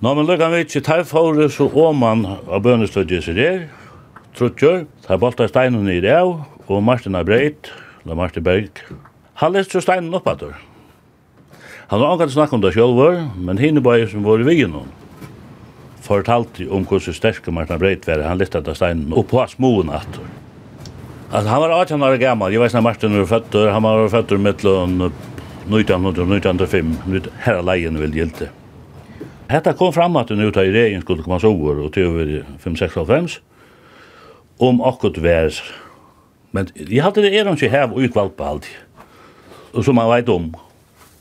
Nå, 0.03 0.11
men 0.11 0.27
lukka 0.27 0.51
vi 0.51 0.59
ikke, 0.65 0.83
tar 0.83 1.05
fore 1.07 1.47
så 1.47 1.69
åman 1.71 2.25
av 2.27 2.59
bønestøtjes 2.65 3.31
i 3.31 3.37
der, 3.37 3.61
trutjør, 4.35 4.83
tar 5.07 5.21
bolta 5.21 5.47
steinen 5.47 5.87
i 5.87 6.01
det 6.03 6.11
av, 6.11 6.41
og 6.67 6.83
Martin 6.83 7.15
er 7.15 7.23
breit, 7.23 7.71
la 8.03 8.17
Martin 8.19 8.43
Berg. 8.43 8.83
Han 9.39 9.55
lest 9.55 9.71
så 9.71 9.79
steinen 9.79 10.11
oppater. 10.19 10.57
Han 11.87 12.03
har 12.03 12.11
angat 12.11 12.35
snakk 12.35 12.51
om 12.51 12.59
det 12.59 12.75
sjølver, 12.75 13.21
men 13.39 13.61
hinne 13.61 13.79
bare 13.79 14.11
som 14.11 14.27
var 14.27 14.43
i 14.43 14.51
viggen 14.51 14.75
henne 14.75 15.00
fortalte 16.11 16.67
om 16.69 16.85
hvordan 16.87 17.15
sterke 17.15 17.51
Martin 17.51 17.79
Breit 17.79 18.07
var, 18.07 18.23
han 18.27 18.39
lyttet 18.41 18.67
av 18.67 18.77
steinen 18.77 19.13
og 19.15 19.27
på 19.31 19.43
smoen 19.49 19.91
atter. 19.95 20.29
Altså, 21.31 21.47
han 21.47 21.61
var 21.63 21.75
18 21.81 22.03
år 22.03 22.17
gammal, 22.19 22.53
Jag 22.53 22.61
vet 22.61 22.73
när 22.73 22.81
Martin 22.81 23.19
var 23.19 23.25
føtter, 23.25 23.67
han 23.67 23.83
var 23.83 24.09
född 24.09 24.29
føtter 24.29 24.37
mellom 24.37 25.11
1905, 25.69 26.97
Här 27.39 27.53
är 27.53 27.63
lejen 27.63 27.99
väl 27.99 28.15
gjelte. 28.15 28.49
Hetta 29.47 29.73
kom 29.73 29.93
fram 29.93 30.15
att 30.15 30.29
nu 30.29 30.51
tar 30.51 30.63
i 30.63 30.71
regn 30.71 31.01
skulle 31.01 31.23
komma 31.23 31.39
så 31.39 31.51
år 31.51 31.79
och 31.79 31.93
till 31.93 32.03
över 32.03 32.45
565 32.59 33.27
om 34.57 34.81
akkurat 34.81 35.17
vär. 35.17 35.53
Men 36.51 36.67
jag 36.75 37.03
hade 37.03 37.21
det 37.21 37.37
är 37.37 37.45
de 37.45 37.51
inte 37.51 37.67
här 37.67 37.93
och 37.93 37.99
utvalt 37.99 38.37
på 38.37 38.43
allt. 38.43 38.65
Och 39.71 39.85
som 39.85 39.95
man 39.95 40.15
vet 40.15 40.29
om. 40.29 40.55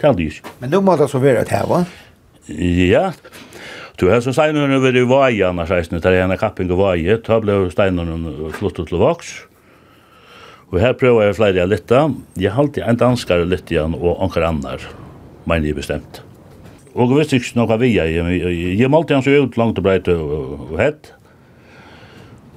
Tell 0.01 0.16
dig. 0.16 0.32
Men 0.59 0.70
då 0.70 0.80
måste 0.80 1.09
så 1.09 1.18
vara 1.18 1.32
det 1.32 1.51
här 1.51 1.66
va? 1.66 1.84
Ja, 2.91 3.12
Du 3.99 4.09
har 4.09 4.22
så 4.22 4.32
steinerne 4.32 4.78
ved 4.82 4.97
i 4.97 5.05
vaje, 5.09 5.45
annars 5.47 5.70
reisende, 5.72 6.01
der 6.03 6.16
er 6.16 6.24
en 6.24 6.38
kapping 6.38 6.70
og 6.72 6.78
vaje, 6.80 7.18
da 7.26 7.38
ble 7.43 7.62
steinerne 7.72 8.51
sluttet 8.59 8.88
til 8.88 9.01
vaks. 9.03 9.34
Og 10.70 10.78
her 10.78 10.95
prøver 10.95 11.26
jeg 11.26 11.38
flere 11.41 11.66
litt, 11.66 11.91
jeg 12.38 12.55
halte 12.55 12.84
en 12.86 12.99
danskare 12.99 13.49
litt 13.49 13.70
igjen, 13.72 13.97
og 13.99 14.20
anker 14.22 14.47
annar, 14.47 14.84
mener 15.45 15.72
jeg 15.72 15.80
bestemt. 15.80 16.22
Og 16.95 17.11
jeg 17.11 17.18
visste 17.18 17.38
ikke 17.38 17.59
noe 17.59 17.78
vi 17.82 17.95
er, 18.03 18.11
jeg 18.11 18.91
malte 18.91 19.16
han 19.16 19.26
så 19.26 19.34
ut 19.43 19.59
langt 19.59 19.78
og 19.78 19.86
breit 19.86 20.11
og 20.11 20.76
hett. 20.78 21.12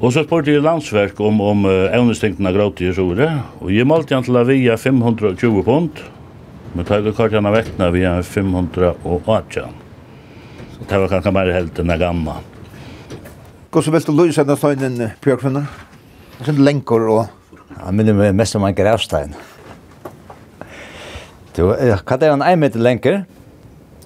Og 0.03 0.11
så 0.13 0.23
spurte 0.25 0.51
jeg 0.51 0.63
landsverk 0.65 1.19
om, 1.23 1.39
om 1.41 1.67
evnestinkene 1.69 2.53
gråte 2.53 2.89
i 2.89 2.95
sore, 2.95 3.29
og 3.61 3.71
jeg 3.73 3.87
malte 3.89 4.17
han 4.17 4.25
til 4.25 4.37
å 4.37 4.45
via 4.47 4.77
520 4.77 5.63
pund, 5.65 6.03
men 6.73 6.89
tar 6.89 7.05
jeg 7.05 7.15
kart 7.17 7.37
han 7.37 7.53
vektene 7.53 7.93
via 7.93 8.17
518 8.25 9.82
det 10.89 10.99
var 10.99 11.09
kanskje 11.11 11.33
mer 11.35 11.51
helt 11.55 11.79
enn 11.79 11.91
det 11.93 11.99
gamle. 12.01 12.35
Hvordan 13.73 13.95
vil 13.95 14.05
du 14.05 14.13
løse 14.17 14.43
denne 14.43 14.57
støynen, 14.59 15.11
Bjørkvinne? 15.23 15.65
Det 16.39 16.51
er 16.51 16.61
lenker 16.61 17.07
og... 17.09 17.25
Jeg 17.73 17.93
minner 17.97 18.33
mest 18.37 18.55
om 18.55 18.65
en 18.67 18.75
gravstein. 18.75 19.33
Du, 21.53 21.67
hva 21.69 22.17
er 22.17 22.31
en 22.31 22.41
en 22.45 22.59
meter 22.59 22.81
lenker? 22.81 23.23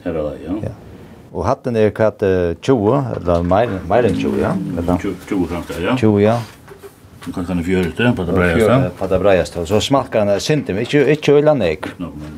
Her 0.03 0.11
er 0.11 0.21
det, 0.21 0.37
ja. 0.45 0.53
ja. 0.69 0.75
Og 1.33 1.45
hatten 1.45 1.75
er 1.75 1.91
hva 1.91 2.11
er 2.23 2.55
20, 2.63 3.09
eller 3.17 3.43
mer, 3.47 3.73
mer 3.89 4.07
enn 4.07 4.15
20, 4.15 4.39
ja? 4.41 4.53
20 5.27 5.49
kanskje, 5.51 5.81
ja. 5.83 5.97
20, 5.99 6.21
ja. 6.23 6.37
Du 7.25 7.33
kan 7.35 7.45
kan 7.45 7.59
fjøre 7.63 7.91
det 7.91 8.13
på 8.15 8.23
det 8.23 8.35
breieste. 8.35 8.91
På 8.99 9.07
det 9.11 9.19
breieste, 9.19 9.65
så 9.67 9.81
smakker 9.83 10.23
han 10.23 10.39
sinter, 10.39 10.79
ikke, 10.79 11.03
ikke 11.11 11.39
øyla 11.41 11.53
nek. 11.59 11.89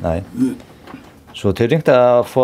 Nei. 0.02 0.16
Så 1.40 1.54
det 1.56 1.70
ringte 1.72 1.94
å 1.96 2.24
få, 2.28 2.42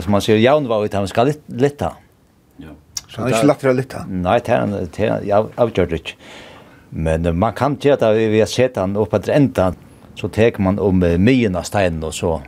som 0.00 0.14
man 0.14 0.22
sier, 0.24 0.38
jaun 0.40 0.68
var 0.68 0.80
ut, 0.80 0.94
han 0.96 1.08
skal 1.10 1.28
litt, 1.28 1.42
litt 1.60 1.82
Ja. 1.82 2.70
Så 3.06 3.20
han 3.20 3.28
er 3.28 3.34
ikke 3.34 3.48
lagt 3.50 3.60
til 3.60 3.72
å 3.72 3.74
lytta? 3.76 4.04
Nei, 4.08 4.38
det 4.40 4.54
er 4.54 4.62
han 4.62 5.50
avgjørt 5.60 5.92
ikke. 5.98 6.14
Men 6.90 7.28
man 7.36 7.52
kan 7.58 7.76
gjøre 7.76 8.14
det 8.16 8.30
vi 8.32 8.40
har 8.40 8.48
sett 8.48 8.78
han 8.80 8.96
oppe 8.96 9.20
etter 9.20 9.34
enda, 9.36 9.74
så 10.16 10.30
teker 10.32 10.62
man 10.64 10.80
om 10.80 11.04
myen 11.20 11.58
av 11.58 11.68
steinen 11.68 12.00
og 12.06 12.14
så, 12.16 12.38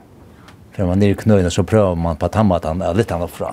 før 0.72 0.88
man 0.95 1.03
ned 1.03 1.12
i 1.12 1.18
knøyene, 1.18 1.53
så 1.53 1.66
prøver 1.68 2.01
man 2.01 2.16
på 2.16 2.30
tammatan 2.32 2.80
å 2.80 2.95
litt 2.97 3.12
han 3.12 3.26
oppfra. 3.26 3.53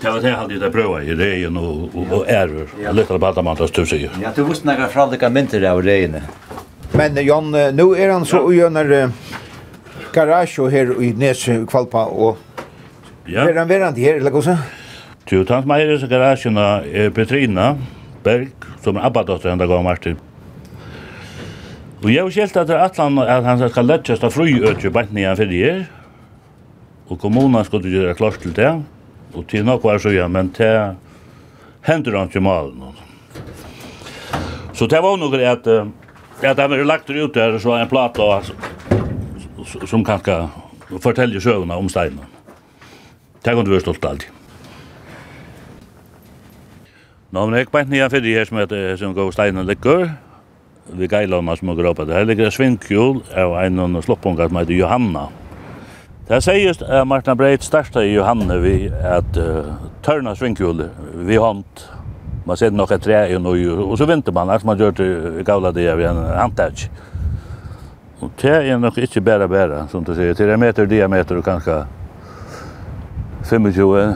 Det 0.00 0.10
var 0.10 0.24
det 0.24 0.30
jeg 0.30 0.40
hadde 0.40 0.62
det 0.64 0.72
pröva 0.72 1.02
i 1.04 1.14
rejen 1.16 1.60
og, 1.60 1.92
og 2.08 2.24
ärvor. 2.28 2.72
Jag 2.82 2.96
Litt 2.96 3.10
av 3.10 3.44
man 3.44 3.56
som 3.56 3.68
du 3.72 3.84
sier. 3.86 4.10
Ja, 4.22 4.32
du 4.36 4.42
visste 4.44 4.68
noen 4.68 4.88
från 4.88 5.12
det 5.12 5.30
mynter 5.30 5.64
av 5.70 5.82
rejen. 5.82 6.18
Men 6.92 7.16
Jan, 7.26 7.50
nu 7.50 7.86
er 7.96 8.10
han 8.10 8.24
så 8.24 8.38
och 8.38 8.54
gör 8.54 9.10
garage 10.14 10.62
og 10.62 10.70
her 10.72 10.94
i 11.02 11.12
Nes 11.18 11.44
kvalpa 11.70 12.06
og 12.08 12.38
Ja. 13.24 13.46
Er 13.48 13.56
han 13.56 13.68
verandi 13.68 14.02
her, 14.04 14.18
eller 14.20 14.30
hvordan? 14.30 14.58
Du, 15.30 15.38
tant 15.48 15.64
meg 15.64 15.80
her 15.80 15.94
i 15.96 16.08
garasjen 16.10 16.58
er 16.60 17.08
Petrina 17.16 17.70
Berg, 18.24 18.66
som 18.84 18.98
er 19.00 19.06
abbadotter 19.08 19.48
enda 19.48 19.64
gav 19.64 19.80
Martin. 19.82 20.18
Og 22.02 22.10
jeg 22.12 22.20
har 22.20 22.34
skjelt 22.34 22.58
at 22.60 22.68
det 22.68 22.76
er 22.76 22.84
Atlan 22.84 23.16
at 23.22 23.46
han 23.48 23.62
skal 23.64 23.88
lettjast 23.88 24.26
av 24.28 24.34
fruøtje 24.34 24.92
bant 24.92 25.14
nye 25.16 25.32
fyrir 25.40 25.64
her. 25.64 25.86
og 27.08 27.18
kommunen 27.20 27.64
skulle 27.64 27.90
gjøre 27.92 28.14
klart 28.16 28.40
til 28.40 28.52
det 28.56 28.70
og 29.34 29.46
til 29.48 29.64
nok 29.64 29.84
var 29.84 29.98
så 29.98 30.12
ja, 30.12 30.28
men 30.28 30.52
det 30.56 30.96
hender 31.84 32.18
han 32.18 32.28
ikke 32.28 32.40
malen. 32.40 32.94
Så 34.72 34.86
det 34.86 35.02
var 35.02 35.16
nok 35.16 35.34
at 35.34 35.66
at 36.42 36.58
han 36.58 36.70
var 36.70 36.84
lagt 36.84 37.10
ut 37.10 37.34
der 37.34 37.58
så 37.58 37.76
en 37.80 37.88
plat 37.88 38.18
og 38.18 38.44
som 39.66 40.04
kanskje 40.04 40.38
forteller 41.00 41.40
søvnene 41.40 41.76
om 41.78 41.88
steinen. 41.88 42.24
Det 43.44 43.54
kan 43.54 43.64
du 43.64 43.70
være 43.70 43.84
stolt 43.84 44.04
alltid. 44.04 44.30
Nå, 47.34 47.46
men 47.46 47.58
jeg 47.58 47.68
bænt 47.72 47.90
nye 47.90 48.06
fyrir 48.12 48.38
her 48.38 48.46
som 48.46 48.60
heter 48.62 48.96
som 48.96 49.14
går 49.14 49.32
steinen 49.34 49.66
ligger. 49.66 50.12
Vi 50.94 51.08
geilana 51.10 51.56
som 51.56 51.72
går 51.74 51.88
opp. 51.90 52.04
Her 52.06 52.28
ligger 52.28 52.52
svinkjul 52.52 53.24
av 53.34 53.56
en 53.64 54.02
sloppunga 54.02 54.46
som 54.48 54.60
heter 54.60 54.76
Johanna. 54.76 55.26
Det 56.28 56.38
sies 56.40 56.78
at 56.80 57.06
Martin 57.08 57.36
Breit 57.36 57.64
starta 57.64 58.00
i 58.00 58.14
Johanne 58.14 58.56
vi 58.62 58.86
at 58.88 59.36
uh, 59.36 59.74
tørna 60.06 60.32
svinkjul 60.38 60.86
vi 61.26 61.36
hånd. 61.36 61.82
Man 62.46 62.56
ser 62.56 62.70
nok 62.72 62.94
et 62.94 63.02
tre 63.02 63.18
i 63.32 63.36
og 63.36 63.98
så 63.98 64.06
vinter 64.06 64.32
man, 64.32 64.50
altså 64.50 64.66
man 64.66 64.78
gjør 64.78 64.90
til 64.96 65.42
gavla 65.44 65.72
det 65.72 65.88
av 65.90 66.00
en 66.00 66.22
handtag. 66.38 66.86
Og 68.24 68.30
det 68.40 68.52
er 68.56 68.78
nok 68.80 68.96
ikke 69.04 69.20
bare 69.20 69.48
bare, 69.48 69.82
som 69.92 70.04
du 70.04 70.14
sier. 70.16 70.32
Det 70.32 70.46
er 70.48 70.56
meter 70.56 70.86
diameter 70.88 71.36
og 71.36 71.44
kanskje 71.44 71.82
25 73.44 74.14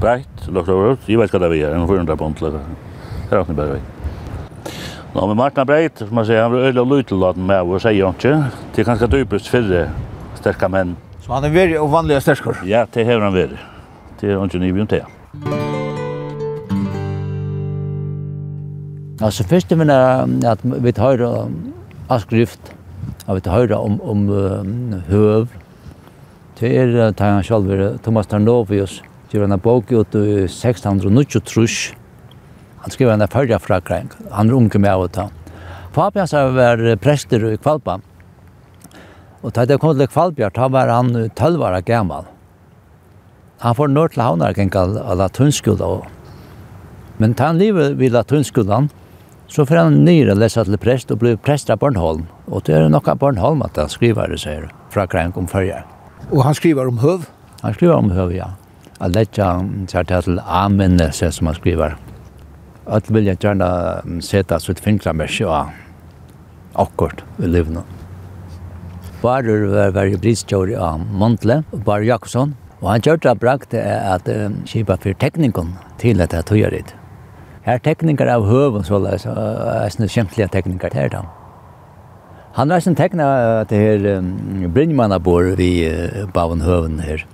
breit, 0.00 0.46
lagt 0.54 0.70
over 0.70 0.94
ut. 0.94 1.08
Jeg 1.08 1.18
vet 1.18 1.34
hva 1.34 1.40
det 1.42 1.58
er, 1.58 1.74
en 1.74 1.88
400 1.88 2.16
pund. 2.20 2.38
Det 2.38 2.52
er 3.32 3.42
ikke 3.42 3.58
bare 3.58 3.74
vei. 3.74 3.82
Nå, 5.14 5.26
men 5.26 5.36
Martin 5.38 5.66
Breit, 5.66 5.98
som 5.98 6.14
man 6.14 6.26
sier, 6.26 6.42
han 6.42 6.54
var 6.54 6.68
øyla 6.68 6.86
lutelaten 6.86 7.46
med 7.46 7.66
og 7.66 7.82
sier 7.82 8.06
han 8.06 8.14
ikke. 8.14 8.36
Det 8.74 8.82
er 8.84 8.88
kanskje 8.92 9.10
dypest 9.16 9.50
fyrre 9.50 9.84
sterke 10.38 10.70
menn. 10.70 10.94
Så 11.24 11.34
han 11.34 11.46
er 11.46 11.54
veldig 11.54 11.82
uvanlig 11.82 12.22
sterskor? 12.22 12.62
Ja, 12.68 12.84
det 12.94 13.06
hever 13.06 13.26
han 13.26 13.34
veldig. 13.34 13.60
Det 14.20 14.30
er 14.30 14.38
han 14.38 14.50
ikke 14.50 14.62
nybegynt 14.62 14.94
til. 14.94 15.02
Altså, 19.22 19.46
først 19.48 19.72
er 19.72 19.86
det 19.88 20.44
at 20.50 20.62
vi 20.62 20.92
tar 20.92 21.22
av 22.14 22.24
skrift, 22.24 22.72
av 23.26 23.38
et 23.38 23.50
høyre 23.50 23.78
om, 23.78 23.98
om 24.00 24.24
uh, 24.30 25.00
høv. 25.10 25.52
Det 26.58 26.70
er 26.70 27.12
tar 27.18 27.34
han 27.34 27.46
selv, 27.46 27.70
Thomas 28.04 28.30
Tarnovius, 28.30 29.00
gjør 29.32 29.48
han 29.48 29.56
en 29.56 29.62
bok 29.62 29.90
ut 29.92 30.16
i 30.18 30.44
1693. 30.46 31.94
Han 32.84 32.92
skriver 32.92 33.16
en 33.16 33.30
førre 33.32 33.58
fra 33.58 33.80
Krenk, 33.82 34.14
han 34.30 34.50
er 34.50 34.58
unge 34.58 34.80
med 34.80 34.92
av 34.92 35.08
ta. 35.12 35.28
Fabian 35.94 36.28
sa 36.30 36.48
var 36.50 36.80
prester 37.02 37.42
i 37.52 37.56
Kvalpa. 37.58 38.00
Og 39.44 39.52
da 39.52 39.66
det 39.68 39.76
kom 39.80 39.92
til 39.98 40.08
Kvalbjørn, 40.08 40.54
da 40.56 40.68
var 40.72 40.90
han 40.90 41.12
12 41.36 41.62
år 41.62 41.80
gammel. 41.86 42.24
Han 43.62 43.76
får 43.76 43.90
nord 43.92 44.14
til 44.14 44.24
havner, 44.24 44.56
gikk 44.56 44.76
av 44.76 44.96
latunskolen. 45.20 46.08
Men 47.20 47.36
da 47.36 47.50
han 47.52 47.60
lever 47.60 47.94
ved 47.96 48.12
latunskolen, 48.16 48.90
Så 49.48 49.66
får 49.68 49.76
han 49.76 50.00
nyr 50.06 50.32
og 50.32 50.40
lesa 50.40 50.64
til 50.64 50.78
prest 50.80 51.12
og 51.12 51.20
blir 51.20 51.36
prest 51.36 51.70
av 51.70 51.82
Bornholm. 51.82 52.24
Og 52.48 52.64
det 52.66 52.76
er 52.78 52.88
nok 52.92 53.10
av 53.12 53.20
Bornholm 53.20 53.62
at 53.66 53.76
han 53.78 53.92
skriver 53.92 54.32
det, 54.32 54.40
sier 54.42 54.70
fra 54.94 55.06
Krenk 55.10 55.36
om 55.36 55.48
førje. 55.50 55.82
Og 56.30 56.44
han 56.46 56.56
skriver 56.56 56.88
om 56.88 57.02
høv? 57.02 57.28
Han 57.62 57.76
skriver 57.76 57.96
om 57.98 58.10
høv, 58.14 58.32
ja. 58.34 58.54
Jeg 59.00 59.12
lette 59.12 59.44
han 59.44 59.86
til 59.90 60.40
Amen, 60.44 60.98
sier 61.12 61.32
som 61.34 61.50
han 61.50 61.58
skriver. 61.58 61.96
Alt 62.84 63.08
vil 63.12 63.28
jeg 63.28 63.40
gjerne 63.40 63.68
sette 64.24 64.58
sitt 64.60 64.80
finklamersk 64.84 65.46
og 65.48 65.72
akkurat 66.80 67.22
i 67.40 67.48
livene. 67.48 67.84
Barer 69.22 69.70
var 69.72 69.94
veldig 69.96 70.20
bristkjør 70.20 70.74
av 70.76 71.04
Montle, 71.08 71.62
Barer 71.72 72.04
Jakobsson. 72.10 72.52
Og 72.82 72.90
han 72.90 73.04
gjør 73.04 73.22
det 73.24 73.38
brakt 73.40 73.72
at 73.78 74.28
um, 74.28 74.58
kjipa 74.68 74.98
for 75.00 75.16
teknikon 75.16 75.72
til 76.02 76.20
dette 76.20 76.42
tøyeritt. 76.44 76.92
Her 77.64 77.80
tekningar 77.80 78.28
av 78.28 78.44
høven, 78.44 78.84
så 78.84 79.00
er 79.00 79.94
det 79.96 80.10
kjempelige 80.12 80.50
tekningar 80.52 80.92
her 80.92 81.08
da. 81.12 81.22
Han 82.54 82.70
har 82.70 82.82
sin 82.84 82.94
tekna 82.94 83.64
det 83.66 83.78
her 83.80 84.04
um, 84.20 84.68
Brynjmannabor 84.74 85.56
vi 85.58 85.88
uh, 85.88 86.26
baven 86.34 86.60
høven 86.62 87.00
her. 87.02 87.24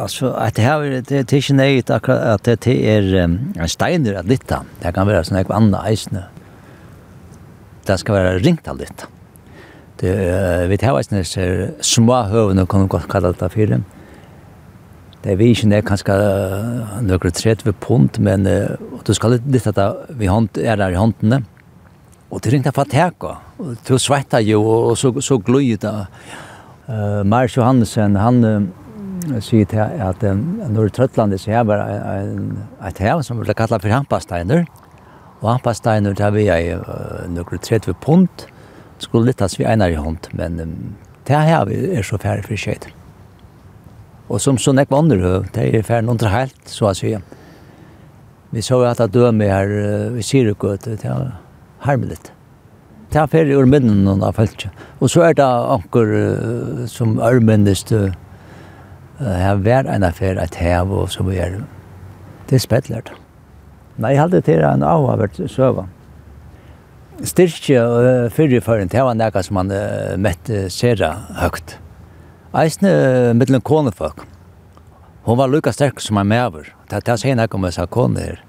Altså, 0.00 0.30
at 0.40 0.56
det 0.56 0.64
her, 0.64 0.78
det, 0.80 1.02
det 1.10 1.32
er 1.36 1.42
ikke 1.42 1.56
nøyt 1.58 1.90
akkurat 1.92 2.46
at 2.48 2.64
det, 2.64 2.76
er 2.94 3.10
um, 3.26 3.34
steiner 3.68 4.22
av 4.22 4.30
litt 4.30 4.46
Det 4.48 4.94
kan 4.94 5.10
være 5.10 5.26
sånn 5.28 5.42
ekve 5.42 5.58
andre 5.58 5.82
eisene. 5.90 6.22
Det 7.84 7.98
skal 8.00 8.16
være 8.16 8.38
ringt 8.40 8.70
av 8.70 8.80
litt. 8.80 9.04
Det, 10.00 10.14
uh, 10.16 10.64
vi 10.70 10.80
tar 10.80 10.96
eisene 10.96 11.26
ser 11.28 11.74
små 11.84 12.22
høven, 12.30 12.62
og 12.62 12.70
kan 12.72 12.88
godt 12.88 13.10
kalla 13.12 13.34
det 13.36 13.52
for. 13.52 13.82
Det 15.22 15.36
vi 15.38 15.52
ikke 15.54 15.68
ned 15.70 15.84
kanskje 15.86 16.14
nøkker 17.06 17.30
tret 17.36 17.60
ved 17.66 17.76
punt, 17.82 18.18
men 18.18 18.46
uh, 18.48 18.74
du 19.06 19.12
skal 19.14 19.38
litt 19.38 19.68
at 19.70 19.78
vi 20.18 20.30
hånd, 20.30 20.50
er 20.58 20.80
der 20.80 20.94
i 20.94 20.98
håndene. 20.98 21.44
Og 22.32 22.40
det 22.42 22.54
ringte 22.54 22.72
for 22.74 22.88
teka. 22.88 23.36
Du 23.86 23.98
svetta 24.00 24.40
jo, 24.42 24.62
og 24.64 24.96
så, 24.98 25.12
så 25.20 25.36
gløy 25.38 25.76
det. 25.80 25.92
Uh, 26.88 27.20
Mars 27.28 27.54
Johansen, 27.56 28.16
han 28.18 28.40
uh, 28.42 29.38
sier 29.44 29.68
til 29.70 29.82
at 29.82 30.24
um, 30.26 30.40
når 30.72 30.90
Trøtlandet 30.96 31.42
så 31.42 31.52
er 31.58 31.68
bare 31.68 32.16
et 32.88 33.02
hev 33.04 33.22
som 33.22 33.42
ble 33.42 33.54
kallet 33.54 33.84
for 33.84 33.94
hampasteiner. 33.94 34.64
Og 35.42 35.52
hampasteiner, 35.52 36.16
der 36.18 36.34
vi 36.34 36.48
er 36.50 36.82
uh, 36.82 37.28
noen 37.30 37.62
tret 37.62 37.86
ved 37.86 38.00
punt, 38.02 38.48
skulle 39.02 39.30
litt 39.30 39.42
at 39.44 39.54
vi 39.58 39.68
einar 39.68 39.92
i 39.92 40.00
hånd, 40.00 40.32
men 40.38 40.58
um, 40.62 40.74
det 41.28 41.38
her 41.38 41.70
er 41.70 42.02
så 42.06 42.18
færre 42.18 42.42
for 42.46 42.58
skjøyden. 42.58 43.01
Og 44.32 44.40
som 44.40 44.56
så 44.56 44.72
nekva 44.72 45.02
høv, 45.20 45.50
det 45.52 45.68
er 45.76 45.82
færre 45.84 46.06
noen 46.06 46.22
helt, 46.32 46.56
så 46.64 46.88
å 46.88 46.94
si. 46.96 47.12
Vi 48.52 48.62
så 48.64 48.80
at 48.88 49.00
det 49.00 49.12
døme 49.12 49.44
her 49.44 49.68
uh, 49.68 50.16
i 50.16 50.24
Syrikøt, 50.24 50.88
det 50.88 51.04
er 51.04 51.34
harmelig. 51.84 52.16
Det 53.12 53.20
er 53.20 53.28
færre 53.28 53.58
ur 53.60 53.68
minnen 53.68 54.04
noen 54.06 54.24
av 54.24 54.38
feltje. 54.40 54.70
Og 55.00 55.12
så 55.12 55.26
er 55.28 55.36
det 55.36 55.44
anker 55.44 56.14
uh, 56.16 56.84
som 56.88 57.18
ørmennest, 57.20 57.92
her 59.22 59.60
hver 59.62 59.86
en 59.86 60.02
affær 60.02 60.40
et 60.40 60.56
hev 60.58 60.90
og 60.96 61.10
så 61.12 61.22
vi 61.28 61.36
er. 61.38 61.60
Det 62.48 62.56
er 62.56 62.64
spettlert. 62.64 63.12
Nei, 64.00 64.14
jeg 64.16 64.22
hadde 64.24 64.40
til 64.48 64.64
en 64.64 64.82
av 64.82 65.04
har 65.10 65.20
vært 65.20 65.38
søva. 65.52 65.84
Styrkje 67.22 67.84
og 67.84 68.32
fyrreføring, 68.34 68.88
det 68.90 69.04
var 69.04 69.14
nekka 69.14 69.44
som 69.44 69.60
han 69.60 69.70
mette 70.24 70.64
sera 70.72 71.12
høgt. 71.38 71.76
Eisne 72.52 73.32
mittlen 73.32 73.62
konefolk. 73.64 74.26
Hon 75.24 75.38
var 75.38 75.48
lukka 75.48 75.72
sterk 75.72 76.00
som 76.04 76.18
en 76.20 76.28
mever. 76.28 76.66
Det 76.90 76.98
er 77.08 77.16
sen 77.16 77.38
jeg 77.40 77.48
kom 77.48 77.62
med 77.64 77.72
seg 77.72 77.88
kone 77.88 78.20
her. 78.20 78.42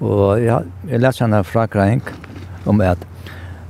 Og 0.00 0.40
ja, 0.40 0.62
jeg 0.88 1.02
leser 1.02 1.26
henne 1.26 1.42
fra 1.44 1.66
Kraink 1.68 2.08
om 2.64 2.80
at 2.80 3.02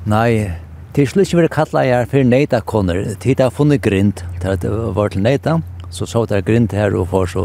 nei, 0.06 0.54
det 0.94 1.02
er 1.02 1.10
slik 1.10 1.32
vi 1.34 1.48
kallar 1.50 1.88
jeg 1.88 2.06
for 2.12 2.28
neita 2.28 2.60
koner. 2.60 3.00
Tid 3.18 3.42
har 3.42 3.50
funnet 3.50 3.82
grind. 3.82 4.22
Det 4.38 4.70
var 4.94 5.10
til 5.10 5.26
neita. 5.26 5.56
Så 5.90 6.06
så 6.06 6.22
det 6.30 6.38
er 6.38 6.46
grind 6.46 6.70
her 6.70 6.94
og 6.94 7.08
får 7.10 7.34
så 7.34 7.44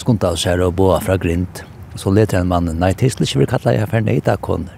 skunta 0.00 0.32
oss 0.32 0.46
her 0.48 0.64
og 0.64 0.78
boa 0.80 0.96
fra 1.04 1.18
grind. 1.20 1.60
Så 2.00 2.08
leter 2.08 2.40
en 2.40 2.48
mann, 2.48 2.72
nei, 2.72 2.94
det 2.94 3.10
er 3.10 3.16
slik 3.18 3.36
vi 3.36 3.50
kallar 3.52 3.76
jeg 3.76 3.92
for 3.92 4.00
neita 4.00 4.38
koner. 4.40 4.72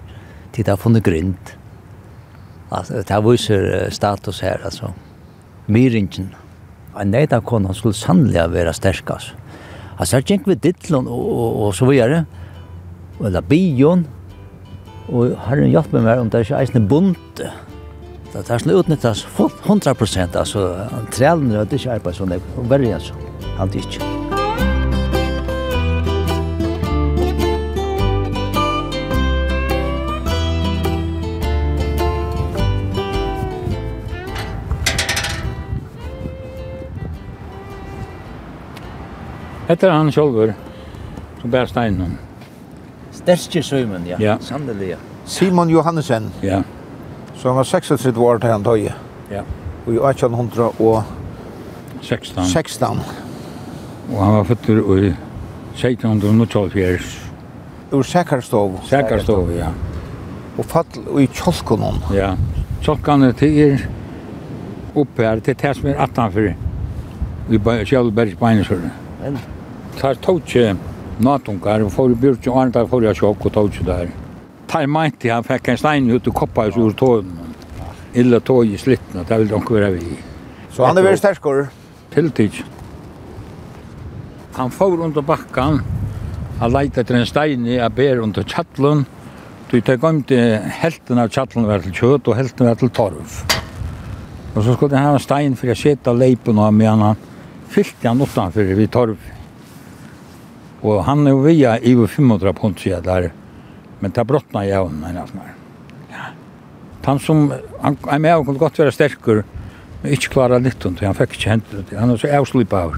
Tid 0.51 0.66
har 0.66 0.83
funnet 0.83 1.07
grind. 1.07 1.55
Altså, 2.73 3.05
det 3.07 3.23
viser 3.23 3.91
status 3.95 4.41
her, 4.41 4.59
altså. 4.64 4.91
Mm 4.91 5.11
myringen. 5.66 6.32
En 6.98 7.12
neida 7.12 7.40
kona 7.40 7.74
skulle 7.74 7.96
sannlega 7.96 8.48
være 8.52 8.74
sterkast. 8.76 9.34
Altså, 9.98 10.16
her 10.16 10.26
gikk 10.26 10.48
vi 10.48 10.56
dittlån 10.58 11.06
og, 11.06 11.26
og, 11.32 11.60
og 11.66 11.74
så 11.76 11.86
videre, 11.86 12.24
eller 13.22 13.44
bion, 13.46 14.06
og 15.12 15.36
herren 15.46 15.70
hjelp 15.70 15.92
meg 15.94 16.06
mer 16.08 16.22
om 16.22 16.30
det 16.30 16.40
er 16.40 16.48
ikke 16.48 16.62
eisne 16.62 16.82
bunt. 16.88 17.44
Det 18.32 18.40
er 18.40 18.64
sånn 18.64 18.74
utnyttas 18.80 19.26
100 19.36 19.94
prosent, 19.98 20.38
altså, 20.40 20.72
trælene 21.12 21.60
er 21.60 21.78
ikke 21.78 21.98
arbeid 21.98 22.18
sånn, 22.18 22.34
og 22.56 22.66
verre 22.72 22.96
altså. 22.96 23.14
så, 23.14 23.54
alltid 23.60 23.86
ikke. 23.86 24.22
Hetta 39.73 39.89
er 39.89 39.95
han 39.97 40.11
sjálfur 40.12 40.51
som 41.41 41.49
bær 41.51 41.64
steinen. 41.64 42.18
Sterske 43.16 43.62
Simon, 43.64 44.05
ja. 44.05 44.20
ja. 44.20 44.37
Sannelig, 44.45 44.91
ja. 44.91 44.99
Simon 45.25 45.70
Johannesen. 45.73 46.29
Ja. 46.45 46.61
Så 47.37 47.49
han 47.49 47.57
var 47.57 47.64
36 47.64 48.20
år 48.20 48.39
til 48.43 48.51
han 48.53 48.64
tøye. 48.66 48.93
Ja. 49.31 49.43
Og 49.87 49.93
i 49.95 49.97
1816. 49.97 52.45
16. 52.51 53.01
Og 54.12 54.25
han 54.25 54.35
var 54.35 54.45
født 54.51 54.68
i 54.68 54.73
1784. 54.75 57.33
Ur 57.93 58.03
Sækarstov. 58.03 58.81
Sækarstov, 58.91 59.51
ja. 59.57 59.68
Og 60.59 60.64
fall 60.68 60.87
i 61.20 61.27
Kjolkonon. 61.33 61.95
Ja. 62.12 62.35
Kjolkunnen 62.83 63.35
til 63.41 63.59
er 63.64 63.79
oppe 64.95 65.23
her, 65.25 65.41
til 65.41 65.57
det 65.57 65.77
som 65.77 65.89
er 65.89 65.95
18 65.97 66.33
for. 66.33 66.41
Vi 67.49 67.59
kjølbergsbeinesjøren. 67.89 68.93
Men 69.23 69.39
tar 69.99 70.18
tåkje 70.24 70.74
natungar 71.22 71.84
og 71.86 71.93
får 71.95 72.16
byrkje 72.22 72.53
og 72.53 72.61
andre 72.64 72.84
får 72.88 73.09
jeg 73.09 73.20
sjokk 73.20 73.47
og 73.49 73.55
tåkje 73.57 73.86
der. 73.86 74.12
Tar 74.70 74.88
meinte 74.88 75.30
han 75.32 75.47
fikk 75.47 75.72
en 75.72 75.80
stein 75.80 76.11
ut 76.11 76.28
og 76.28 76.36
koppa 76.43 76.66
ut 76.68 76.78
ur 76.80 76.93
tågen. 76.97 77.38
Illa 78.14 78.40
tåg 78.40 78.74
i 78.74 78.78
slittna, 78.80 79.24
det 79.24 79.38
vil 79.40 79.49
de 79.49 79.57
ikke 79.57 79.78
være 79.78 79.90
vi. 79.97 80.18
Så 80.72 80.84
han 80.84 80.99
er 80.99 81.07
veldig 81.07 81.20
sterskår? 81.20 81.64
Tiltid. 82.12 82.62
Han 84.57 84.70
får 84.70 85.01
under 85.01 85.24
bakkan, 85.24 85.80
han 86.61 86.72
leita 86.72 87.01
etter 87.01 87.16
en 87.16 87.28
stein 87.28 87.64
i 87.66 87.80
ber 87.97 88.20
under 88.20 88.45
tjattlun, 88.45 89.07
Du 89.72 89.80
tar 89.80 90.05
om 90.05 90.18
helten 90.28 91.18
av 91.18 91.30
tjattlen 91.32 91.64
var 91.64 91.80
til 91.80 91.95
kjøtt 91.97 92.26
og 92.28 92.34
helten 92.36 92.66
var 92.68 92.74
til 92.76 92.90
torv. 92.93 93.36
Og 94.53 94.59
så 94.66 94.74
skulle 94.74 94.99
han 94.99 95.07
ha 95.07 95.12
en 95.16 95.22
stein 95.24 95.55
for 95.57 95.72
å 95.72 95.76
sette 95.80 96.12
leipen 96.12 96.59
av 96.61 96.74
med 96.76 96.90
han. 96.90 97.16
fyllte 97.72 98.09
han 98.09 98.20
utanfor 98.20 98.74
vid 98.76 98.90
torv. 98.93 99.16
Og 100.83 101.05
han 101.07 101.26
er 101.26 101.37
jo 101.37 101.43
via 101.45 101.76
i 101.78 101.95
500 101.95 102.53
pund 102.59 102.80
siden 102.83 103.05
der, 103.07 103.30
men 104.01 104.11
det 104.11 104.26
brottna 104.26 104.64
i 104.64 104.70
jævn, 104.72 104.99
men 105.01 105.18
alt 105.18 105.35
mer. 105.35 105.53
Ja. 106.11 106.30
Han 107.07 107.20
som, 107.22 107.53
han 107.83 107.99
er 108.11 108.18
med 108.18 108.35
og 108.35 108.47
kunne 108.47 108.59
godt 108.59 108.78
være 108.78 108.95
sterkur, 108.95 109.45
men 110.03 110.16
ikke 110.16 110.33
klara 110.35 110.59
litt 110.59 110.83
rundt, 110.85 111.05
han 111.07 111.14
fikk 111.14 111.37
ikke 111.37 111.51
hentet 111.51 111.91
det, 111.91 111.99
han 111.99 112.11
er 112.11 112.18
så 112.18 112.33
avslipa 112.35 112.83
av, 112.89 112.97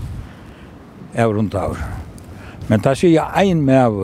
av 1.20 1.34
rundt 1.36 1.56
av. 1.60 1.76
Men 2.70 2.80
det 2.80 2.96
sier 2.96 3.28
ein 3.36 3.60
med 3.66 3.82
av, 3.82 4.00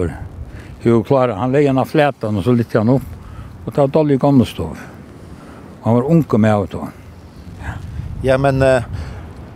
jo 0.85 1.01
klara, 1.09 1.39
han 1.41 1.57
leie 1.57 1.71
han 1.71 1.81
av 1.81 1.89
flætan 1.89 2.37
og 2.37 2.45
så 2.45 2.53
litt 2.53 2.77
han 2.77 2.93
opp, 2.93 3.07
og 3.65 3.73
det 3.73 3.81
var 3.81 3.95
dårlig 3.97 4.21
gamle 4.21 4.45
stov. 4.49 4.77
Han 5.87 5.97
var 5.97 6.11
unge 6.13 6.39
med 6.39 6.53
av 6.53 6.69
det. 6.69 6.83
Ja, 7.63 7.79
ja 8.29 8.37
men 8.37 8.61
uh, 8.61 8.85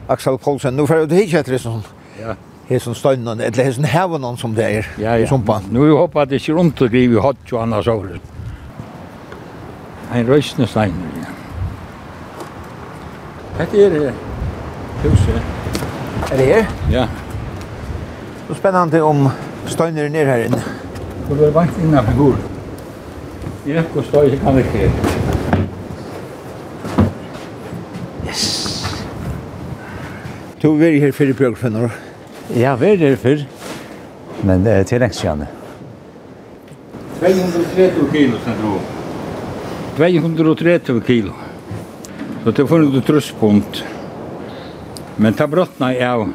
Axel 0.08 0.38
Poulsen, 0.40 0.76
nu 0.76 0.86
får 0.88 1.04
du 1.04 1.18
ikke 1.20 1.42
etter 1.42 1.58
det 1.58 1.60
sånn 1.60 1.84
hesen 2.68 2.94
stønnen, 2.94 3.40
eller 3.40 3.64
hesen 3.64 3.84
hevnen 3.84 4.38
som 4.40 4.54
det 4.56 4.64
er 4.64 4.86
ja, 4.98 5.16
ja. 5.16 5.24
i 5.24 5.26
sumpan. 5.28 5.66
Nå 5.72 5.84
håper 5.96 6.20
jeg 6.24 6.30
det 6.30 6.40
ikke 6.40 6.56
rundt 6.58 6.82
å 6.82 6.88
griver 6.88 7.18
i 7.18 7.24
hatt 7.24 7.52
og 7.52 7.60
annars 7.62 7.90
over. 7.92 8.16
En 10.14 10.28
røysne 10.28 10.66
stein. 10.70 10.94
ja. 11.18 11.32
Hette 13.58 13.84
er 13.84 13.90
det 13.90 14.14
huset. 15.02 15.42
Er 16.32 16.36
det 16.40 16.46
her? 16.46 16.72
Ja. 16.90 17.04
Så 18.48 18.54
spennende 18.54 19.02
om 19.02 19.28
støyner 19.66 20.08
ned 20.08 20.26
her 20.26 20.46
inne. 20.48 20.62
Hvor 21.28 21.44
er 21.44 21.52
vant 21.54 21.78
innan 21.82 22.06
figur? 22.06 22.40
Jeg 23.66 23.76
vet 23.76 23.92
hvor 23.92 24.02
støy 24.08 24.34
kan 24.40 24.56
det 24.56 24.64
ikke. 24.64 24.90
Yes. 28.26 28.42
Du 30.62 30.74
er 30.74 30.98
her 31.00 31.12
fyrir 31.12 31.36
bjørgfinner. 31.38 31.88
Ja. 31.88 32.13
Jeg 32.52 32.68
har 32.68 32.76
vært 32.76 33.00
der 33.00 33.16
før, 33.16 33.44
men 34.44 34.64
det 34.64 34.72
er 34.72 34.82
til 34.88 35.00
lengst 35.00 35.24
igjen. 35.24 35.46
230 37.20 38.10
kilo, 38.12 38.38
sen 38.44 38.60
du. 38.60 38.74
230 39.96 41.00
kilo. 41.06 41.32
Så 42.44 42.52
det 42.52 42.66
får 42.68 42.84
du 42.92 43.00
trusspunkt. 43.00 43.84
Men 45.16 45.32
ta 45.38 45.46
brottna 45.48 45.92
jeg 45.94 46.04
av 46.04 46.26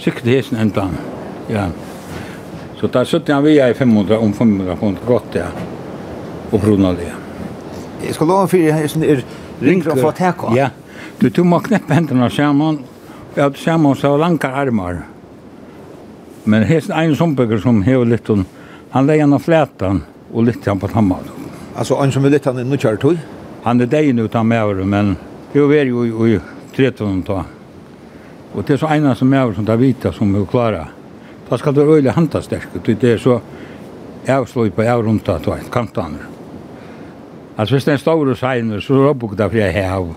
sikkert 0.00 0.30
hesen 0.30 0.56
enda. 0.62 0.86
Ja. 1.50 1.66
Så 2.80 2.88
der 2.88 3.04
sitter 3.04 3.34
han 3.34 3.44
via 3.44 3.68
i 3.68 3.74
500 3.74 4.18
om 4.18 4.32
500 4.32 4.76
pund. 4.76 4.98
gott 5.06 5.34
ja. 5.34 5.46
Och 6.50 6.60
brunna 6.60 6.92
det. 6.92 7.12
Jeg 8.02 8.14
skal 8.14 8.26
lov 8.26 8.48
for 8.48 8.56
jeg 8.56 8.88
er 9.04 9.22
ringt 9.60 9.86
å 9.86 9.96
få 9.96 10.12
teka. 10.16 10.54
Ja. 10.56 10.70
Du, 11.20 11.28
tog 11.30 11.46
må 11.46 11.60
kneppe 11.60 11.94
händerna 11.94 12.30
samman 12.30 12.80
Vi 13.34 13.40
hadde 13.40 13.58
sammen 13.58 13.96
så 13.96 14.16
lange 14.16 14.48
armar. 14.48 15.02
Men 16.44 16.64
hesten 16.64 16.96
en 16.96 17.16
sombygger 17.16 17.58
som 17.58 17.82
hever 17.82 18.08
litt, 18.10 18.30
han 18.90 19.06
leier 19.06 19.22
han 19.22 19.36
av 19.36 19.44
flätan 19.44 20.02
og 20.32 20.48
litt 20.48 20.66
han 20.66 20.80
på 20.80 20.88
tamma. 20.88 21.20
Altså, 21.76 22.00
han 22.00 22.12
som 22.12 22.24
er 22.24 22.34
litt 22.34 22.48
han 22.48 22.58
er 22.58 22.66
nukkjær 22.66 22.98
tog? 22.98 23.18
Han 23.64 23.80
er 23.80 23.86
deg 23.86 24.14
nu 24.14 24.26
med 24.42 24.86
men 24.86 25.16
jo 25.54 25.70
er 25.70 25.86
jo 25.86 26.26
i 26.26 26.40
13 26.74 27.22
ta. 27.22 27.44
Og 28.54 28.64
det 28.66 28.74
er 28.74 28.78
så 28.78 28.88
ena 28.90 29.14
som 29.14 29.32
er 29.32 29.54
som 29.54 29.66
tar 29.66 29.76
vita 29.76 30.12
som 30.12 30.34
er 30.34 30.46
klara. 30.46 30.88
Da 31.48 31.58
skal 31.58 31.74
du 31.74 31.80
øyelig 31.82 32.12
hanta 32.12 32.42
sterk, 32.42 32.68
det 32.84 33.04
er 33.04 33.18
så 33.18 33.40
avsløy 34.26 34.70
på 34.70 34.82
avrunta 34.82 35.38
ta, 35.38 35.56
kantaner. 35.70 36.26
Altså, 37.56 37.74
hvis 37.74 37.84
det 37.84 37.90
er 37.90 37.94
en 37.94 37.98
stor 37.98 38.34
seiner, 38.34 38.80
så 38.80 38.94
er 38.94 38.98
det 38.98 39.10
oppbukta 39.10 39.48
fri 39.48 39.60
hev. 39.60 40.14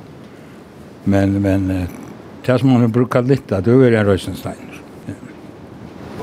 Men, 1.05 1.41
men, 1.41 1.87
Det 2.45 2.59
som 2.59 2.69
man 2.69 2.91
brukar 2.91 3.21
lite, 3.21 3.61
det 3.61 3.71
er 3.71 3.99
en 3.99 4.05
Rösenstein. 4.05 4.73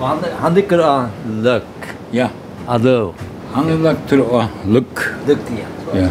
Og 0.01 0.07
han, 0.09 0.19
han 0.41 0.55
tycker 0.55 0.81
av 0.85 1.31
løk. 1.45 1.87
Ja. 2.11 2.29
Av 2.67 2.85
löck. 2.85 3.23
Han 3.53 3.71
er 3.73 3.81
löck 3.85 4.03
til 4.09 4.23
å 4.25 4.43
löck. 4.69 5.01
Löck, 5.29 5.49
ja. 5.57 5.69
Ja. 5.97 6.11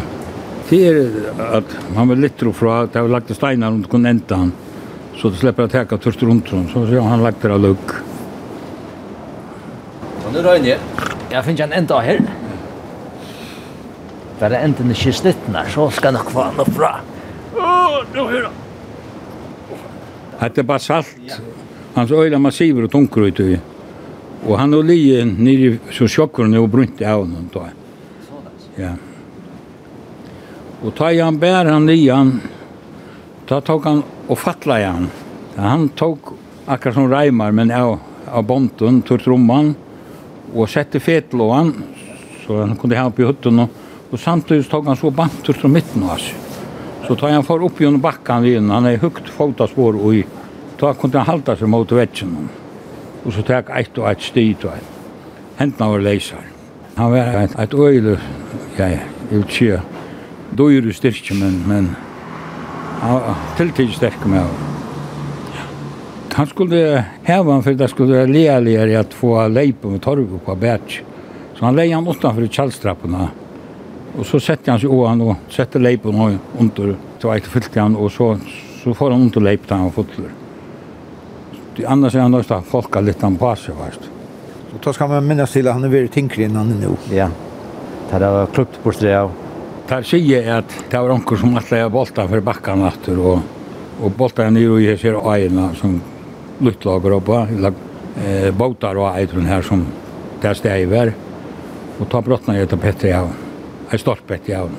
Det 0.70 0.80
er 0.86 1.54
at 1.58 1.72
man 1.96 2.10
vil 2.12 2.22
litt 2.26 2.36
tro 2.38 2.52
fra 2.54 2.84
at 2.84 2.94
jag 2.94 3.06
har 3.06 3.10
lagt 3.10 3.30
steinar 3.34 3.70
rundt 3.70 3.86
det 3.86 3.90
kunde 3.90 4.36
han. 4.42 4.52
Så 5.18 5.30
det 5.30 5.40
slipper 5.40 5.66
å 5.66 5.72
häka 5.72 5.98
tørst 5.98 6.22
rundt 6.22 6.48
sånn, 6.48 6.68
Så 6.72 6.86
säger 6.86 7.02
han 7.02 7.22
lagt 7.22 7.42
det 7.42 7.50
av 7.52 7.60
löck. 7.60 7.94
Og 10.26 10.32
nu 10.32 10.42
røyner 10.42 10.68
jeg. 10.74 10.78
Jeg 11.30 11.44
finner 11.44 11.64
en 11.64 11.72
ända 11.72 11.98
här. 12.00 12.20
Bara 14.40 14.58
enten 14.58 14.90
i 14.90 14.94
kistlitten 14.94 15.54
her, 15.54 15.68
så 15.68 15.90
ska 15.90 16.10
nog 16.10 16.32
vara 16.32 16.50
något 16.52 16.76
bra. 16.76 17.00
Åh, 17.56 18.02
nu 18.14 18.20
hör 18.20 18.42
jag 18.42 18.69
er 20.40 20.62
basalt, 20.62 21.40
han 21.94 22.08
så 22.08 22.22
øyla 22.24 22.38
massiver 22.38 22.86
og 22.86 22.90
tunker 22.90 23.28
ut 23.28 23.40
i. 23.40 23.58
Og 24.46 24.58
han 24.58 24.74
og 24.74 24.84
lige 24.88 25.24
nere 25.24 25.78
så 25.92 26.08
sjokkerne 26.08 26.60
og 26.60 26.70
brunte 26.72 27.04
av 27.04 27.24
honom 27.24 27.48
da. 27.52 27.66
Ja. 28.78 28.94
Og 30.80 30.94
ta 30.96 31.10
han 31.12 31.38
bær 31.38 31.68
han 31.68 31.86
lige 31.86 32.16
da 33.50 33.58
ta 33.58 33.60
tok 33.66 33.84
han 33.84 34.02
og 34.28 34.38
fatla 34.38 34.78
han. 34.78 35.08
Han 35.56 35.88
tok 35.98 36.32
akkurat 36.70 36.94
som 36.94 37.10
reimar, 37.10 37.52
men 37.52 37.70
av, 37.74 37.98
av 38.30 38.44
bonten, 38.46 39.02
tur 39.02 39.18
tromman, 39.18 39.74
og 40.54 40.68
sette 40.70 41.00
fetel 41.02 41.42
og 41.42 41.54
han, 41.56 41.72
så 42.44 42.62
han 42.62 42.76
kunne 42.78 42.94
hjelpe 42.94 43.24
i 43.24 43.26
hutten, 43.26 43.58
og, 43.64 43.74
og 44.10 44.22
samtidig 44.22 44.68
tok 44.70 44.86
han 44.86 44.98
så 45.00 45.10
bantur 45.10 45.58
til 45.58 45.74
mitten 45.74 46.06
av 46.06 46.22
seg. 46.22 46.49
Så 47.06 47.16
tar 47.16 47.30
han 47.30 47.44
för 47.44 47.64
upp 47.64 47.80
genom 47.80 48.00
backen 48.00 48.44
igen. 48.44 48.70
Han 48.70 48.86
er 48.86 48.96
högt 48.96 49.28
fotaspår 49.28 49.96
og 49.96 50.14
i 50.14 50.24
ta 50.78 50.94
kunde 50.94 51.18
han 51.18 51.26
halta 51.26 51.56
seg 51.56 51.68
mot 51.68 51.92
vetsen. 51.92 52.48
Og 53.24 53.32
så 53.32 53.42
tog 53.42 53.70
og 53.70 53.98
och 53.98 54.10
ett 54.10 54.22
stig 54.22 54.56
då. 54.62 54.70
Händerna 55.56 55.90
var 55.90 56.00
läsar. 56.00 56.38
Han 56.94 57.10
var 57.10 57.18
ett, 57.18 57.58
ett 57.58 57.74
öjle, 57.74 58.18
ja, 58.76 58.88
jeg 58.88 59.00
vil 59.30 59.44
säga, 59.44 59.80
dyr 60.50 60.92
styrke, 60.92 61.34
men, 61.34 61.62
men 61.66 61.96
han 63.00 63.34
tilltid 63.56 63.92
styrke 63.92 64.28
med 64.28 64.40
han. 64.40 64.50
Han 66.32 66.46
skulle 66.46 67.04
häva 67.22 67.52
han 67.52 67.62
for 67.62 67.74
det 67.74 67.88
skulle 67.90 68.14
være 68.14 68.32
lealigare 68.32 68.98
at 68.98 69.14
få 69.14 69.48
lejp 69.48 69.84
med 69.84 70.02
torv 70.02 70.38
på 70.44 70.54
bärt. 70.54 71.02
Så 71.54 71.64
han 71.64 71.76
lejde 71.76 71.94
han 71.94 72.08
utanför 72.08 72.46
kjallstrapporna 72.46 73.28
Og 74.20 74.26
så 74.28 74.36
sette 74.42 74.68
han 74.68 74.80
seg 74.80 74.92
oan 74.92 75.22
og 75.24 75.50
sette 75.52 75.80
leipen 75.80 76.18
under. 76.20 76.92
Så 77.20 77.30
var 77.30 77.40
ikke 77.40 77.54
fyllt 77.54 77.78
han, 77.80 77.96
og 77.96 78.10
så, 78.12 78.34
så 78.82 78.92
får 78.96 79.14
han 79.14 79.24
under 79.26 79.46
leipen 79.46 79.70
da 79.70 79.78
han 79.80 79.94
fotler. 79.96 80.34
Det 81.76 81.86
annars 81.88 82.18
er 82.18 82.26
han 82.26 82.34
nøyst 82.36 82.52
folk 82.68 82.98
har 82.98 83.06
litt 83.06 83.22
han 83.24 83.38
på 83.40 83.54
seg, 83.56 83.78
veist. 83.80 84.10
Så 84.70 84.82
da 84.84 84.92
skal 84.92 85.08
man 85.14 85.24
minnes 85.24 85.56
til 85.56 85.70
at 85.70 85.78
han 85.78 85.88
er 85.88 85.94
veldig 85.94 86.12
tinkere 86.12 86.50
enn 86.50 86.60
han 86.60 86.74
er 86.74 86.82
nå. 86.82 86.92
Ja, 87.16 87.30
det 88.12 88.20
var 88.36 88.52
klubbt 88.52 88.76
bort 88.84 89.00
det 89.00 89.16
av. 89.16 89.32
Det 89.88 90.04
sier 90.06 90.52
at 90.58 90.78
det 90.90 91.00
var 91.00 91.16
onker 91.16 91.40
som 91.40 91.56
alltid 91.56 91.80
er 91.80 91.92
bolta 91.96 92.28
for 92.28 92.44
bakkan 92.44 92.84
atter, 92.86 93.18
og, 93.18 93.40
og 94.04 94.16
bolta 94.20 94.44
er 94.44 94.54
nere 94.54 94.76
og 94.76 94.84
jeg 94.84 95.00
ser 95.00 95.16
øyene 95.16 95.72
som 95.80 95.96
luttlager 96.60 97.16
oppe, 97.16 97.44
eller 97.56 97.72
eh, 98.20 98.50
båtar 98.52 99.00
og 99.00 99.14
eitrun 99.14 99.48
her 99.48 99.64
som 99.64 99.88
det 100.44 100.58
steg 100.60 100.90
var. 100.92 101.14
Og 102.00 102.08
ta 102.12 102.20
brottene 102.24 102.60
etter 102.60 102.80
Petri 102.80 103.16
av. 103.16 103.32
Ja 103.32 103.49
en 103.90 103.98
stolpet 103.98 104.48
i 104.48 104.54
havn. 104.54 104.76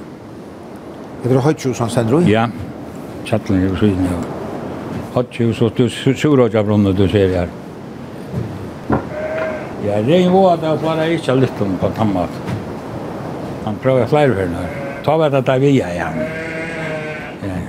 Det 1.23 1.33
var 1.33 1.43
høytjus 1.45 1.79
han 1.83 1.91
sender 1.91 2.27
Ja, 2.29 2.47
kjattelen 3.27 3.67
i 3.67 3.73
syden 3.79 4.05
i 4.05 4.11
havn. 4.11 4.29
Høytjus, 5.15 5.61
og 5.61 5.75
du 5.75 5.89
sur 5.89 6.45
av 6.45 6.63
brunnet 6.65 6.97
du 6.97 7.07
ser 7.11 7.35
her. 7.35 7.51
Ja, 9.81 9.97
det 10.05 10.15
er 10.15 10.27
jo 10.29 10.45
at 10.47 10.63
jeg 10.63 10.79
bare 10.83 11.09
ikke 11.11 11.35
lytte 11.35 11.65
om 11.65 11.77
på 11.81 11.89
tammat. 11.97 12.41
Han 13.65 13.77
prøver 13.81 14.07
flere 14.07 14.33
for 14.33 14.41
henne. 14.45 14.65
Ta 15.05 15.17
vet 15.17 15.33
at 15.33 15.47
jeg 15.49 15.61
vi 15.61 15.71
jeg 15.79 15.97
igjen. 15.97 16.19
Ja. 17.49 17.61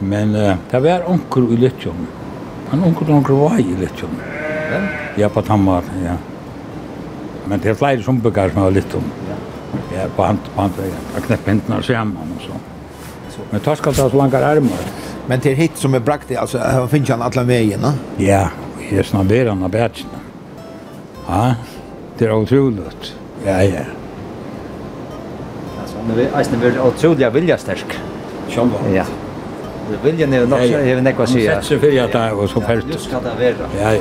Men 0.00 0.34
uh, 0.34 0.54
det 0.70 0.82
var 0.82 1.04
onker 1.12 1.52
i 1.52 1.60
lytjum. 1.60 2.06
Han 2.70 2.84
onker 2.88 3.12
onker 3.14 3.38
var 3.38 3.60
i 3.60 3.76
lytjum. 3.78 4.16
Ja, 5.16 5.28
på 5.32 5.40
tammat, 5.46 5.84
ja. 6.04 6.16
Men 7.46 7.60
det 7.62 7.70
er 7.70 7.78
flere 7.78 8.02
som 8.02 8.18
begar 8.20 8.50
som 8.52 8.64
har 8.64 8.74
lytjum. 8.74 9.04
Ja 9.28 9.36
ja, 9.96 10.08
på 10.16 10.22
hand, 10.22 10.38
på 10.54 10.60
hand, 10.60 10.72
jag 11.14 11.24
knäpp 11.24 11.46
händerna 11.46 11.82
samman 11.82 12.32
och 12.36 12.42
så. 12.42 12.52
Men 13.50 13.60
tar 13.60 13.74
ska 13.74 13.92
ta 13.92 14.10
så 14.10 14.16
långa 14.16 14.38
armar. 14.38 14.78
Men 15.26 15.40
till 15.40 15.56
hit 15.56 15.72
som 15.74 15.94
är 15.94 16.00
brakt 16.00 16.28
det 16.28 16.36
alltså 16.36 16.58
han 16.58 16.88
finns 16.88 17.08
han 17.08 17.22
alla 17.22 17.42
vägen, 17.42 17.82
va? 17.82 17.92
Ja, 18.16 18.48
det 18.90 18.98
är 18.98 19.02
snart 19.02 19.28
där 19.28 19.46
han 19.46 19.62
har 19.62 19.68
Ja. 21.28 21.54
Det 22.18 22.24
är 22.24 22.32
otroligt. 22.32 23.14
Ja, 23.44 23.62
ja. 23.62 23.80
Alltså 25.80 25.96
han 26.08 26.18
är 26.18 26.40
isen 26.40 26.60
vill 26.60 26.80
otroligt 26.80 27.34
vilja 27.34 27.58
stark. 27.58 27.98
Sjön 28.48 28.70
Ja. 28.94 29.04
Det 29.90 30.10
vilja 30.10 30.26
är 30.26 30.46
nog 30.46 30.58
så 30.58 30.64
även 30.64 31.26
säga. 31.26 31.54
Sätt 31.54 31.64
sig 31.64 31.78
för 31.78 32.04
att 32.04 32.12
det 32.12 32.34
var 32.34 32.46
så 32.46 32.60
fält. 32.60 32.86
Just 32.92 33.04
ska 33.04 33.20
det 33.20 33.30
vara. 33.38 33.68
Ja, 33.82 33.94
ja. 33.94 34.00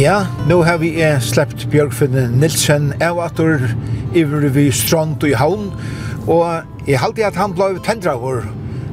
Ja, 0.00 0.26
nu 0.48 0.54
har 0.54 0.78
vi 0.78 1.02
eh, 1.02 1.18
släppt 1.18 1.64
Björkfinn 1.64 2.40
Nilsen 2.40 2.94
av 3.02 3.18
att 3.20 3.40
över 3.40 4.48
vid 4.48 4.74
strand 4.74 5.24
i 5.24 5.34
havn. 5.34 5.72
Og 6.26 6.46
jeg 6.86 6.98
halte 6.98 7.26
at 7.26 7.36
han 7.36 7.52
ble 7.52 7.76
tendra 7.84 8.14
over. 8.16 8.46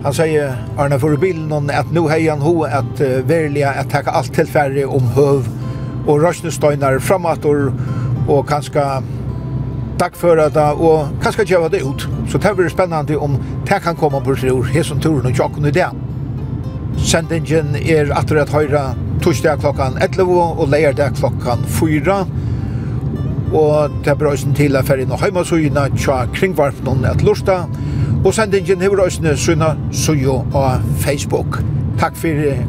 Han 0.04 0.14
sier, 0.14 0.58
Arne 0.78 1.00
for 1.00 1.16
bilen, 1.16 1.70
at 1.72 1.94
nu 1.96 2.10
har 2.10 2.20
han 2.30 2.44
ho 2.44 2.64
at 2.64 3.00
uh, 3.00 3.24
verliga 3.30 3.72
at 3.72 3.88
taka 3.90 4.12
alt 4.12 4.34
tilfærre 4.34 4.84
om 4.86 5.08
høv 5.16 5.48
og 6.08 6.28
framåt 6.28 7.04
framator 7.04 7.74
og 8.28 8.48
kanskje 8.48 8.84
dagføra 10.00 10.50
det 10.50 10.72
og 10.76 11.08
kanskje 11.24 11.46
gjøre 11.46 11.70
det 11.70 11.84
ut. 11.84 12.10
Så 12.28 12.38
det 12.38 12.56
blir 12.58 12.70
spennende 12.70 13.18
om 13.18 13.38
det 13.70 13.82
kan 13.82 13.96
komme 13.96 14.22
på 14.22 14.36
tur, 14.36 14.64
hesson 14.64 15.00
turen 15.00 15.32
og 15.32 15.36
tjokken 15.36 15.66
i 15.66 15.72
det. 15.72 15.90
Sendingen 16.98 17.76
er 17.76 18.12
atter 18.12 18.42
at 18.42 18.50
høyre 18.50 19.07
torsdag 19.28 19.60
klokkan 19.60 19.98
11 20.00 20.24
og 20.56 20.70
leirdag 20.72 21.16
klokkan 21.20 21.60
4. 21.68 22.14
Og 23.54 23.90
det 24.06 24.12
er 24.14 24.16
brøysen 24.16 24.54
øyne 24.54 24.56
til 24.56 24.76
at 24.80 24.88
ferien 24.88 25.12
og 25.12 25.20
heimasøyene 25.20 25.84
tja 25.98 26.22
kringvarpnån 26.32 27.04
et 27.12 27.26
lorsta. 27.28 27.58
Og 28.24 28.32
sendingen 28.34 28.82
hever 28.82 29.04
øyne 29.04 29.36
søyne 29.38 29.74
søyo 29.92 30.38
av 30.56 30.80
Facebook. 31.04 31.60
Takk 32.00 32.16
for, 32.16 32.64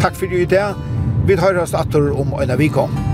takk 0.00 0.14
for 0.14 0.30
i 0.30 0.44
dag. 0.44 0.78
Vi 1.26 1.40
høres 1.42 1.74
atter 1.74 2.12
om 2.14 2.38
en 2.38 2.54
av 2.54 2.62
vikong. 2.62 3.05